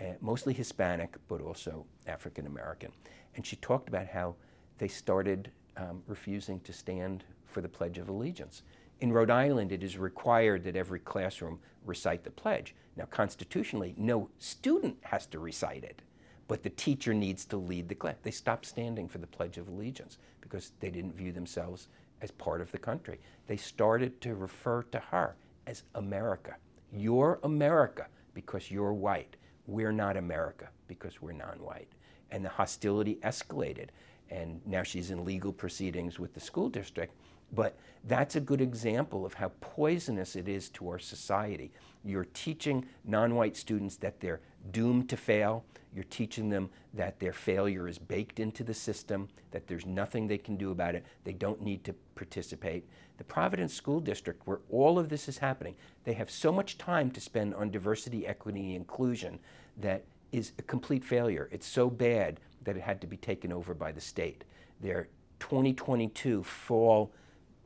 Uh, 0.00 0.12
mostly 0.20 0.54
Hispanic, 0.54 1.16
but 1.28 1.40
also 1.40 1.84
African 2.06 2.46
American. 2.46 2.92
And 3.36 3.44
she 3.44 3.56
talked 3.56 3.88
about 3.88 4.06
how 4.06 4.36
they 4.78 4.88
started 4.88 5.50
um, 5.76 6.02
refusing 6.06 6.60
to 6.60 6.72
stand 6.72 7.24
for 7.46 7.60
the 7.60 7.68
Pledge 7.68 7.98
of 7.98 8.08
Allegiance. 8.08 8.62
In 9.00 9.12
Rhode 9.12 9.30
Island, 9.30 9.70
it 9.70 9.84
is 9.84 9.96
required 9.96 10.64
that 10.64 10.74
every 10.74 10.98
classroom 10.98 11.60
recite 11.84 12.24
the 12.24 12.30
pledge. 12.30 12.74
Now, 12.96 13.04
constitutionally, 13.04 13.94
no 13.96 14.28
student 14.38 14.96
has 15.02 15.24
to 15.26 15.38
recite 15.38 15.84
it, 15.84 16.02
but 16.48 16.64
the 16.64 16.70
teacher 16.70 17.14
needs 17.14 17.44
to 17.46 17.56
lead 17.56 17.88
the 17.88 17.94
class. 17.94 18.16
They 18.22 18.32
stopped 18.32 18.66
standing 18.66 19.08
for 19.08 19.18
the 19.18 19.26
Pledge 19.26 19.56
of 19.56 19.68
Allegiance 19.68 20.18
because 20.40 20.72
they 20.80 20.90
didn't 20.90 21.14
view 21.14 21.30
themselves 21.30 21.88
as 22.20 22.32
part 22.32 22.60
of 22.60 22.72
the 22.72 22.78
country. 22.78 23.20
They 23.46 23.56
started 23.56 24.20
to 24.22 24.34
refer 24.34 24.82
to 24.84 24.98
her 24.98 25.36
as 25.68 25.84
America. 25.94 26.56
You're 26.92 27.38
America 27.44 28.06
because 28.34 28.68
you're 28.70 28.92
white. 28.92 29.36
We're 29.68 29.92
not 29.92 30.16
America 30.16 30.70
because 30.88 31.22
we're 31.22 31.32
non 31.32 31.58
white. 31.60 31.88
And 32.32 32.44
the 32.44 32.48
hostility 32.48 33.20
escalated. 33.22 33.90
And 34.30 34.60
now 34.66 34.82
she's 34.82 35.10
in 35.10 35.24
legal 35.24 35.52
proceedings 35.52 36.18
with 36.18 36.34
the 36.34 36.40
school 36.40 36.68
district. 36.68 37.14
But 37.52 37.78
that's 38.04 38.36
a 38.36 38.40
good 38.40 38.60
example 38.60 39.24
of 39.24 39.34
how 39.34 39.52
poisonous 39.60 40.36
it 40.36 40.48
is 40.48 40.68
to 40.70 40.88
our 40.88 40.98
society. 40.98 41.72
You're 42.04 42.26
teaching 42.32 42.86
non 43.04 43.34
white 43.34 43.56
students 43.56 43.96
that 43.96 44.20
they're 44.20 44.40
doomed 44.70 45.08
to 45.10 45.16
fail. 45.16 45.64
You're 45.94 46.04
teaching 46.04 46.50
them 46.50 46.70
that 46.94 47.18
their 47.18 47.32
failure 47.32 47.88
is 47.88 47.98
baked 47.98 48.40
into 48.40 48.62
the 48.62 48.74
system, 48.74 49.28
that 49.50 49.66
there's 49.66 49.86
nothing 49.86 50.26
they 50.26 50.38
can 50.38 50.56
do 50.56 50.70
about 50.70 50.94
it. 50.94 51.04
They 51.24 51.32
don't 51.32 51.62
need 51.62 51.84
to 51.84 51.94
participate. 52.14 52.86
The 53.16 53.24
Providence 53.24 53.74
School 53.74 53.98
District, 53.98 54.40
where 54.46 54.60
all 54.70 54.98
of 54.98 55.08
this 55.08 55.28
is 55.28 55.38
happening, 55.38 55.74
they 56.04 56.12
have 56.12 56.30
so 56.30 56.52
much 56.52 56.78
time 56.78 57.10
to 57.12 57.20
spend 57.20 57.54
on 57.54 57.70
diversity, 57.70 58.26
equity, 58.26 58.60
and 58.60 58.76
inclusion 58.76 59.38
that 59.78 60.04
is 60.30 60.52
a 60.58 60.62
complete 60.62 61.04
failure. 61.04 61.48
It's 61.50 61.66
so 61.66 61.88
bad 61.88 62.40
that 62.64 62.76
it 62.76 62.82
had 62.82 63.00
to 63.00 63.06
be 63.06 63.16
taken 63.16 63.52
over 63.52 63.74
by 63.74 63.90
the 63.90 64.00
state. 64.00 64.44
Their 64.80 65.08
2022 65.40 66.42
fall 66.42 67.12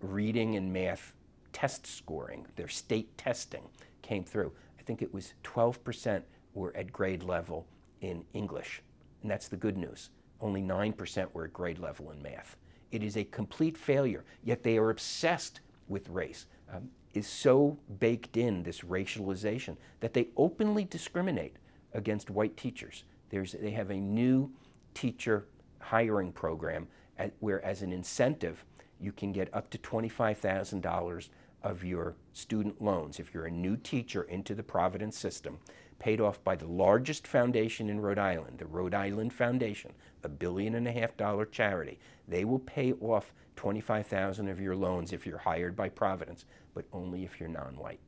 reading 0.02 0.56
and 0.56 0.72
math 0.72 1.14
test 1.52 1.86
scoring, 1.86 2.46
their 2.56 2.68
state 2.68 3.16
testing, 3.16 3.62
came 4.02 4.24
through. 4.24 4.52
I 4.78 4.82
think 4.82 5.02
it 5.02 5.12
was 5.12 5.34
12% 5.44 6.22
were 6.54 6.76
at 6.76 6.92
grade 6.92 7.22
level 7.22 7.66
in 8.00 8.24
English, 8.34 8.82
and 9.22 9.30
that's 9.30 9.48
the 9.48 9.56
good 9.56 9.76
news. 9.76 10.10
Only 10.40 10.60
9% 10.60 11.32
were 11.32 11.44
at 11.44 11.52
grade 11.52 11.78
level 11.78 12.10
in 12.10 12.20
math. 12.20 12.56
It 12.90 13.02
is 13.02 13.16
a 13.16 13.24
complete 13.24 13.76
failure, 13.76 14.24
yet 14.42 14.62
they 14.62 14.76
are 14.76 14.90
obsessed 14.90 15.60
with 15.88 16.08
race. 16.08 16.46
Um, 16.72 16.90
is 17.14 17.26
so 17.26 17.78
baked 18.00 18.36
in, 18.36 18.62
this 18.62 18.80
racialization, 18.80 19.76
that 20.00 20.14
they 20.14 20.28
openly 20.36 20.84
discriminate 20.84 21.56
against 21.92 22.30
white 22.30 22.56
teachers. 22.56 23.04
There's, 23.28 23.52
they 23.52 23.70
have 23.72 23.90
a 23.90 23.96
new 23.96 24.50
teacher 24.94 25.46
hiring 25.78 26.32
program 26.32 26.88
at, 27.18 27.32
where, 27.40 27.62
as 27.64 27.82
an 27.82 27.92
incentive, 27.92 28.64
you 29.02 29.12
can 29.12 29.32
get 29.32 29.52
up 29.52 29.68
to 29.70 29.78
$25,000 29.78 31.28
of 31.62 31.84
your 31.84 32.14
student 32.32 32.80
loans 32.82 33.18
if 33.18 33.32
you're 33.32 33.46
a 33.46 33.50
new 33.50 33.76
teacher 33.76 34.22
into 34.22 34.54
the 34.54 34.62
Providence 34.62 35.18
system, 35.18 35.58
paid 35.98 36.20
off 36.20 36.42
by 36.42 36.56
the 36.56 36.66
largest 36.66 37.26
foundation 37.26 37.88
in 37.88 38.00
Rhode 38.00 38.18
Island, 38.18 38.58
the 38.58 38.66
Rhode 38.66 38.94
Island 38.94 39.32
Foundation, 39.32 39.92
a 40.24 40.28
billion 40.28 40.74
and 40.74 40.88
a 40.88 40.92
half 40.92 41.16
dollar 41.16 41.46
charity. 41.46 41.98
They 42.28 42.44
will 42.44 42.58
pay 42.58 42.92
off 42.94 43.32
25,000 43.56 44.48
of 44.48 44.60
your 44.60 44.74
loans 44.74 45.12
if 45.12 45.26
you're 45.26 45.38
hired 45.38 45.76
by 45.76 45.88
Providence, 45.88 46.44
but 46.74 46.84
only 46.92 47.24
if 47.24 47.38
you're 47.38 47.48
non-white. 47.48 48.00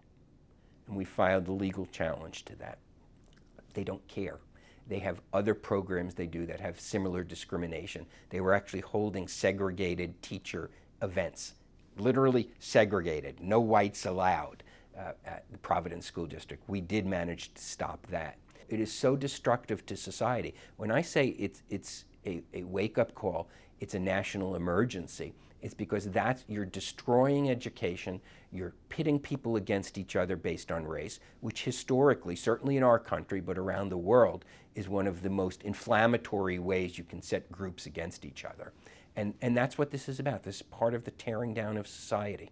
And 0.87 0.97
we 0.97 1.05
filed 1.05 1.49
a 1.49 1.53
legal 1.53 1.87
challenge 1.87 2.45
to 2.47 2.57
that. 2.57 2.79
They 3.75 3.85
don't 3.85 4.07
care. 4.09 4.39
They 4.87 4.99
have 4.99 5.21
other 5.33 5.55
programs 5.55 6.15
they 6.15 6.27
do 6.27 6.47
that 6.47 6.61
have 6.61 6.79
similar 6.79 7.25
discrimination. 7.25 8.07
They 8.31 8.41
were 8.41 8.55
actually 8.55 8.81
holding 8.81 9.29
segregated 9.29 10.21
teacher 10.23 10.71
events, 11.05 11.55
literally 11.99 12.51
segregated, 12.59 13.41
no 13.41 13.61
whites 13.61 14.07
allowed 14.07 14.65
uh, 14.99 15.13
at 15.25 15.45
the 15.53 15.59
Providence 15.59 16.07
School 16.07 16.27
District. 16.27 16.63
We 16.69 16.81
did 16.81 17.07
manage 17.07 17.55
to 17.55 17.63
stop 17.63 18.07
that. 18.09 18.39
It 18.69 18.81
is 18.81 18.93
so 18.93 19.15
destructive 19.15 19.85
to 19.87 19.97
society. 19.97 20.55
When 20.77 20.91
I 20.91 21.03
say 21.03 21.29
it's, 21.39 21.63
it's 21.69 22.07
a, 22.27 22.43
a 22.53 22.65
wake 22.65 22.99
up 22.99 23.15
call, 23.15 23.49
it's 23.81 23.95
a 23.95 23.99
national 23.99 24.57
emergency. 24.57 25.35
It's 25.61 25.75
because 25.75 26.11
that's 26.11 26.45
you're 26.47 26.67
destroying 26.67 27.49
education, 27.51 28.21
you're 28.53 28.75
pitting 28.91 29.19
people 29.19 29.57
against 29.57 29.97
each 29.97 30.15
other 30.15 30.37
based 30.37 30.71
on 30.71 30.87
race, 30.87 31.21
which 31.41 31.65
historically, 31.65 32.37
certainly 32.37 32.77
in 32.77 32.83
our 32.83 32.99
country, 32.99 33.41
but 33.41 33.57
around 33.57 33.89
the 33.89 33.97
world, 33.97 34.45
is 34.75 34.89
one 34.89 35.07
of 35.07 35.23
the 35.23 35.31
most 35.31 35.63
inflammatory 35.63 36.59
ways 36.59 36.99
you 36.99 37.05
can 37.05 37.23
set 37.23 37.51
groups 37.51 37.87
against 37.87 38.25
each 38.25 38.45
other. 38.45 38.73
And, 39.17 39.35
and 39.41 39.57
that's 39.57 39.79
what 39.79 39.91
this 39.91 40.09
is 40.09 40.19
about. 40.19 40.43
This 40.43 40.57
is 40.57 40.63
part 40.63 40.95
of 40.95 41.05
the 41.05 41.11
tearing 41.13 41.55
down 41.55 41.77
of 41.77 41.87
society. 41.87 42.51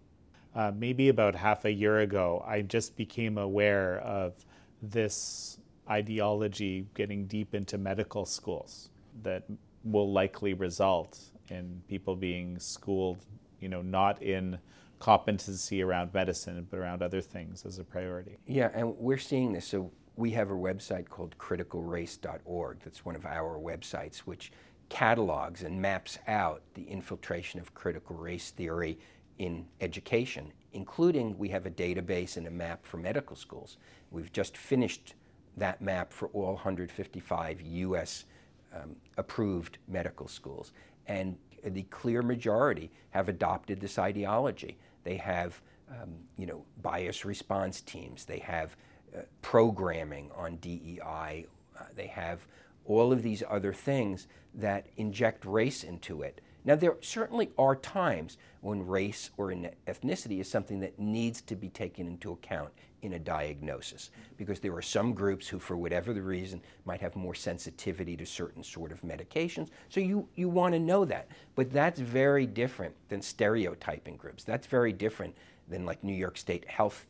Uh, 0.55 0.71
maybe 0.75 1.09
about 1.09 1.35
half 1.35 1.65
a 1.65 1.71
year 1.71 1.99
ago, 1.99 2.43
I 2.47 2.61
just 2.61 2.95
became 2.95 3.37
aware 3.37 3.99
of 3.99 4.33
this 4.81 5.57
ideology 5.89 6.85
getting 6.93 7.25
deep 7.25 7.53
into 7.53 7.77
medical 7.77 8.25
schools 8.25 8.89
that 9.23 9.43
will 9.83 10.11
likely 10.11 10.53
result 10.53 11.19
in 11.49 11.81
people 11.87 12.15
being 12.15 12.57
schooled, 12.59 13.25
you 13.59 13.67
know, 13.67 13.81
not 13.81 14.21
in 14.21 14.57
competency 14.99 15.81
around 15.81 16.13
medicine, 16.13 16.65
but 16.69 16.77
around 16.77 17.01
other 17.01 17.19
things 17.19 17.65
as 17.65 17.79
a 17.79 17.83
priority. 17.83 18.37
Yeah, 18.47 18.69
and 18.73 18.95
we're 18.97 19.17
seeing 19.17 19.51
this. 19.51 19.65
So 19.65 19.91
we 20.15 20.31
have 20.31 20.49
a 20.49 20.55
website 20.55 21.09
called 21.09 21.37
criticalrace.org. 21.37 22.79
That's 22.83 23.03
one 23.03 23.15
of 23.15 23.25
our 23.25 23.57
websites, 23.59 24.19
which 24.19 24.51
catalogs 24.89 25.63
and 25.63 25.81
maps 25.81 26.19
out 26.27 26.61
the 26.73 26.83
infiltration 26.83 27.59
of 27.59 27.73
critical 27.73 28.15
race 28.15 28.51
theory 28.51 28.97
in 29.39 29.65
education, 29.81 30.51
including 30.73 31.37
we 31.37 31.49
have 31.49 31.65
a 31.65 31.71
database 31.71 32.37
and 32.37 32.47
a 32.47 32.51
map 32.51 32.85
for 32.85 32.97
medical 32.97 33.35
schools. 33.35 33.77
We've 34.11 34.31
just 34.31 34.57
finished 34.57 35.15
that 35.57 35.81
map 35.81 36.11
for 36.11 36.29
all 36.29 36.53
155 36.53 37.61
US 37.61 38.25
um, 38.73 38.95
approved 39.17 39.77
medical 39.87 40.27
schools. 40.27 40.71
And 41.07 41.37
the 41.63 41.83
clear 41.83 42.21
majority 42.21 42.91
have 43.11 43.29
adopted 43.29 43.79
this 43.79 43.97
ideology. 43.99 44.77
They 45.03 45.17
have, 45.17 45.61
um, 45.89 46.13
you 46.37 46.45
know, 46.45 46.63
bias 46.81 47.25
response 47.25 47.81
teams. 47.81 48.25
They 48.25 48.39
have 48.39 48.75
uh, 49.15 49.21
programming 49.41 50.31
on 50.35 50.57
DEI. 50.57 51.45
Uh, 51.79 51.83
they 51.95 52.07
have 52.07 52.45
all 52.85 53.11
of 53.11 53.23
these 53.23 53.43
other 53.49 53.73
things 53.73 54.27
that 54.53 54.87
inject 54.97 55.45
race 55.45 55.83
into 55.83 56.21
it. 56.21 56.41
Now, 56.65 56.75
there 56.75 56.95
certainly 57.01 57.51
are 57.57 57.75
times 57.75 58.37
when 58.61 58.87
race 58.87 59.31
or 59.35 59.53
ethnicity 59.87 60.39
is 60.39 60.49
something 60.49 60.79
that 60.79 60.97
needs 60.97 61.41
to 61.41 61.55
be 61.55 61.69
taken 61.69 62.07
into 62.07 62.31
account 62.31 62.71
in 63.01 63.13
a 63.13 63.19
diagnosis 63.19 64.11
because 64.37 64.61
there 64.61 64.73
are 64.73 64.81
some 64.81 65.13
groups 65.13 65.45
who, 65.47 65.59
for 65.59 65.75
whatever 65.75 66.13
the 66.13 66.21
reason, 66.21 66.61
might 66.85 67.01
have 67.01 67.17
more 67.17 67.35
sensitivity 67.35 68.15
to 68.15 68.25
certain 68.25 68.63
sort 68.63 68.93
of 68.93 69.01
medications. 69.01 69.69
So 69.89 69.99
you, 69.99 70.27
you 70.35 70.47
want 70.47 70.73
to 70.73 70.79
know 70.79 71.03
that. 71.03 71.27
But 71.55 71.71
that's 71.71 71.99
very 71.99 72.45
different 72.45 72.95
than 73.09 73.21
stereotyping 73.21 74.15
groups. 74.15 74.45
That's 74.45 74.67
very 74.67 74.93
different 74.93 75.35
than 75.67 75.85
like 75.85 76.01
New 76.01 76.13
York 76.13 76.37
State 76.37 76.67
Health 76.69 77.05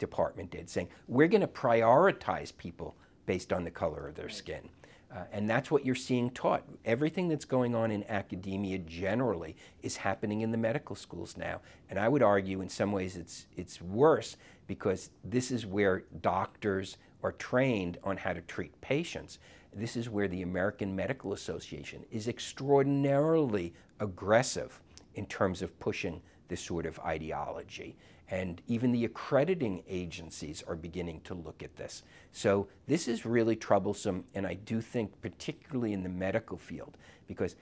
Department 0.00 0.50
did, 0.50 0.68
saying 0.68 0.88
we're 1.06 1.28
going 1.28 1.40
to 1.40 1.46
prioritize 1.46 2.56
people 2.56 2.96
based 3.26 3.52
on 3.52 3.62
the 3.62 3.70
color 3.70 4.08
of 4.08 4.16
their 4.16 4.28
skin. 4.28 4.68
Uh, 5.14 5.24
and 5.32 5.48
that's 5.48 5.70
what 5.70 5.84
you're 5.84 5.94
seeing 5.94 6.30
taught. 6.30 6.62
Everything 6.84 7.28
that's 7.28 7.44
going 7.44 7.74
on 7.74 7.90
in 7.90 8.02
academia 8.08 8.78
generally 8.78 9.54
is 9.82 9.96
happening 9.96 10.40
in 10.40 10.50
the 10.50 10.56
medical 10.56 10.96
schools 10.96 11.36
now. 11.36 11.60
And 11.90 11.98
I 11.98 12.08
would 12.08 12.22
argue 12.22 12.62
in 12.62 12.68
some 12.68 12.92
ways 12.92 13.16
it's, 13.16 13.46
it's 13.56 13.82
worse 13.82 14.36
because 14.66 15.10
this 15.22 15.50
is 15.50 15.66
where 15.66 16.04
doctors 16.22 16.96
are 17.22 17.32
trained 17.32 17.98
on 18.02 18.16
how 18.16 18.32
to 18.32 18.40
treat 18.42 18.78
patients. 18.80 19.38
This 19.74 19.96
is 19.96 20.08
where 20.08 20.28
the 20.28 20.42
American 20.42 20.96
Medical 20.96 21.34
Association 21.34 22.04
is 22.10 22.28
extraordinarily 22.28 23.74
aggressive 24.00 24.80
in 25.14 25.26
terms 25.26 25.60
of 25.60 25.78
pushing 25.78 26.22
this 26.48 26.60
sort 26.60 26.86
of 26.86 26.98
ideology. 27.00 27.96
And 28.32 28.62
even 28.66 28.92
the 28.92 29.04
accrediting 29.04 29.82
agencies 29.86 30.64
are 30.66 30.74
beginning 30.74 31.20
to 31.24 31.34
look 31.34 31.62
at 31.62 31.76
this. 31.76 32.02
So 32.32 32.66
this 32.86 33.06
is 33.06 33.26
really 33.26 33.54
troublesome, 33.54 34.24
and 34.34 34.46
I 34.46 34.54
do 34.54 34.80
think, 34.80 35.20
particularly 35.20 35.92
in 35.92 36.02
the 36.02 36.08
medical 36.08 36.56
field, 36.56 36.96
because 37.26 37.56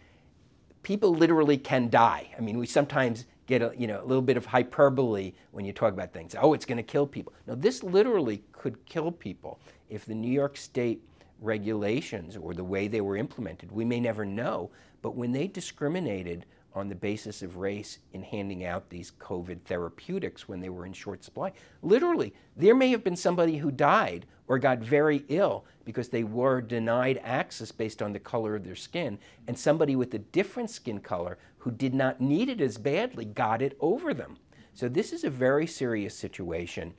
people 0.84 1.12
literally 1.12 1.58
can 1.58 1.90
die. 1.90 2.30
I 2.38 2.40
mean, 2.40 2.56
we 2.56 2.68
sometimes 2.68 3.26
get 3.48 3.62
a, 3.62 3.72
you 3.76 3.88
know, 3.88 4.00
a 4.00 4.06
little 4.06 4.22
bit 4.22 4.36
of 4.36 4.46
hyperbole 4.46 5.32
when 5.50 5.64
you 5.64 5.72
talk 5.72 5.92
about 5.92 6.12
things. 6.12 6.36
Oh, 6.40 6.54
it's 6.54 6.64
going 6.64 6.76
to 6.76 6.84
kill 6.84 7.04
people. 7.04 7.32
No, 7.48 7.56
this 7.56 7.82
literally 7.82 8.44
could 8.52 8.86
kill 8.86 9.10
people. 9.10 9.58
If 9.88 10.04
the 10.04 10.14
New 10.14 10.30
York 10.30 10.56
State 10.56 11.02
regulations 11.40 12.36
or 12.36 12.54
the 12.54 12.62
way 12.62 12.86
they 12.86 13.00
were 13.00 13.16
implemented, 13.16 13.72
we 13.72 13.84
may 13.84 13.98
never 13.98 14.24
know, 14.24 14.70
but 15.02 15.16
when 15.16 15.32
they 15.32 15.48
discriminated 15.48 16.46
on 16.74 16.88
the 16.88 16.94
basis 16.94 17.42
of 17.42 17.56
race 17.56 17.98
in 18.12 18.22
handing 18.22 18.64
out 18.64 18.88
these 18.88 19.12
COVID 19.12 19.62
therapeutics 19.62 20.48
when 20.48 20.60
they 20.60 20.68
were 20.68 20.86
in 20.86 20.92
short 20.92 21.24
supply. 21.24 21.52
Literally, 21.82 22.32
there 22.56 22.74
may 22.74 22.90
have 22.90 23.02
been 23.02 23.16
somebody 23.16 23.56
who 23.58 23.70
died 23.70 24.26
or 24.46 24.58
got 24.58 24.78
very 24.78 25.24
ill 25.28 25.64
because 25.84 26.08
they 26.08 26.24
were 26.24 26.60
denied 26.60 27.20
access 27.22 27.72
based 27.72 28.02
on 28.02 28.12
the 28.12 28.18
color 28.18 28.54
of 28.54 28.64
their 28.64 28.76
skin, 28.76 29.18
and 29.46 29.58
somebody 29.58 29.96
with 29.96 30.14
a 30.14 30.18
different 30.18 30.70
skin 30.70 31.00
color 31.00 31.38
who 31.58 31.70
did 31.70 31.94
not 31.94 32.20
need 32.20 32.48
it 32.48 32.60
as 32.60 32.78
badly 32.78 33.24
got 33.24 33.62
it 33.62 33.76
over 33.80 34.14
them. 34.14 34.36
So, 34.74 34.88
this 34.88 35.12
is 35.12 35.24
a 35.24 35.30
very 35.30 35.66
serious 35.66 36.16
situation. 36.16 36.94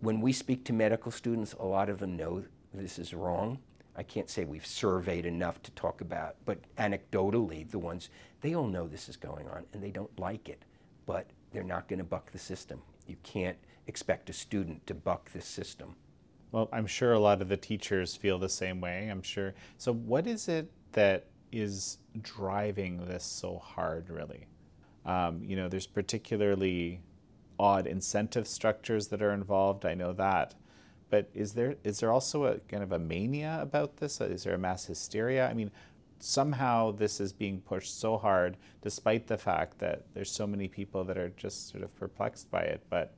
When 0.00 0.20
we 0.20 0.32
speak 0.32 0.64
to 0.64 0.72
medical 0.72 1.10
students, 1.10 1.54
a 1.54 1.64
lot 1.64 1.88
of 1.88 1.98
them 1.98 2.16
know 2.16 2.44
this 2.72 2.98
is 2.98 3.14
wrong. 3.14 3.58
I 3.96 4.02
can't 4.02 4.28
say 4.28 4.44
we've 4.44 4.66
surveyed 4.66 5.26
enough 5.26 5.62
to 5.62 5.70
talk 5.72 6.00
about, 6.00 6.36
but 6.44 6.58
anecdotally, 6.76 7.70
the 7.70 7.78
ones, 7.78 8.10
they 8.40 8.54
all 8.54 8.66
know 8.66 8.88
this 8.88 9.08
is 9.08 9.16
going 9.16 9.48
on 9.48 9.64
and 9.72 9.82
they 9.82 9.90
don't 9.90 10.18
like 10.18 10.48
it, 10.48 10.64
but 11.06 11.30
they're 11.52 11.62
not 11.62 11.88
going 11.88 11.98
to 11.98 12.04
buck 12.04 12.32
the 12.32 12.38
system. 12.38 12.82
You 13.06 13.16
can't 13.22 13.58
expect 13.86 14.30
a 14.30 14.32
student 14.32 14.86
to 14.86 14.94
buck 14.94 15.30
the 15.30 15.40
system. 15.40 15.94
Well, 16.50 16.68
I'm 16.72 16.86
sure 16.86 17.12
a 17.12 17.18
lot 17.18 17.42
of 17.42 17.48
the 17.48 17.56
teachers 17.56 18.16
feel 18.16 18.38
the 18.38 18.48
same 18.48 18.80
way, 18.80 19.08
I'm 19.08 19.22
sure. 19.22 19.54
So, 19.76 19.92
what 19.92 20.26
is 20.26 20.48
it 20.48 20.70
that 20.92 21.26
is 21.52 21.98
driving 22.22 23.04
this 23.06 23.24
so 23.24 23.58
hard, 23.58 24.08
really? 24.08 24.46
Um, 25.04 25.42
you 25.44 25.56
know, 25.56 25.68
there's 25.68 25.86
particularly 25.86 27.00
odd 27.58 27.86
incentive 27.86 28.46
structures 28.46 29.08
that 29.08 29.22
are 29.22 29.32
involved. 29.32 29.84
I 29.84 29.94
know 29.94 30.12
that. 30.12 30.54
But 31.10 31.28
is 31.34 31.52
there 31.52 31.76
is 31.84 32.00
there 32.00 32.12
also 32.12 32.44
a 32.44 32.58
kind 32.60 32.82
of 32.82 32.92
a 32.92 32.98
mania 32.98 33.58
about 33.60 33.96
this? 33.96 34.20
Is 34.20 34.44
there 34.44 34.54
a 34.54 34.58
mass 34.58 34.86
hysteria? 34.86 35.48
I 35.48 35.54
mean, 35.54 35.70
somehow 36.18 36.92
this 36.92 37.20
is 37.20 37.32
being 37.32 37.60
pushed 37.60 38.00
so 38.00 38.16
hard, 38.16 38.56
despite 38.82 39.26
the 39.26 39.38
fact 39.38 39.78
that 39.78 40.02
there's 40.14 40.30
so 40.30 40.46
many 40.46 40.68
people 40.68 41.04
that 41.04 41.18
are 41.18 41.30
just 41.30 41.68
sort 41.68 41.84
of 41.84 41.94
perplexed 41.96 42.50
by 42.50 42.62
it, 42.62 42.82
but 42.88 43.14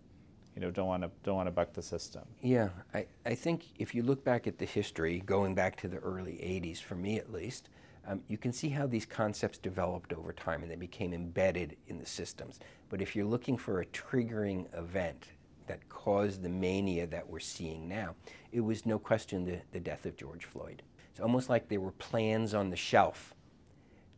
you 0.54 0.62
know 0.62 0.70
don't 0.70 0.88
want 0.88 1.02
to 1.02 1.10
don't 1.22 1.36
want 1.36 1.46
to 1.46 1.52
buck 1.52 1.72
the 1.72 1.82
system. 1.82 2.22
Yeah, 2.42 2.70
I, 2.94 3.06
I 3.24 3.34
think 3.34 3.64
if 3.78 3.94
you 3.94 4.02
look 4.02 4.24
back 4.24 4.46
at 4.46 4.58
the 4.58 4.64
history, 4.64 5.22
going 5.24 5.54
back 5.54 5.76
to 5.76 5.88
the 5.88 5.98
early 5.98 6.34
'80s, 6.34 6.82
for 6.82 6.96
me 6.96 7.18
at 7.18 7.32
least, 7.32 7.68
um, 8.06 8.22
you 8.28 8.38
can 8.38 8.52
see 8.52 8.68
how 8.68 8.86
these 8.86 9.04
concepts 9.04 9.58
developed 9.58 10.12
over 10.12 10.32
time 10.32 10.62
and 10.62 10.70
they 10.70 10.76
became 10.76 11.12
embedded 11.12 11.76
in 11.88 11.98
the 11.98 12.06
systems. 12.06 12.60
But 12.88 13.02
if 13.02 13.16
you're 13.16 13.26
looking 13.26 13.56
for 13.56 13.80
a 13.80 13.86
triggering 13.86 14.66
event, 14.76 15.26
that 15.66 15.88
caused 15.88 16.42
the 16.42 16.48
mania 16.48 17.06
that 17.06 17.28
we're 17.28 17.40
seeing 17.40 17.88
now, 17.88 18.14
it 18.52 18.60
was 18.60 18.86
no 18.86 18.98
question 18.98 19.44
the, 19.44 19.60
the 19.72 19.80
death 19.80 20.06
of 20.06 20.16
George 20.16 20.44
Floyd. 20.44 20.82
It's 21.10 21.20
almost 21.20 21.48
like 21.48 21.68
there 21.68 21.80
were 21.80 21.92
plans 21.92 22.54
on 22.54 22.70
the 22.70 22.76
shelf 22.76 23.34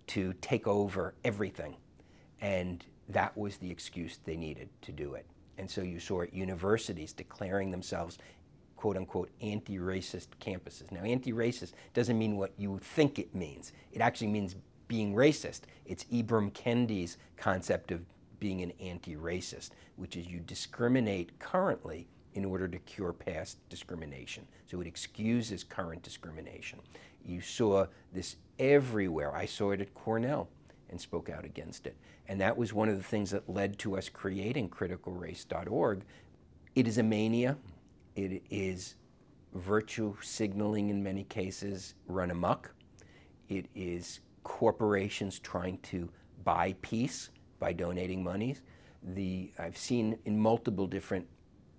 to 0.08 0.32
take 0.40 0.66
over 0.66 1.14
everything. 1.24 1.76
And 2.40 2.84
that 3.08 3.36
was 3.36 3.56
the 3.56 3.70
excuse 3.70 4.18
they 4.24 4.36
needed 4.36 4.68
to 4.82 4.92
do 4.92 5.14
it. 5.14 5.26
And 5.58 5.70
so 5.70 5.82
you 5.82 5.98
saw 5.98 6.22
universities 6.32 7.12
declaring 7.12 7.70
themselves 7.70 8.18
quote 8.76 8.96
unquote 8.96 9.30
anti 9.40 9.76
racist 9.78 10.28
campuses. 10.40 10.90
Now, 10.92 11.02
anti 11.02 11.32
racist 11.32 11.72
doesn't 11.94 12.18
mean 12.18 12.36
what 12.36 12.52
you 12.56 12.78
think 12.82 13.18
it 13.18 13.34
means, 13.34 13.72
it 13.92 14.00
actually 14.00 14.28
means 14.28 14.56
being 14.86 15.14
racist. 15.14 15.62
It's 15.84 16.04
Ibram 16.04 16.52
Kendi's 16.52 17.18
concept 17.36 17.90
of 17.92 18.00
being 18.40 18.62
an 18.62 18.72
anti 18.80 19.16
racist, 19.16 19.70
which 19.96 20.16
is 20.16 20.26
you 20.26 20.40
discriminate 20.40 21.38
currently 21.38 22.08
in 22.34 22.44
order 22.44 22.68
to 22.68 22.78
cure 22.78 23.12
past 23.12 23.58
discrimination. 23.68 24.46
So 24.66 24.80
it 24.80 24.86
excuses 24.86 25.64
current 25.64 26.02
discrimination. 26.02 26.78
You 27.24 27.40
saw 27.40 27.86
this 28.12 28.36
everywhere. 28.58 29.34
I 29.34 29.46
saw 29.46 29.72
it 29.72 29.80
at 29.80 29.94
Cornell 29.94 30.48
and 30.90 31.00
spoke 31.00 31.28
out 31.28 31.44
against 31.44 31.86
it. 31.86 31.96
And 32.28 32.40
that 32.40 32.56
was 32.56 32.72
one 32.72 32.88
of 32.88 32.96
the 32.96 33.02
things 33.02 33.30
that 33.30 33.48
led 33.48 33.78
to 33.80 33.96
us 33.96 34.08
creating 34.08 34.70
criticalrace.org. 34.70 36.04
It 36.74 36.86
is 36.86 36.98
a 36.98 37.02
mania. 37.02 37.56
It 38.14 38.42
is 38.50 38.94
virtue 39.54 40.14
signaling 40.22 40.90
in 40.90 41.02
many 41.02 41.24
cases 41.24 41.94
run 42.06 42.30
amok. 42.30 42.72
It 43.48 43.66
is 43.74 44.20
corporations 44.44 45.38
trying 45.38 45.78
to 45.78 46.08
buy 46.44 46.74
peace 46.82 47.30
by 47.58 47.72
donating 47.72 48.22
monies. 48.22 48.62
The, 49.14 49.52
I've 49.58 49.76
seen 49.76 50.18
in 50.24 50.38
multiple 50.38 50.86
different 50.86 51.26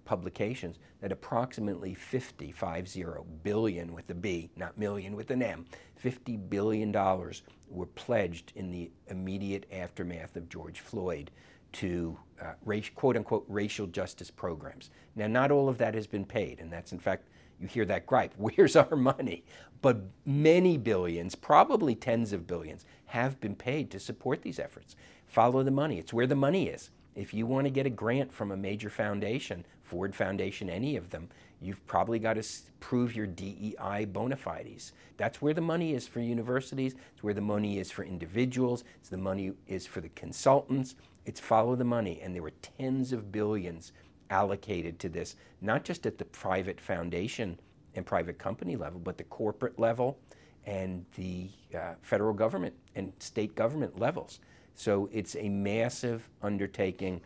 publications 0.05 0.79
that 1.01 1.11
approximately 1.11 1.93
50, 1.93 2.51
50 2.51 3.03
billion 3.43 3.93
with 3.93 4.09
a 4.09 4.15
B, 4.15 4.49
not 4.55 4.77
million 4.77 5.15
with 5.15 5.29
an 5.29 5.43
M, 5.43 5.65
50 5.97 6.35
billion 6.37 6.91
dollars 6.91 7.43
were 7.69 7.85
pledged 7.85 8.51
in 8.55 8.71
the 8.71 8.89
immediate 9.07 9.65
aftermath 9.71 10.35
of 10.35 10.49
George 10.49 10.79
Floyd 10.79 11.29
to 11.73 12.17
uh, 12.41 12.53
race, 12.65 12.89
quote 12.95 13.15
unquote 13.17 13.45
racial 13.47 13.85
justice 13.85 14.31
programs. 14.31 14.89
Now, 15.15 15.27
not 15.27 15.51
all 15.51 15.69
of 15.69 15.77
that 15.77 15.93
has 15.93 16.07
been 16.07 16.25
paid, 16.25 16.59
and 16.59 16.71
that's 16.71 16.91
in 16.91 16.99
fact, 16.99 17.27
you 17.59 17.67
hear 17.67 17.85
that 17.85 18.05
gripe 18.05 18.33
where's 18.37 18.75
our 18.75 18.95
money? 18.95 19.43
But 19.81 20.01
many 20.25 20.77
billions, 20.77 21.35
probably 21.35 21.95
tens 21.95 22.33
of 22.33 22.47
billions, 22.47 22.85
have 23.05 23.39
been 23.39 23.55
paid 23.55 23.91
to 23.91 23.99
support 23.99 24.41
these 24.41 24.59
efforts 24.59 24.95
follow 25.29 25.63
the 25.63 25.71
money. 25.71 25.99
It's 25.99 26.11
where 26.11 26.27
the 26.27 26.35
money 26.35 26.67
is. 26.67 26.89
If 27.15 27.33
you 27.33 27.45
want 27.45 27.65
to 27.65 27.71
get 27.71 27.85
a 27.85 27.89
grant 27.89 28.33
from 28.33 28.51
a 28.51 28.57
major 28.57 28.89
foundation, 28.89 29.65
Ford 29.83 30.15
Foundation, 30.15 30.69
any 30.69 30.95
of 30.95 31.09
them, 31.09 31.29
you've 31.61 31.85
probably 31.85 32.19
got 32.19 32.35
to 32.35 32.43
prove 32.79 33.15
your 33.15 33.27
DEI 33.27 34.05
bona 34.05 34.35
fides. 34.35 34.93
That's 35.17 35.41
where 35.41 35.53
the 35.53 35.61
money 35.61 35.93
is 35.93 36.07
for 36.07 36.19
universities. 36.19 36.95
It's 37.13 37.23
where 37.23 37.33
the 37.33 37.41
money 37.41 37.79
is 37.79 37.91
for 37.91 38.03
individuals. 38.03 38.83
It's 38.99 39.09
the 39.09 39.17
money 39.17 39.53
is 39.67 39.85
for 39.85 40.01
the 40.01 40.09
consultants. 40.09 40.95
It's 41.25 41.39
follow 41.39 41.75
the 41.75 41.83
money. 41.83 42.21
And 42.21 42.33
there 42.33 42.43
were 42.43 42.53
tens 42.61 43.11
of 43.11 43.31
billions 43.31 43.91
allocated 44.29 44.99
to 44.99 45.09
this, 45.09 45.35
not 45.61 45.83
just 45.83 46.05
at 46.05 46.17
the 46.17 46.25
private 46.25 46.79
foundation 46.79 47.59
and 47.95 48.05
private 48.05 48.37
company 48.37 48.75
level, 48.75 48.99
but 48.99 49.17
the 49.17 49.23
corporate 49.25 49.77
level 49.77 50.19
and 50.65 51.05
the 51.15 51.49
uh, 51.75 51.93
federal 52.01 52.33
government 52.33 52.75
and 52.95 53.11
state 53.19 53.55
government 53.55 53.99
levels. 53.99 54.39
So 54.79 55.09
it's 55.11 55.35
a 55.35 55.49
massive 55.49 56.29
undertaking, 56.41 57.19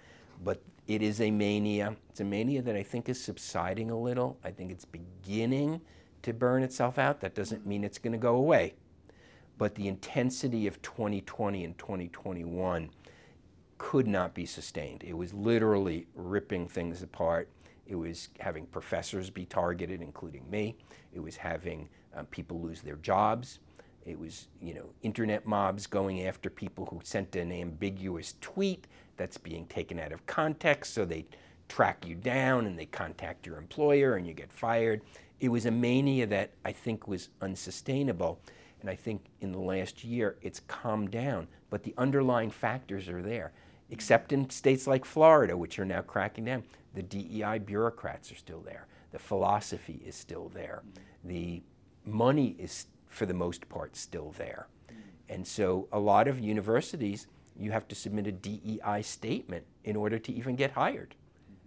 but 0.43 0.59
it 0.87 1.03
is 1.03 1.21
a 1.21 1.29
mania. 1.29 1.95
It's 2.09 2.19
a 2.19 2.23
mania 2.23 2.63
that 2.63 2.75
I 2.75 2.81
think 2.81 3.09
is 3.09 3.23
subsiding 3.23 3.91
a 3.91 3.95
little. 3.95 4.39
I 4.43 4.49
think 4.49 4.71
it's 4.71 4.85
beginning 4.85 5.79
to 6.23 6.33
burn 6.33 6.63
itself 6.63 6.97
out. 6.97 7.21
That 7.21 7.35
doesn't 7.35 7.63
mean 7.63 7.83
it's 7.83 7.99
going 7.99 8.13
to 8.13 8.17
go 8.17 8.37
away. 8.37 8.73
But 9.59 9.75
the 9.75 9.87
intensity 9.87 10.65
of 10.65 10.81
2020 10.81 11.63
and 11.63 11.77
2021 11.77 12.89
could 13.77 14.07
not 14.07 14.33
be 14.33 14.47
sustained. 14.47 15.03
It 15.03 15.15
was 15.15 15.31
literally 15.31 16.07
ripping 16.15 16.67
things 16.67 17.03
apart. 17.03 17.49
It 17.85 17.93
was 17.93 18.29
having 18.39 18.65
professors 18.65 19.29
be 19.29 19.45
targeted, 19.45 20.01
including 20.01 20.49
me. 20.49 20.75
It 21.13 21.19
was 21.19 21.35
having 21.35 21.87
um, 22.15 22.25
people 22.25 22.59
lose 22.59 22.81
their 22.81 22.95
jobs. 22.95 23.59
It 24.05 24.19
was, 24.19 24.47
you 24.61 24.73
know, 24.73 24.89
internet 25.01 25.45
mobs 25.45 25.87
going 25.87 26.25
after 26.25 26.49
people 26.49 26.85
who 26.85 26.99
sent 27.03 27.35
an 27.35 27.51
ambiguous 27.51 28.35
tweet 28.41 28.87
that's 29.17 29.37
being 29.37 29.65
taken 29.67 29.99
out 29.99 30.11
of 30.11 30.25
context, 30.25 30.93
so 30.93 31.05
they 31.05 31.25
track 31.69 32.05
you 32.05 32.15
down 32.15 32.65
and 32.65 32.77
they 32.77 32.85
contact 32.85 33.45
your 33.45 33.57
employer 33.57 34.15
and 34.15 34.27
you 34.27 34.33
get 34.33 34.51
fired. 34.51 35.01
It 35.39 35.49
was 35.49 35.65
a 35.65 35.71
mania 35.71 36.27
that 36.27 36.51
I 36.65 36.71
think 36.71 37.07
was 37.07 37.29
unsustainable. 37.41 38.39
And 38.81 38.89
I 38.89 38.95
think 38.95 39.25
in 39.39 39.51
the 39.53 39.59
last 39.59 40.03
year 40.03 40.35
it's 40.41 40.59
calmed 40.59 41.11
down, 41.11 41.47
but 41.69 41.83
the 41.83 41.93
underlying 41.97 42.51
factors 42.51 43.07
are 43.07 43.21
there. 43.21 43.53
Except 43.89 44.33
in 44.33 44.49
states 44.49 44.87
like 44.87 45.05
Florida, 45.05 45.55
which 45.55 45.79
are 45.79 45.85
now 45.85 46.01
cracking 46.01 46.45
down, 46.45 46.63
the 46.93 47.03
DEI 47.03 47.59
bureaucrats 47.59 48.31
are 48.31 48.35
still 48.35 48.61
there. 48.61 48.87
The 49.11 49.19
philosophy 49.19 50.01
is 50.05 50.15
still 50.15 50.49
there. 50.53 50.83
The 51.23 51.61
money 52.05 52.55
is, 52.59 52.87
for 53.13 53.25
the 53.25 53.33
most 53.33 53.69
part, 53.69 53.95
still 53.95 54.33
there. 54.37 54.67
And 55.29 55.47
so 55.47 55.87
a 55.91 55.99
lot 55.99 56.27
of 56.27 56.39
universities, 56.39 57.27
you 57.57 57.71
have 57.71 57.87
to 57.87 57.95
submit 57.95 58.27
a 58.27 58.31
DEI 58.31 59.01
statement 59.01 59.65
in 59.83 59.95
order 59.95 60.19
to 60.19 60.33
even 60.33 60.55
get 60.55 60.71
hired. 60.71 61.15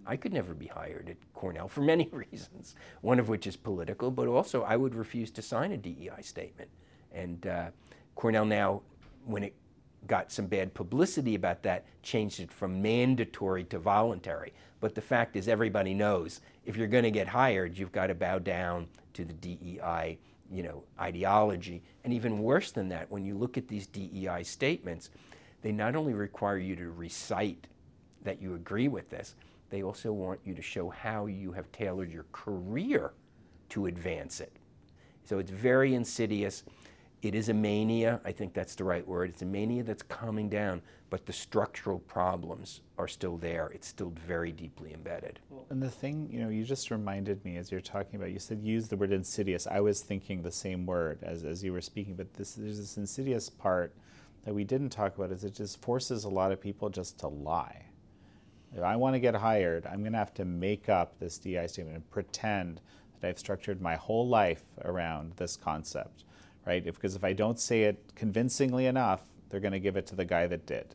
I 0.04 0.16
could 0.16 0.32
never 0.32 0.54
be 0.54 0.66
hired 0.66 1.08
at 1.08 1.16
Cornell 1.34 1.68
for 1.68 1.80
many 1.92 2.08
reasons, 2.12 2.74
one 3.00 3.18
of 3.18 3.28
which 3.28 3.46
is 3.46 3.56
political, 3.56 4.10
but 4.10 4.28
also 4.28 4.62
I 4.62 4.76
would 4.76 4.94
refuse 4.94 5.30
to 5.32 5.42
sign 5.42 5.72
a 5.72 5.76
DEI 5.76 6.22
statement. 6.22 6.70
And 7.12 7.46
uh, 7.46 7.70
Cornell 8.14 8.44
now, 8.44 8.82
when 9.24 9.42
it 9.42 9.54
got 10.06 10.30
some 10.30 10.46
bad 10.46 10.74
publicity 10.74 11.34
about 11.34 11.62
that, 11.62 11.84
changed 12.02 12.40
it 12.40 12.52
from 12.52 12.80
mandatory 12.82 13.64
to 13.64 13.78
voluntary. 13.78 14.52
But 14.80 14.94
the 14.94 15.00
fact 15.00 15.36
is, 15.36 15.48
everybody 15.48 15.94
knows 15.94 16.40
if 16.64 16.76
you're 16.76 16.86
going 16.86 17.04
to 17.04 17.10
get 17.10 17.26
hired, 17.26 17.76
you've 17.78 17.92
got 17.92 18.08
to 18.08 18.14
bow 18.14 18.38
down 18.38 18.86
to 19.14 19.24
the 19.24 19.32
DEI, 19.32 20.18
you 20.50 20.62
know, 20.62 20.82
ideology. 21.00 21.82
And 22.04 22.12
even 22.12 22.38
worse 22.38 22.70
than 22.70 22.88
that, 22.88 23.10
when 23.10 23.24
you 23.24 23.36
look 23.36 23.56
at 23.58 23.68
these 23.68 23.86
DEI 23.86 24.42
statements, 24.44 25.10
they 25.62 25.72
not 25.72 25.96
only 25.96 26.14
require 26.14 26.58
you 26.58 26.76
to 26.76 26.90
recite 26.90 27.66
that 28.22 28.40
you 28.40 28.54
agree 28.54 28.88
with 28.88 29.10
this, 29.10 29.34
they 29.70 29.82
also 29.82 30.12
want 30.12 30.40
you 30.44 30.54
to 30.54 30.62
show 30.62 30.88
how 30.90 31.26
you 31.26 31.52
have 31.52 31.70
tailored 31.72 32.10
your 32.10 32.26
career 32.32 33.12
to 33.70 33.86
advance 33.86 34.40
it. 34.40 34.52
So 35.24 35.38
it's 35.38 35.50
very 35.50 35.94
insidious. 35.94 36.62
It 37.22 37.34
is 37.34 37.48
a 37.48 37.54
mania. 37.54 38.20
I 38.24 38.32
think 38.32 38.52
that's 38.52 38.74
the 38.74 38.84
right 38.84 39.06
word. 39.06 39.30
It's 39.30 39.42
a 39.42 39.46
mania 39.46 39.82
that's 39.82 40.02
calming 40.02 40.48
down, 40.48 40.82
but 41.10 41.26
the 41.26 41.32
structural 41.32 41.98
problems 42.00 42.82
are 42.98 43.08
still 43.08 43.36
there. 43.38 43.70
It's 43.74 43.88
still 43.88 44.12
very 44.26 44.52
deeply 44.52 44.92
embedded. 44.92 45.40
And 45.70 45.82
the 45.82 45.90
thing, 45.90 46.28
you 46.30 46.40
know, 46.40 46.50
you 46.50 46.62
just 46.62 46.90
reminded 46.90 47.44
me 47.44 47.56
as 47.56 47.72
you're 47.72 47.80
talking 47.80 48.16
about, 48.16 48.32
you 48.32 48.38
said 48.38 48.62
use 48.62 48.88
the 48.88 48.96
word 48.96 49.12
insidious. 49.12 49.66
I 49.66 49.80
was 49.80 50.02
thinking 50.02 50.42
the 50.42 50.52
same 50.52 50.86
word 50.86 51.18
as, 51.22 51.44
as 51.44 51.64
you 51.64 51.72
were 51.72 51.80
speaking, 51.80 52.14
but 52.14 52.32
this, 52.34 52.52
there's 52.52 52.78
this 52.78 52.96
insidious 52.96 53.48
part 53.48 53.94
that 54.44 54.54
we 54.54 54.64
didn't 54.64 54.90
talk 54.90 55.16
about 55.16 55.32
is 55.32 55.42
it 55.42 55.54
just 55.54 55.82
forces 55.82 56.24
a 56.24 56.28
lot 56.28 56.52
of 56.52 56.60
people 56.60 56.88
just 56.88 57.18
to 57.18 57.28
lie. 57.28 57.84
If 58.74 58.82
I 58.82 58.94
want 58.94 59.14
to 59.14 59.20
get 59.20 59.34
hired, 59.34 59.86
I'm 59.86 60.00
going 60.00 60.12
to 60.12 60.18
have 60.18 60.34
to 60.34 60.44
make 60.44 60.88
up 60.88 61.18
this 61.18 61.38
DI 61.38 61.66
statement 61.66 61.96
and 61.96 62.10
pretend 62.10 62.80
that 63.20 63.28
I've 63.28 63.38
structured 63.38 63.80
my 63.80 63.96
whole 63.96 64.28
life 64.28 64.62
around 64.84 65.32
this 65.36 65.56
concept, 65.56 66.24
right? 66.66 66.86
If, 66.86 66.96
because 66.96 67.16
if 67.16 67.24
I 67.24 67.32
don't 67.32 67.58
say 67.58 67.84
it 67.84 68.02
convincingly 68.14 68.86
enough, 68.86 69.22
they're 69.48 69.60
going 69.60 69.72
to 69.72 69.80
give 69.80 69.96
it 69.96 70.06
to 70.08 70.16
the 70.16 70.24
guy 70.24 70.46
that 70.48 70.66
did, 70.66 70.94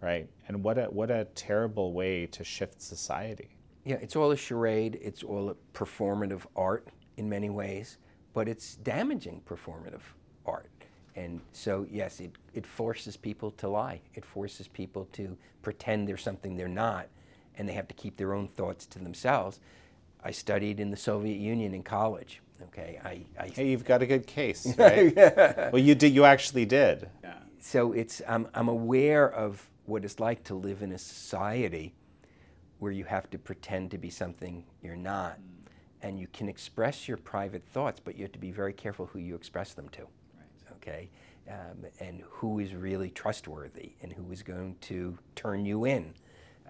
right? 0.00 0.28
And 0.48 0.64
what 0.64 0.78
a 0.78 0.86
what 0.86 1.10
a 1.10 1.26
terrible 1.34 1.92
way 1.92 2.26
to 2.26 2.42
shift 2.42 2.80
society. 2.80 3.50
Yeah, 3.84 3.96
it's 3.96 4.16
all 4.16 4.30
a 4.30 4.36
charade. 4.36 4.98
It's 5.00 5.22
all 5.22 5.50
a 5.50 5.54
performative 5.74 6.42
art 6.56 6.88
in 7.16 7.28
many 7.28 7.50
ways, 7.50 7.98
but 8.32 8.48
it's 8.48 8.76
damaging 8.76 9.42
performative 9.46 10.02
art. 10.46 10.70
And 11.16 11.40
so, 11.52 11.86
yes, 11.90 12.20
it, 12.20 12.32
it 12.54 12.64
forces 12.64 13.16
people 13.16 13.50
to 13.52 13.68
lie. 13.68 14.00
It 14.14 14.24
forces 14.24 14.68
people 14.68 15.06
to 15.12 15.36
pretend 15.60 16.08
they're 16.08 16.16
something 16.16 16.56
they're 16.56 16.68
not, 16.68 17.08
and 17.56 17.68
they 17.68 17.72
have 17.72 17.88
to 17.88 17.94
keep 17.94 18.16
their 18.16 18.32
own 18.32 18.48
thoughts 18.48 18.86
to 18.86 18.98
themselves. 18.98 19.60
I 20.22 20.30
studied 20.30 20.80
in 20.80 20.90
the 20.90 20.96
Soviet 20.96 21.38
Union 21.38 21.74
in 21.74 21.82
college. 21.82 22.40
Okay, 22.64 23.00
I. 23.04 23.22
I 23.38 23.48
hey, 23.48 23.70
you've 23.70 23.84
got 23.84 24.02
a 24.02 24.06
good 24.06 24.26
case, 24.26 24.74
right? 24.78 25.14
well, 25.72 25.78
you 25.78 25.94
did. 25.94 26.14
You 26.14 26.24
actually 26.24 26.66
did. 26.66 27.08
Yeah. 27.22 27.34
So 27.60 27.92
it's. 27.92 28.22
I'm, 28.28 28.48
I'm 28.54 28.68
aware 28.68 29.30
of 29.32 29.66
what 29.86 30.04
it's 30.04 30.20
like 30.20 30.44
to 30.44 30.54
live 30.54 30.82
in 30.82 30.92
a 30.92 30.98
society 30.98 31.94
where 32.78 32.92
you 32.92 33.04
have 33.04 33.28
to 33.30 33.38
pretend 33.38 33.90
to 33.90 33.98
be 33.98 34.10
something 34.10 34.64
you're 34.82 34.96
not, 34.96 35.38
mm. 35.38 35.68
and 36.02 36.18
you 36.18 36.26
can 36.32 36.48
express 36.48 37.08
your 37.08 37.16
private 37.18 37.64
thoughts, 37.66 38.00
but 38.02 38.16
you 38.16 38.22
have 38.22 38.32
to 38.32 38.38
be 38.38 38.50
very 38.50 38.72
careful 38.72 39.06
who 39.06 39.18
you 39.18 39.34
express 39.34 39.74
them 39.74 39.88
to. 39.90 40.02
Right. 40.02 40.72
Okay. 40.76 41.10
Um, 41.48 41.84
and 41.98 42.22
who 42.28 42.60
is 42.60 42.74
really 42.74 43.10
trustworthy 43.10 43.92
and 44.02 44.12
who 44.12 44.30
is 44.30 44.42
going 44.42 44.76
to 44.82 45.18
turn 45.34 45.66
you 45.66 45.84
in. 45.84 46.14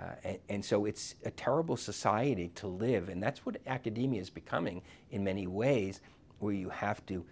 Uh, 0.01 0.13
and, 0.25 0.39
and, 0.49 0.65
so 0.65 0.87
it's 0.87 1.15
a 1.27 1.31
terrible 1.31 1.77
society 1.77 2.49
to 2.55 2.67
live, 2.67 3.11
and 3.11 3.23
that's 3.23 3.45
what 3.45 3.59
academia 3.67 4.19
is 4.19 4.31
becoming 4.31 4.81
in 5.11 5.23
many 5.23 5.47
ways, 5.47 6.01
where 6.39 6.55
you 6.55 6.71
have 6.71 7.05
to 7.05 7.23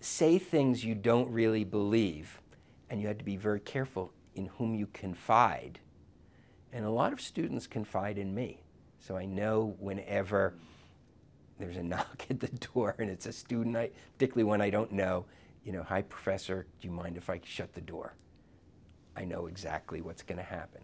say 0.00 0.36
things 0.36 0.84
you 0.84 0.96
don't 0.96 1.30
really 1.30 1.62
believe, 1.62 2.40
and 2.88 3.00
you 3.00 3.06
have 3.06 3.18
to 3.18 3.24
be 3.24 3.36
very 3.36 3.60
careful 3.60 4.12
in 4.34 4.46
whom 4.46 4.74
you 4.74 4.88
confide. 4.92 5.78
And 6.72 6.84
a 6.84 6.90
lot 6.90 7.12
of 7.12 7.20
students 7.20 7.68
confide 7.68 8.18
in 8.18 8.34
me. 8.34 8.62
So 8.98 9.16
I 9.16 9.24
know 9.24 9.76
whenever 9.78 10.54
there's 11.58 11.76
a 11.76 11.82
knock 11.84 12.26
at 12.30 12.40
the 12.40 12.48
door 12.48 12.96
and 12.98 13.08
it's 13.10 13.26
a 13.26 13.32
student, 13.32 13.76
I, 13.76 13.90
particularly 14.14 14.48
when 14.48 14.60
I 14.60 14.70
don't 14.70 14.92
know, 14.92 15.26
you 15.64 15.72
know, 15.72 15.82
hi, 15.82 16.02
professor, 16.02 16.66
do 16.80 16.88
you 16.88 16.92
mind 16.92 17.16
if 17.16 17.30
I 17.30 17.40
shut 17.44 17.74
the 17.74 17.80
door? 17.80 18.14
I 19.16 19.24
know 19.24 19.46
exactly 19.46 20.00
what's 20.00 20.22
going 20.22 20.38
to 20.38 20.44
happen. 20.44 20.80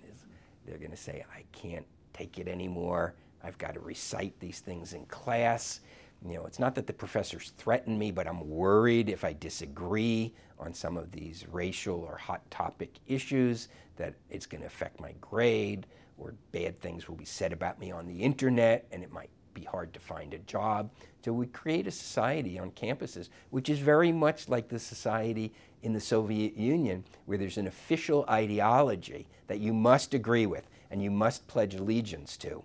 They're 0.67 0.79
going 0.79 0.91
to 0.91 0.97
say, 0.97 1.25
I 1.35 1.45
can't 1.53 1.87
take 2.13 2.39
it 2.39 2.49
anymore. 2.49 3.15
I've 3.43 3.59
got 3.59 3.75
to 3.75 3.81
recite 3.81 4.39
these 4.41 4.61
things 4.61 4.93
in 4.93 5.07
class. 5.07 5.81
You 6.27 6.35
know, 6.35 6.47
it's 6.47 6.59
not 6.59 6.75
that 6.75 6.87
the 6.87 6.93
professors 6.93 7.53
threaten 7.57 7.99
me, 7.99 8.11
but 8.11 8.27
I'm 8.27 8.49
worried 8.49 9.09
if 9.09 9.25
I 9.25 9.35
disagree 9.35 10.35
on 10.59 10.73
some 10.73 10.97
of 10.97 11.13
these 11.13 11.47
racial 11.51 12.01
or 12.01 12.17
hot 12.17 12.51
topic 12.51 12.99
issues 13.07 13.69
that 13.97 14.15
it's 14.31 14.47
going 14.47 14.63
to 14.63 14.67
affect 14.67 15.01
my 15.01 15.15
grade 15.21 15.87
or 16.19 16.35
bad 16.53 16.79
things 16.79 17.09
will 17.09 17.17
be 17.17 17.25
said 17.25 17.53
about 17.53 17.79
me 17.79 17.93
on 17.93 18.07
the 18.07 18.23
internet 18.23 18.87
and 18.91 19.03
it 19.03 19.13
might 19.13 19.31
be 19.57 19.65
hard 19.65 19.93
to 19.95 20.01
find 20.01 20.35
a 20.35 20.39
job. 20.41 20.91
So 21.25 21.33
we 21.33 21.47
create 21.47 21.89
a 21.89 21.91
society 21.91 22.59
on 22.59 22.71
campuses 22.73 23.31
which 23.51 23.69
is 23.69 23.81
very 23.81 24.13
much 24.13 24.49
like 24.49 24.69
the 24.69 24.79
society 24.79 25.53
in 25.83 25.93
the 25.93 26.01
Soviet 26.01 26.57
Union, 26.57 27.05
where 27.25 27.39
there's 27.39 27.59
an 27.59 27.67
official 27.67 28.25
ideology 28.29 29.27
that 29.47 29.59
you 29.59 29.73
must 29.73 30.15
agree 30.15 30.47
with 30.47 30.69
and 30.91 31.03
you 31.03 31.11
must 31.11 31.47
pledge 31.49 31.75
allegiance 31.75 32.37
to. 32.37 32.63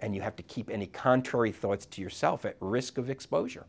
And 0.00 0.14
you 0.14 0.22
have 0.22 0.36
to 0.36 0.42
keep 0.42 0.70
any 0.70 0.86
contrary 0.86 1.52
thoughts 1.52 1.86
to 1.86 2.00
yourself 2.00 2.44
at 2.44 2.56
risk 2.60 2.98
of 2.98 3.10
exposure. 3.10 3.66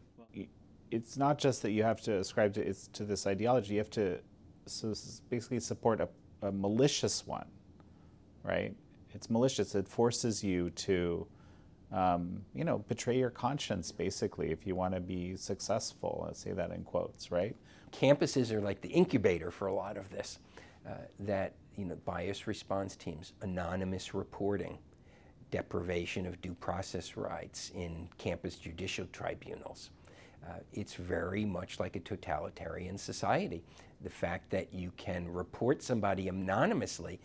It's 0.91 1.17
not 1.17 1.38
just 1.38 1.61
that 1.63 1.71
you 1.71 1.83
have 1.83 2.01
to 2.01 2.19
ascribe 2.19 2.53
to, 2.53 2.73
to 2.73 3.03
this 3.03 3.27
ideology, 3.27 3.73
you 3.73 3.79
have 3.79 3.89
to 3.91 4.19
so 4.65 4.93
basically 5.29 5.59
support 5.59 5.99
a, 6.01 6.07
a 6.41 6.51
malicious 6.51 7.25
one, 7.25 7.47
right? 8.43 8.73
It's 9.13 9.29
malicious. 9.29 9.75
It 9.75 9.88
forces 9.88 10.43
you 10.43 10.69
to 10.71 11.25
um, 11.91 12.41
you 12.53 12.63
know, 12.63 12.79
betray 12.89 13.17
your 13.17 13.29
conscience, 13.29 13.91
basically, 13.91 14.51
if 14.51 14.67
you 14.67 14.75
want 14.75 14.93
to 14.93 14.99
be 14.99 15.35
successful. 15.38 16.23
Let's 16.25 16.39
say 16.39 16.51
that 16.51 16.71
in 16.71 16.83
quotes, 16.83 17.31
right? 17.31 17.55
Campuses 17.91 18.51
are 18.51 18.61
like 18.61 18.81
the 18.81 18.89
incubator 18.89 19.51
for 19.51 19.67
a 19.67 19.73
lot 19.73 19.97
of 19.97 20.09
this. 20.09 20.39
Uh, 20.88 20.91
that 21.19 21.53
you 21.77 21.85
know, 21.85 21.95
bias 22.05 22.47
response 22.47 22.95
teams, 22.95 23.33
anonymous 23.41 24.13
reporting, 24.13 24.77
deprivation 25.51 26.25
of 26.25 26.41
due 26.41 26.53
process 26.55 27.15
rights 27.15 27.71
in 27.75 28.09
campus 28.17 28.55
judicial 28.55 29.05
tribunals. 29.11 29.91
Uh, 30.45 30.59
it's 30.73 30.93
very 30.93 31.45
much 31.45 31.79
like 31.79 31.95
a 31.95 31.99
totalitarian 31.99 32.97
society. 32.97 33.63
The 34.01 34.09
fact 34.09 34.49
that 34.51 34.73
you 34.73 34.91
can 34.97 35.31
report 35.31 35.83
somebody 35.83 36.29
anonymously 36.29 37.19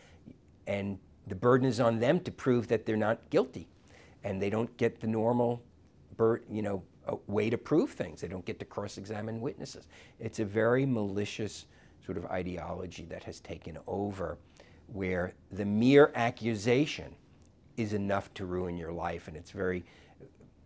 and 0.66 0.98
the 1.26 1.34
burden 1.34 1.68
is 1.68 1.80
on 1.80 2.00
them 2.00 2.20
to 2.20 2.30
prove 2.30 2.68
that 2.68 2.84
they're 2.84 2.96
not 2.96 3.18
guilty 3.30 3.68
and 4.24 4.40
they 4.40 4.50
don't 4.50 4.74
get 4.76 5.00
the 5.00 5.06
normal, 5.06 5.62
you 6.50 6.62
know, 6.62 6.82
uh, 7.08 7.16
way 7.26 7.50
to 7.50 7.58
prove 7.58 7.90
things. 7.90 8.20
They 8.20 8.28
don't 8.28 8.44
get 8.44 8.58
to 8.60 8.64
cross-examine 8.64 9.40
witnesses. 9.40 9.88
It's 10.20 10.38
a 10.38 10.44
very 10.44 10.86
malicious 10.86 11.66
sort 12.04 12.16
of 12.16 12.26
ideology 12.26 13.04
that 13.06 13.24
has 13.24 13.40
taken 13.40 13.78
over, 13.86 14.38
where 14.86 15.34
the 15.50 15.64
mere 15.64 16.12
accusation 16.14 17.14
is 17.76 17.92
enough 17.92 18.32
to 18.34 18.44
ruin 18.44 18.76
your 18.76 18.92
life, 18.92 19.28
and 19.28 19.36
it's 19.36 19.50
very, 19.50 19.84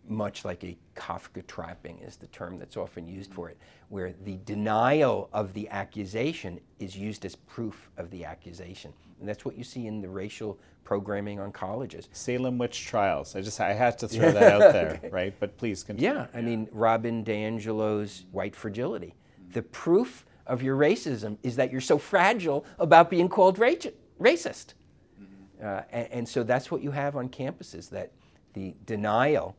much 0.09 0.45
like 0.45 0.63
a 0.63 0.77
Kafka 0.95 1.45
trapping 1.47 1.99
is 1.99 2.15
the 2.15 2.27
term 2.27 2.57
that's 2.57 2.77
often 2.77 3.07
used 3.07 3.33
for 3.33 3.49
it, 3.49 3.57
where 3.89 4.13
the 4.23 4.37
denial 4.45 5.29
of 5.33 5.53
the 5.53 5.67
accusation 5.69 6.59
is 6.79 6.95
used 6.97 7.25
as 7.25 7.35
proof 7.35 7.89
of 7.97 8.09
the 8.11 8.25
accusation. 8.25 8.93
And 9.19 9.27
that's 9.27 9.45
what 9.45 9.57
you 9.57 9.63
see 9.63 9.87
in 9.87 10.01
the 10.01 10.09
racial 10.09 10.59
programming 10.83 11.39
on 11.39 11.51
colleges. 11.51 12.07
Salem 12.13 12.57
witch 12.57 12.85
trials. 12.85 13.35
I 13.35 13.41
just 13.41 13.59
I 13.59 13.73
had 13.73 13.97
to 13.99 14.07
throw 14.07 14.31
that 14.31 14.53
out 14.61 14.73
there, 14.73 14.99
okay. 15.03 15.09
right? 15.09 15.33
But 15.39 15.57
please 15.57 15.83
continue. 15.83 16.13
Yeah, 16.13 16.27
I 16.33 16.41
mean 16.41 16.67
Robin 16.71 17.23
DiAngelo's 17.25 18.25
white 18.31 18.55
fragility. 18.55 19.13
The 19.53 19.63
proof 19.63 20.25
of 20.45 20.63
your 20.63 20.77
racism 20.77 21.37
is 21.43 21.55
that 21.57 21.71
you're 21.71 21.81
so 21.81 21.97
fragile 21.97 22.65
about 22.79 23.09
being 23.09 23.27
called 23.27 23.57
racist. 23.57 23.95
Mm-hmm. 24.21 25.65
Uh, 25.65 25.81
and, 25.91 26.07
and 26.11 26.29
so 26.29 26.43
that's 26.43 26.71
what 26.71 26.81
you 26.81 26.91
have 26.91 27.15
on 27.15 27.27
campuses 27.27 27.89
that 27.89 28.11
the 28.53 28.73
denial 28.85 29.55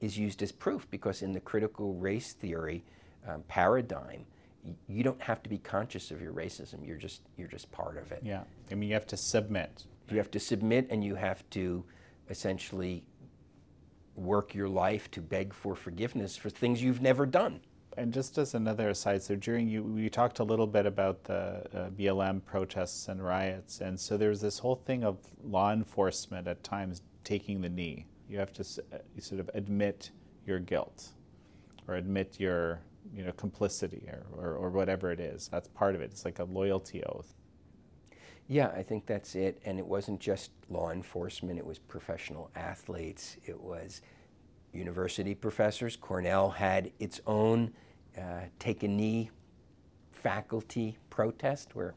is 0.00 0.18
used 0.18 0.42
as 0.42 0.50
proof 0.52 0.90
because 0.90 1.22
in 1.22 1.32
the 1.32 1.40
critical 1.40 1.94
race 1.94 2.32
theory 2.32 2.84
um, 3.28 3.42
paradigm, 3.48 4.24
you 4.88 5.02
don't 5.02 5.20
have 5.20 5.42
to 5.42 5.50
be 5.50 5.58
conscious 5.58 6.10
of 6.10 6.20
your 6.20 6.32
racism. 6.32 6.86
You're 6.86 6.96
just 6.96 7.22
you're 7.36 7.48
just 7.48 7.70
part 7.70 7.96
of 7.96 8.12
it. 8.12 8.22
Yeah, 8.22 8.42
I 8.70 8.74
mean 8.74 8.88
you 8.88 8.94
have 8.94 9.06
to 9.08 9.16
submit. 9.16 9.84
You 10.10 10.18
have 10.18 10.30
to 10.32 10.40
submit, 10.40 10.88
and 10.90 11.04
you 11.04 11.14
have 11.14 11.48
to 11.50 11.84
essentially 12.28 13.04
work 14.16 14.54
your 14.54 14.68
life 14.68 15.10
to 15.12 15.20
beg 15.20 15.54
for 15.54 15.74
forgiveness 15.74 16.36
for 16.36 16.50
things 16.50 16.82
you've 16.82 17.00
never 17.00 17.26
done. 17.26 17.60
And 17.96 18.12
just 18.12 18.38
as 18.38 18.54
another 18.54 18.88
aside, 18.90 19.22
so 19.22 19.34
during 19.34 19.68
you, 19.68 19.82
we 19.82 20.08
talked 20.08 20.38
a 20.38 20.44
little 20.44 20.66
bit 20.66 20.86
about 20.86 21.24
the 21.24 21.64
uh, 21.74 21.90
BLM 21.90 22.44
protests 22.44 23.08
and 23.08 23.22
riots, 23.22 23.80
and 23.80 23.98
so 23.98 24.16
there's 24.16 24.40
this 24.40 24.58
whole 24.58 24.76
thing 24.76 25.04
of 25.04 25.18
law 25.44 25.72
enforcement 25.72 26.46
at 26.46 26.62
times 26.62 27.02
taking 27.24 27.60
the 27.60 27.68
knee. 27.68 28.06
You 28.30 28.38
have 28.38 28.52
to 28.54 28.62
uh, 28.62 28.98
sort 29.18 29.40
of 29.40 29.50
admit 29.54 30.10
your 30.46 30.60
guilt, 30.60 31.08
or 31.88 31.96
admit 31.96 32.38
your 32.38 32.80
you 33.12 33.24
know 33.24 33.32
complicity, 33.32 34.08
or, 34.08 34.24
or, 34.38 34.54
or 34.54 34.70
whatever 34.70 35.10
it 35.10 35.20
is. 35.20 35.48
That's 35.48 35.68
part 35.68 35.94
of 35.94 36.00
it. 36.00 36.10
It's 36.12 36.24
like 36.24 36.38
a 36.38 36.44
loyalty 36.44 37.02
oath. 37.04 37.34
Yeah, 38.50 38.68
I 38.68 38.82
think 38.82 39.06
that's 39.06 39.36
it. 39.36 39.60
And 39.64 39.78
it 39.78 39.86
wasn't 39.86 40.18
just 40.18 40.50
law 40.68 40.90
enforcement, 40.90 41.58
it 41.58 41.64
was 41.64 41.78
professional 41.78 42.50
athletes, 42.56 43.36
it 43.44 43.60
was 43.60 44.02
university 44.72 45.34
professors. 45.34 45.96
Cornell 45.96 46.50
had 46.50 46.90
its 46.98 47.20
own 47.26 47.72
uh, 48.18 48.42
take 48.58 48.82
a 48.82 48.88
knee 48.88 49.30
faculty 50.12 50.96
protest 51.10 51.74
where 51.76 51.94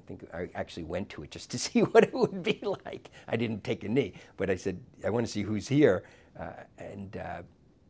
I 0.00 0.06
think 0.06 0.24
I 0.32 0.48
actually 0.54 0.84
went 0.84 1.08
to 1.10 1.22
it 1.22 1.30
just 1.30 1.50
to 1.50 1.58
see 1.66 1.80
what 1.80 2.04
it 2.04 2.14
would 2.14 2.42
be 2.42 2.60
like. 2.62 3.10
I 3.28 3.36
didn't 3.36 3.64
take 3.64 3.84
a 3.84 3.88
knee, 3.88 4.14
but 4.36 4.50
I 4.50 4.56
said, 4.56 4.80
I 5.04 5.10
want 5.10 5.26
to 5.26 5.32
see 5.32 5.42
who's 5.42 5.68
here. 5.68 6.04
Uh, 6.38 6.52
and 6.78 7.16
uh, 7.16 7.42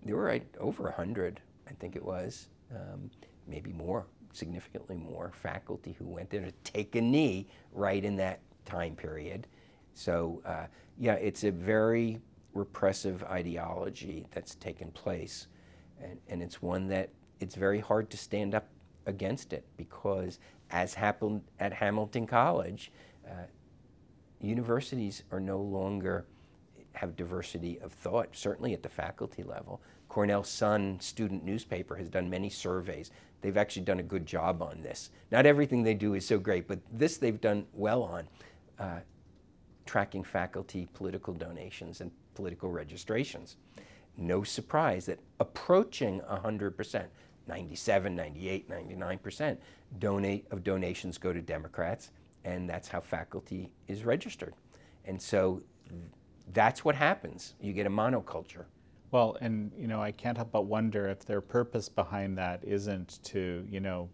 there 0.04 0.16
were 0.16 0.24
right, 0.24 0.46
over 0.58 0.84
100, 0.84 1.40
I 1.68 1.72
think 1.74 1.94
it 1.94 2.04
was, 2.04 2.48
um, 2.74 3.10
maybe 3.46 3.72
more, 3.72 4.06
significantly 4.32 4.96
more 4.96 5.32
faculty 5.34 5.94
who 5.98 6.06
went 6.06 6.30
there 6.30 6.40
to 6.40 6.52
take 6.64 6.94
a 6.94 7.00
knee 7.00 7.46
right 7.72 8.04
in 8.04 8.16
that 8.16 8.40
time 8.64 8.94
period. 8.94 9.46
So, 9.94 10.40
uh, 10.46 10.66
yeah, 10.98 11.14
it's 11.14 11.44
a 11.44 11.50
very 11.50 12.20
repressive 12.54 13.22
ideology 13.24 14.26
that's 14.32 14.54
taken 14.56 14.90
place. 14.92 15.48
And, 16.02 16.18
and 16.28 16.42
it's 16.42 16.62
one 16.62 16.88
that 16.88 17.10
it's 17.40 17.54
very 17.54 17.80
hard 17.80 18.10
to 18.10 18.16
stand 18.16 18.54
up 18.54 18.68
against 19.06 19.52
it 19.52 19.64
because, 19.76 20.38
as 20.70 20.94
happened 20.94 21.42
at 21.58 21.72
Hamilton 21.72 22.26
College, 22.26 22.92
uh, 23.26 23.44
universities 24.40 25.22
are 25.30 25.40
no 25.40 25.58
longer 25.58 26.26
have 26.92 27.16
diversity 27.16 27.78
of 27.80 27.92
thought, 27.92 28.28
certainly 28.32 28.74
at 28.74 28.82
the 28.82 28.88
faculty 28.88 29.42
level. 29.42 29.80
Cornell 30.08 30.42
Sun 30.42 30.98
student 31.00 31.44
newspaper 31.44 31.94
has 31.96 32.08
done 32.08 32.28
many 32.28 32.50
surveys. 32.50 33.10
They've 33.42 33.56
actually 33.56 33.82
done 33.82 34.00
a 34.00 34.04
good 34.04 34.26
job 34.26 34.60
on 34.60 34.82
this. 34.82 35.10
Not 35.30 35.46
everything 35.46 35.82
they 35.82 35.94
do 35.94 36.14
is 36.14 36.26
so 36.26 36.38
great, 36.38 36.66
but 36.66 36.80
this 36.92 37.16
they've 37.16 37.40
done 37.40 37.66
well 37.72 38.02
on. 38.02 38.28
Uh, 38.78 39.00
tracking 39.86 40.22
faculty 40.22 40.88
political 40.94 41.34
donations 41.34 42.00
and 42.00 42.10
political 42.34 42.70
registrations. 42.70 43.56
No 44.16 44.42
surprise 44.42 45.06
that 45.06 45.18
approaching 45.38 46.20
100%, 46.20 47.04
97, 47.46 48.14
98, 48.14 48.70
99% 48.70 49.56
donate 49.98 50.46
of 50.50 50.62
donations 50.62 51.18
go 51.18 51.32
to 51.32 51.40
Democrats, 51.40 52.10
and 52.44 52.68
that's 52.68 52.88
how 52.88 53.00
faculty 53.00 53.70
is 53.88 54.04
registered. 54.04 54.54
And 55.04 55.20
so 55.20 55.62
that's 56.52 56.84
what 56.84 56.94
happens. 56.94 57.54
You 57.60 57.72
get 57.72 57.86
a 57.86 57.90
monoculture. 57.90 58.64
Well, 59.10 59.36
and 59.40 59.72
you 59.76 59.88
know, 59.88 60.00
I 60.00 60.12
can't 60.12 60.36
help 60.36 60.52
but 60.52 60.66
wonder 60.66 61.08
if 61.08 61.24
their 61.24 61.40
purpose 61.40 61.88
behind 61.88 62.38
that 62.38 62.62
isn't 62.62 63.18
to, 63.24 63.66
you 63.68 63.80
know, 63.80 64.08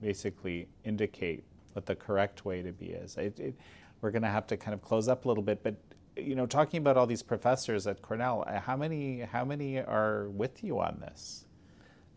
basically 0.00 0.68
indicate 0.84 1.44
what 1.74 1.86
the 1.86 1.94
correct 1.94 2.44
way 2.44 2.60
to 2.62 2.72
be 2.72 2.86
is. 2.86 3.16
It, 3.16 3.38
it, 3.38 3.54
we're 4.00 4.10
going 4.10 4.22
to 4.22 4.28
have 4.28 4.48
to 4.48 4.56
kind 4.56 4.74
of 4.74 4.82
close 4.82 5.06
up 5.06 5.24
a 5.24 5.28
little 5.28 5.44
bit, 5.44 5.62
but 5.62 5.76
you 6.16 6.34
know, 6.34 6.44
talking 6.44 6.78
about 6.78 6.96
all 6.96 7.06
these 7.06 7.22
professors 7.22 7.86
at 7.86 8.02
Cornell, 8.02 8.44
uh, 8.46 8.60
how 8.60 8.76
many 8.76 9.20
how 9.20 9.44
many 9.44 9.78
are 9.78 10.28
with 10.28 10.62
you 10.62 10.78
on 10.78 10.98
this? 11.00 11.46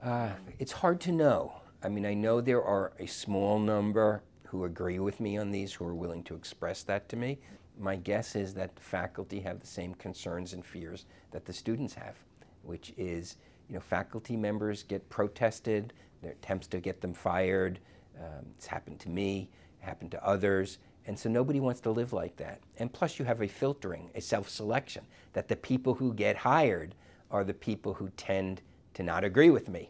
Uh, 0.05 0.29
it's 0.59 0.71
hard 0.71 1.01
to 1.01 1.11
know. 1.11 1.51
I 1.81 1.89
mean, 1.89 2.05
I 2.05 2.13
know 2.13 2.39
there 2.39 2.63
are 2.63 2.93
a 2.99 3.07
small 3.07 3.57
number 3.57 4.21
who 4.43 4.65
agree 4.65 4.99
with 4.99 5.19
me 5.19 5.35
on 5.35 5.49
these, 5.49 5.73
who 5.73 5.83
are 5.83 5.95
willing 5.95 6.21
to 6.25 6.35
express 6.35 6.83
that 6.83 7.09
to 7.09 7.15
me. 7.15 7.39
My 7.79 7.95
guess 7.95 8.35
is 8.35 8.53
that 8.53 8.79
faculty 8.79 9.39
have 9.39 9.59
the 9.59 9.65
same 9.65 9.95
concerns 9.95 10.53
and 10.53 10.63
fears 10.63 11.07
that 11.31 11.43
the 11.43 11.53
students 11.53 11.95
have, 11.95 12.13
which 12.61 12.93
is, 12.97 13.37
you 13.67 13.73
know, 13.73 13.81
faculty 13.81 14.37
members 14.37 14.83
get 14.83 15.09
protested, 15.09 15.91
there 16.21 16.29
are 16.29 16.33
attempts 16.35 16.67
to 16.67 16.79
get 16.79 17.01
them 17.01 17.15
fired. 17.15 17.79
Um, 18.19 18.45
it's 18.55 18.67
happened 18.67 18.99
to 18.99 19.09
me, 19.09 19.49
happened 19.79 20.11
to 20.11 20.23
others, 20.23 20.77
and 21.07 21.17
so 21.17 21.29
nobody 21.29 21.59
wants 21.59 21.81
to 21.81 21.89
live 21.89 22.13
like 22.13 22.35
that. 22.37 22.61
And 22.77 22.93
plus, 22.93 23.17
you 23.17 23.25
have 23.25 23.41
a 23.41 23.47
filtering, 23.47 24.11
a 24.13 24.21
self 24.21 24.49
selection, 24.49 25.03
that 25.33 25.47
the 25.47 25.55
people 25.55 25.95
who 25.95 26.13
get 26.13 26.37
hired 26.37 26.93
are 27.31 27.43
the 27.43 27.55
people 27.55 27.95
who 27.95 28.09
tend 28.17 28.61
to 28.93 29.01
not 29.01 29.23
agree 29.23 29.49
with 29.49 29.67
me. 29.67 29.89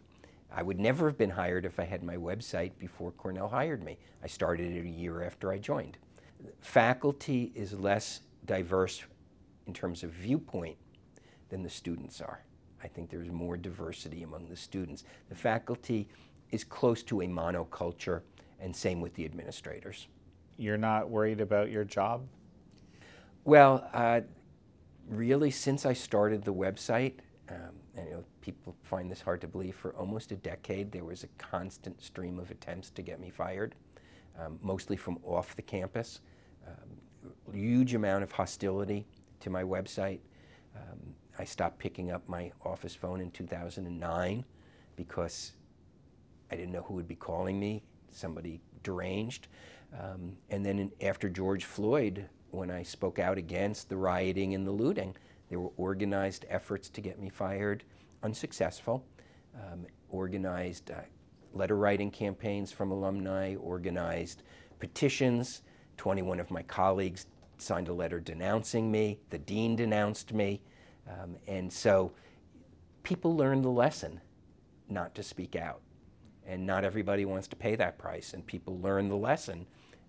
I 0.55 0.63
would 0.63 0.79
never 0.79 1.07
have 1.07 1.17
been 1.17 1.29
hired 1.29 1.65
if 1.65 1.79
I 1.79 1.83
had 1.83 2.03
my 2.03 2.15
website 2.15 2.71
before 2.79 3.11
Cornell 3.11 3.49
hired 3.49 3.83
me. 3.83 3.97
I 4.23 4.27
started 4.27 4.75
it 4.75 4.85
a 4.85 4.89
year 4.89 5.23
after 5.23 5.51
I 5.51 5.57
joined. 5.57 5.97
Faculty 6.61 7.51
is 7.53 7.73
less 7.73 8.21
diverse 8.45 9.03
in 9.67 9.73
terms 9.73 10.03
of 10.03 10.11
viewpoint 10.11 10.77
than 11.49 11.61
the 11.61 11.69
students 11.69 12.21
are. 12.21 12.41
I 12.83 12.87
think 12.87 13.09
there's 13.09 13.29
more 13.29 13.57
diversity 13.57 14.23
among 14.23 14.47
the 14.47 14.55
students. 14.55 15.03
The 15.29 15.35
faculty 15.35 16.07
is 16.51 16.63
close 16.63 17.03
to 17.03 17.21
a 17.21 17.25
monoculture, 17.27 18.21
and 18.59 18.75
same 18.75 19.01
with 19.01 19.13
the 19.15 19.25
administrators 19.25 20.07
you're 20.57 20.77
not 20.77 21.09
worried 21.09 21.41
about 21.41 21.71
your 21.71 21.83
job? 21.83 22.27
Well, 23.43 23.87
uh, 23.93 24.21
really, 25.09 25.51
since 25.51 25.85
I 25.85 25.93
started 25.93 26.43
the 26.43 26.53
website, 26.53 27.13
um, 27.49 27.75
you 27.97 28.11
know, 28.11 28.23
people 28.41 28.75
find 28.83 29.09
this 29.09 29.21
hard 29.21 29.41
to 29.41 29.47
believe, 29.47 29.75
for 29.75 29.93
almost 29.95 30.31
a 30.31 30.35
decade, 30.35 30.91
there 30.91 31.03
was 31.03 31.23
a 31.23 31.27
constant 31.37 32.01
stream 32.01 32.39
of 32.39 32.51
attempts 32.51 32.89
to 32.91 33.01
get 33.01 33.19
me 33.19 33.29
fired, 33.29 33.75
um, 34.39 34.59
mostly 34.61 34.97
from 34.97 35.17
off 35.23 35.55
the 35.55 35.61
campus. 35.61 36.21
Um, 36.67 37.53
huge 37.53 37.93
amount 37.93 38.23
of 38.23 38.31
hostility 38.31 39.05
to 39.39 39.49
my 39.49 39.63
website. 39.63 40.19
Um, 40.75 41.15
I 41.39 41.43
stopped 41.43 41.79
picking 41.79 42.11
up 42.11 42.27
my 42.27 42.51
office 42.63 42.95
phone 42.95 43.21
in 43.21 43.31
2009 43.31 44.45
because 44.95 45.53
I 46.51 46.55
didn't 46.55 46.71
know 46.71 46.81
who 46.83 46.93
would 46.95 47.07
be 47.07 47.15
calling 47.15 47.59
me, 47.59 47.83
somebody 48.11 48.61
deranged. 48.83 49.47
Um, 49.97 50.37
and 50.49 50.65
then 50.65 50.79
in, 50.79 50.91
after 51.01 51.29
George 51.29 51.65
Floyd, 51.65 52.29
when 52.51 52.71
I 52.71 52.83
spoke 52.83 53.19
out 53.19 53.37
against 53.37 53.89
the 53.89 53.97
rioting 53.97 54.53
and 54.53 54.65
the 54.65 54.71
looting, 54.71 55.15
there 55.49 55.59
were 55.59 55.71
organized 55.77 56.45
efforts 56.49 56.89
to 56.89 57.01
get 57.01 57.19
me 57.19 57.29
fired, 57.29 57.83
unsuccessful. 58.23 59.05
Um, 59.55 59.85
organized 60.09 60.91
uh, 60.91 60.95
letter 61.53 61.77
writing 61.77 62.11
campaigns 62.11 62.71
from 62.71 62.91
alumni, 62.91 63.55
organized 63.55 64.43
petitions. 64.79 65.61
21 65.97 66.39
of 66.39 66.51
my 66.51 66.61
colleagues 66.63 67.27
signed 67.57 67.87
a 67.87 67.93
letter 67.93 68.19
denouncing 68.19 68.91
me. 68.91 69.19
The 69.29 69.37
dean 69.37 69.75
denounced 69.75 70.33
me. 70.33 70.61
Um, 71.09 71.37
and 71.47 71.71
so 71.71 72.11
people 73.03 73.35
learned 73.35 73.63
the 73.63 73.69
lesson 73.69 74.19
not 74.89 75.15
to 75.15 75.23
speak 75.23 75.55
out. 75.55 75.81
And 76.45 76.65
not 76.65 76.83
everybody 76.83 77.25
wants 77.25 77.47
to 77.49 77.55
pay 77.55 77.75
that 77.75 77.97
price. 77.97 78.33
And 78.33 78.45
people 78.45 78.79
learn 78.79 79.09
the 79.09 79.15
lesson 79.15 79.65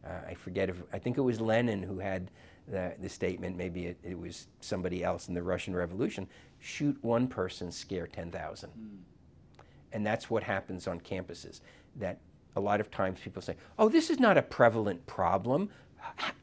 uh, 0.07 0.28
I 0.28 0.34
forget 0.34 0.68
if, 0.68 0.82
I 0.93 0.99
think 0.99 1.18
it 1.18 1.22
was 1.22 1.41
Lenin 1.41 1.82
who 1.82 1.99
had 1.99 2.30
the, 2.68 2.94
the 3.00 3.08
statement, 3.08 3.56
maybe 3.56 3.86
it, 3.86 3.98
it, 4.02 4.18
was 4.18 4.48
somebody 4.60 5.04
else 5.04 5.28
in 5.28 5.34
the 5.34 5.42
Russian 5.42 5.74
Revolution 5.74 6.26
shoot 6.58 6.96
one 7.02 7.28
person, 7.28 7.70
scare 7.70 8.06
10,000. 8.06 8.70
Mm. 8.70 9.62
And 9.92 10.04
that's 10.04 10.28
what 10.28 10.42
happens 10.42 10.86
on 10.86 11.00
campuses. 11.00 11.60
That 11.96 12.18
a 12.56 12.60
lot 12.60 12.80
of 12.80 12.90
times 12.90 13.20
people 13.20 13.40
say, 13.40 13.56
oh, 13.78 13.88
this 13.88 14.10
is 14.10 14.18
not 14.18 14.36
a 14.36 14.42
prevalent 14.42 15.06
problem. 15.06 15.70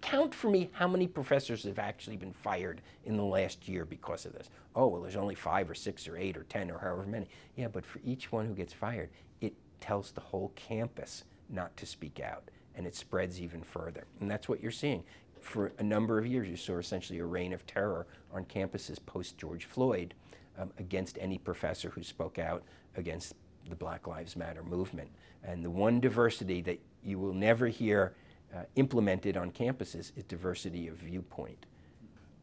count 0.01 0.34
for 0.34 0.49
me 0.49 0.69
how 0.74 0.88
many 0.88 1.07
professors 1.07 1.63
have 1.63 1.80
actually 1.80 2.17
been 2.17 2.34
fired 2.34 2.82
in 3.05 3.17
the 3.17 3.24
last 3.24 3.67
year 3.67 3.86
because 3.86 4.26
of 4.26 4.34
this. 4.34 4.49
Oh, 4.76 4.88
well, 4.88 5.01
there's 5.01 5.15
only 5.15 5.36
five 5.36 5.69
or 5.69 5.76
six 5.76 6.07
or 6.07 6.17
eight 6.17 6.38
or 6.38 6.43
ten 6.43 6.71
or 6.71 6.78
however 6.78 7.05
many. 7.05 7.28
Yeah, 7.55 7.67
but 7.67 7.86
for 7.86 7.99
each 8.03 8.32
one 8.32 8.45
who 8.45 8.53
gets 8.53 8.74
fired, 8.74 9.09
it 9.41 9.53
tells 9.82 10.11
the 10.11 10.21
whole 10.21 10.51
campus 10.55 11.24
not 11.49 11.76
to 11.78 11.86
speak 11.86 12.19
out, 12.19 12.49
and 12.76 12.88
it 12.88 12.95
spreads 12.95 13.41
even 13.41 13.61
further. 13.61 14.05
And 14.19 14.30
that's 14.30 14.47
what 14.47 14.61
you're 14.61 14.71
seeing. 14.71 15.03
For 15.44 15.74
a 15.78 15.84
number 15.84 16.18
of 16.18 16.26
years, 16.26 16.48
you 16.48 16.56
saw 16.56 16.78
essentially 16.78 17.20
a 17.20 17.26
reign 17.26 17.52
of 17.52 17.68
terror 17.68 18.08
on 18.34 18.46
campuses 18.46 18.98
post 19.06 19.38
George 19.38 19.66
Floyd 19.66 20.14
um, 20.58 20.72
against 20.80 21.18
any 21.20 21.38
professor 21.38 21.89
who 21.89 22.02
spoke 22.02 22.39
out 22.39 22.64
against 22.96 23.36
the 23.70 23.76
Black 23.76 24.08
Lives 24.08 24.36
Matter 24.36 24.64
movement. 24.64 25.10
And 25.44 25.64
the 25.64 25.70
one 25.70 26.00
diversity 26.00 26.62
that 26.62 26.80
you 27.04 27.20
will 27.20 27.34
never 27.34 27.68
hear 27.68 28.16
uh, 28.56 28.64
implemented 28.76 29.36
on 29.36 29.52
campuses 29.52 30.12
is 30.16 30.24
diversity 30.28 30.88
of 30.88 30.96
viewpoint. 30.96 31.66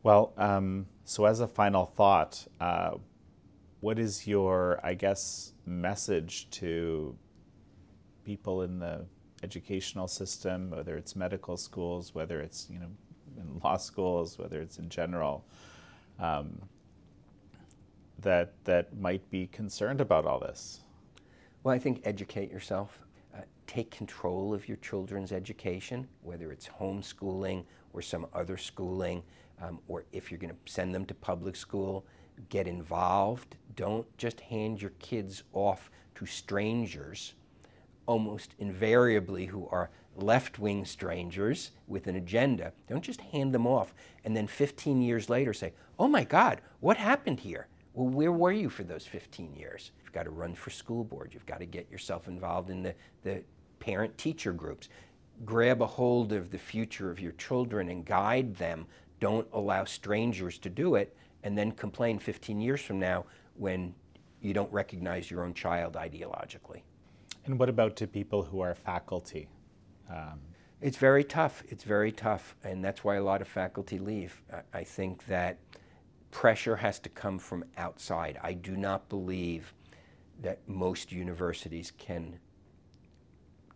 Well, 0.03 0.33
um, 0.37 0.87
so 1.05 1.25
as 1.25 1.41
a 1.41 1.49
final 1.49 1.87
thought, 1.87 2.47
uh, 2.61 2.93
what 3.81 3.99
is 3.99 4.27
your, 4.27 4.79
I 4.83 4.95
guess, 4.95 5.55
message 5.65 6.51
to 6.51 7.17
people 8.25 8.63
in 8.63 8.79
the 8.79 9.07
educational 9.43 10.09
system, 10.09 10.71
whether 10.71 10.97
it's 10.97 11.17
medical 11.17 11.57
schools, 11.57 12.15
whether 12.15 12.41
it's 12.41 12.69
you 12.71 12.79
know 12.79 12.91
in 13.39 13.61
law 13.63 13.77
schools, 13.77 14.39
whether 14.39 14.61
it's 14.61 14.79
in 14.79 14.89
general, 14.89 15.45
um, 16.19 16.61
that 18.19 18.53
that 18.65 18.97
might 18.99 19.29
be 19.31 19.47
concerned 19.47 20.01
about 20.01 20.27
all 20.27 20.39
this? 20.39 20.81
Well, 21.63 21.75
I 21.75 21.79
think 21.79 22.01
educate 22.05 22.51
yourself. 22.51 22.99
Uh, 23.35 23.43
take 23.67 23.91
control 23.91 24.55
of 24.55 24.67
your 24.67 24.79
children's 24.79 25.31
education, 25.31 26.09
whether 26.23 26.51
it's 26.51 26.69
homeschooling 26.69 27.65
or 27.93 28.03
some 28.03 28.27
other 28.35 28.57
schooling, 28.57 29.23
um, 29.63 29.79
or 29.87 30.05
if 30.13 30.31
you're 30.31 30.41
going 30.41 30.55
to 30.55 30.73
send 30.73 30.95
them 30.95 31.05
to 31.07 31.15
public 31.15 31.55
school, 31.55 32.05
get 32.49 32.67
involved. 32.67 33.57
Don't 33.77 34.07
just 34.17 34.41
hand 34.41 34.81
your 34.81 34.93
kids 34.99 35.43
off 35.53 35.91
to 36.15 36.27
strangers, 36.27 37.35
almost 38.07 38.55
invariably 38.59 39.47
who 39.47 39.69
are 39.69 39.91
left 40.17 40.59
wing 40.59 40.85
strangers 40.85 41.71
with 41.87 42.07
an 42.07 42.17
agenda. 42.17 42.73
Don't 42.89 43.05
just 43.05 43.21
hand 43.21 43.55
them 43.55 43.67
off 43.67 43.95
and 44.25 44.37
then 44.37 44.47
15 44.47 45.01
years 45.01 45.29
later 45.29 45.53
say, 45.53 45.73
oh 45.99 46.09
my 46.09 46.25
God, 46.25 46.61
what 46.81 46.97
happened 46.97 47.41
here? 47.41 47.69
Well, 47.95 48.09
where 48.09 48.33
were 48.33 48.53
you 48.53 48.69
for 48.69 48.85
those 48.85 49.07
15 49.07 49.55
years? 49.55 49.91
You've 50.03 50.13
got 50.13 50.25
to 50.25 50.31
run 50.31 50.55
for 50.55 50.71
school 50.71 51.05
board. 51.05 51.31
You've 51.33 51.47
got 51.47 51.61
to 51.61 51.67
get 51.67 51.91
yourself 51.91 52.29
involved 52.29 52.71
in 52.71 52.83
the, 52.83 52.95
the 53.23 53.43
parent 53.79 54.17
teacher 54.17 54.53
groups. 54.53 54.89
Grab 55.45 55.83
a 55.83 55.87
hold 55.87 56.33
of 56.33 56.51
the 56.51 56.59
future 56.59 57.11
of 57.11 57.19
your 57.19 57.33
children 57.33 57.89
and 57.89 58.05
guide 58.05 58.55
them. 58.57 58.87
Don't 59.21 59.47
allow 59.53 59.85
strangers 59.85 60.59
to 60.59 60.71
do 60.71 60.95
it 60.95 61.17
and 61.43 61.57
then 61.57 61.73
complain 61.73 62.19
15 62.19 62.61
years 62.61 62.81
from 62.81 62.99
now 62.99 63.25
when 63.55 63.95
you 64.41 64.55
don't 64.55 64.73
recognize 64.73 65.31
your 65.31 65.45
own 65.45 65.55
child 65.55 65.95
ideologically. 65.95 66.83
And 67.45 67.59
what 67.59 67.69
about 67.69 67.97
to 67.97 68.07
people 68.07 68.43
who 68.43 68.61
are 68.61 68.75
faculty? 68.75 69.49
Um, 70.11 70.41
it's 70.81 70.97
very 70.97 71.25
tough. 71.25 71.63
It's 71.69 71.85
very 71.85 72.13
tough. 72.13 72.57
And 72.65 72.85
that's 72.85 73.05
why 73.05 73.17
a 73.17 73.23
lot 73.23 73.41
of 73.41 73.49
faculty 73.49 73.99
leave. 73.99 74.41
I, 74.73 74.85
think 74.85 75.27
that 75.27 75.59
pressure 76.31 76.77
has 76.77 76.99
to 77.01 77.09
come 77.09 77.39
from 77.39 77.65
outside. 77.77 78.39
I 78.43 78.55
do 78.55 78.77
not 78.77 79.09
believe 79.09 79.75
that 80.41 80.61
most 80.67 81.13
universities 81.13 81.93
can 81.99 82.39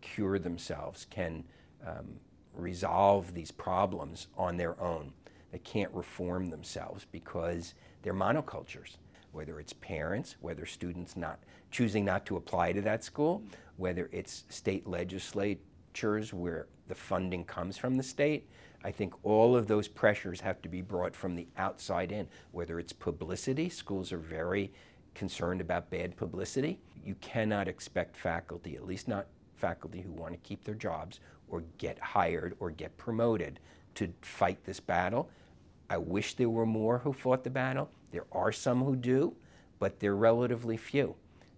cure 0.01 0.39
themselves, 0.39 1.05
can 1.09 1.43
um, 1.85 2.19
resolve 2.53 3.33
these 3.33 3.51
problems 3.51 4.27
on 4.37 4.57
their 4.57 4.79
own. 4.81 5.13
They 5.51 5.59
can't 5.59 5.93
reform 5.93 6.49
themselves 6.49 7.05
because 7.11 7.75
they're 8.01 8.13
monocultures, 8.13 8.97
whether 9.35 9.59
it's 9.59 9.73
parents, 9.73 10.37
whether 10.39 10.65
students 10.65 11.17
not 11.17 11.39
choosing 11.69 12.05
not 12.05 12.25
to 12.25 12.37
apply 12.37 12.71
to 12.71 12.81
that 12.81 13.03
school, 13.03 13.43
whether 13.75 14.09
it's 14.13 14.45
state 14.47 14.87
legislatures 14.87 16.33
where 16.33 16.67
the 16.87 16.95
funding 16.95 17.43
comes 17.43 17.77
from 17.77 17.95
the 17.95 18.03
state, 18.03 18.49
I 18.85 18.91
think 18.91 19.13
all 19.23 19.55
of 19.57 19.67
those 19.67 19.89
pressures 19.89 20.39
have 20.39 20.61
to 20.61 20.69
be 20.69 20.81
brought 20.81 21.15
from 21.15 21.35
the 21.35 21.47
outside 21.57 22.13
in, 22.13 22.27
whether 22.51 22.79
it's 22.79 22.93
publicity, 22.93 23.67
schools 23.67 24.13
are 24.13 24.19
very 24.19 24.71
concerned 25.15 25.59
about 25.59 25.89
bad 25.89 26.15
publicity. 26.15 26.79
You 27.03 27.15
cannot 27.15 27.67
expect 27.67 28.15
faculty, 28.15 28.75
at 28.75 28.85
least 28.85 29.07
not 29.07 29.27
faculty 29.55 30.01
who 30.01 30.11
want 30.11 30.33
to 30.33 30.39
keep 30.39 30.63
their 30.63 30.75
jobs 30.75 31.19
or 31.49 31.63
get 31.77 31.99
hired 31.99 32.55
or 32.59 32.71
get 32.71 32.95
promoted, 32.97 33.59
to 33.95 34.13
fight 34.21 34.63
this 34.65 34.79
battle. 34.79 35.29
I 35.89 35.97
wish 35.97 36.35
there 36.35 36.49
were 36.49 36.65
more 36.65 36.99
who 36.99 37.13
fought 37.13 37.43
the 37.43 37.49
battle. 37.49 37.89
There 38.15 38.25
are 38.31 38.53
some 38.53 38.81
who 38.81 38.95
do, 38.95 39.35
but 39.77 39.99
they're 39.99 40.15
relatively 40.15 40.77
few. 40.77 41.15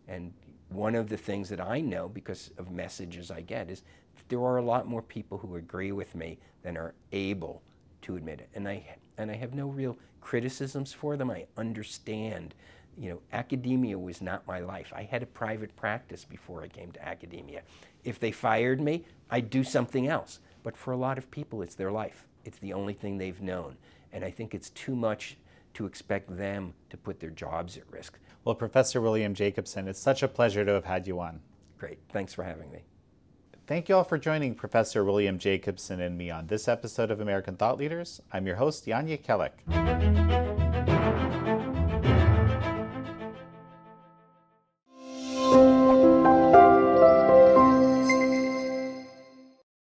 And 0.08 0.34
one 0.70 0.96
of 0.96 1.08
the 1.08 1.16
things 1.16 1.50
that 1.50 1.62
I 1.62 1.82
know 1.82 2.10
because 2.10 2.50
of 2.58 2.72
messages 2.72 3.30
I 3.30 3.42
get 3.42 3.70
is 3.70 3.84
there 4.28 4.40
are 4.40 4.58
a 4.58 4.64
lot 4.64 4.88
more 4.88 5.04
people 5.04 5.38
who 5.38 5.58
agree 5.58 5.92
with 5.92 6.16
me 6.16 6.40
than 6.64 6.76
are 6.76 6.96
able 7.12 7.62
to 8.02 8.16
admit 8.16 8.40
it. 8.40 8.50
And 8.56 8.68
I, 8.68 8.84
and 9.20 9.30
I 9.30 9.36
have 9.36 9.54
no 9.54 9.68
real 9.68 10.00
criticisms 10.20 10.92
for 10.92 11.16
them. 11.16 11.30
I 11.30 11.46
understand. 11.58 12.56
You 12.98 13.12
know, 13.12 13.22
academia 13.34 14.00
was 14.00 14.20
not 14.20 14.48
my 14.48 14.60
life. 14.60 14.92
I 14.96 15.04
had 15.04 15.22
a 15.22 15.28
private 15.28 15.76
practice 15.76 16.26
before 16.26 16.64
I 16.64 16.70
came 16.70 16.92
to 16.94 17.08
academia. 17.08 17.62
If 18.04 18.20
they 18.20 18.32
fired 18.32 18.82
me, 18.82 19.06
I'd 19.30 19.52
do 19.52 19.64
something 19.64 20.08
else. 20.08 20.40
But 20.64 20.76
for 20.76 20.92
a 20.92 20.98
lot 20.98 21.20
of 21.20 21.30
people, 21.30 21.62
it's 21.62 21.76
their 21.76 21.92
life. 21.92 22.26
It's 22.46 22.58
the 22.58 22.74
only 22.74 22.94
thing 22.94 23.20
they've 23.20 23.44
known. 23.44 23.78
And 24.12 24.26
I 24.26 24.32
think 24.32 24.56
it's 24.56 24.72
too 24.72 24.96
much 24.96 25.38
to 25.78 25.86
expect 25.86 26.36
them 26.36 26.74
to 26.90 26.98
put 26.98 27.20
their 27.20 27.30
jobs 27.30 27.78
at 27.78 27.90
risk. 27.92 28.18
Well, 28.44 28.56
Professor 28.56 29.00
William 29.00 29.36
Jacobson, 29.36 29.88
it's 29.88 30.00
such 30.00 30.24
a 30.24 30.28
pleasure 30.28 30.66
to 30.66 30.72
have 30.72 30.86
had 30.86 31.06
you 31.06 31.20
on. 31.20 31.40
Great. 31.78 32.00
Thanks 32.10 32.34
for 32.34 32.44
having 32.44 32.72
me. 32.72 32.80
Thank 33.68 33.88
you 33.88 33.96
all 33.96 34.04
for 34.04 34.18
joining 34.18 34.56
Professor 34.56 35.04
William 35.04 35.38
Jacobson 35.38 36.02
and 36.02 36.18
me 36.18 36.32
on 36.32 36.48
this 36.48 36.68
episode 36.68 37.12
of 37.12 37.22
American 37.22 37.58
Thought 37.58 37.78
Leaders. 37.78 38.22
I'm 38.34 38.48
your 38.48 38.56
host, 38.56 38.86
Jan 38.86 39.08
Jekielek. 39.08 40.67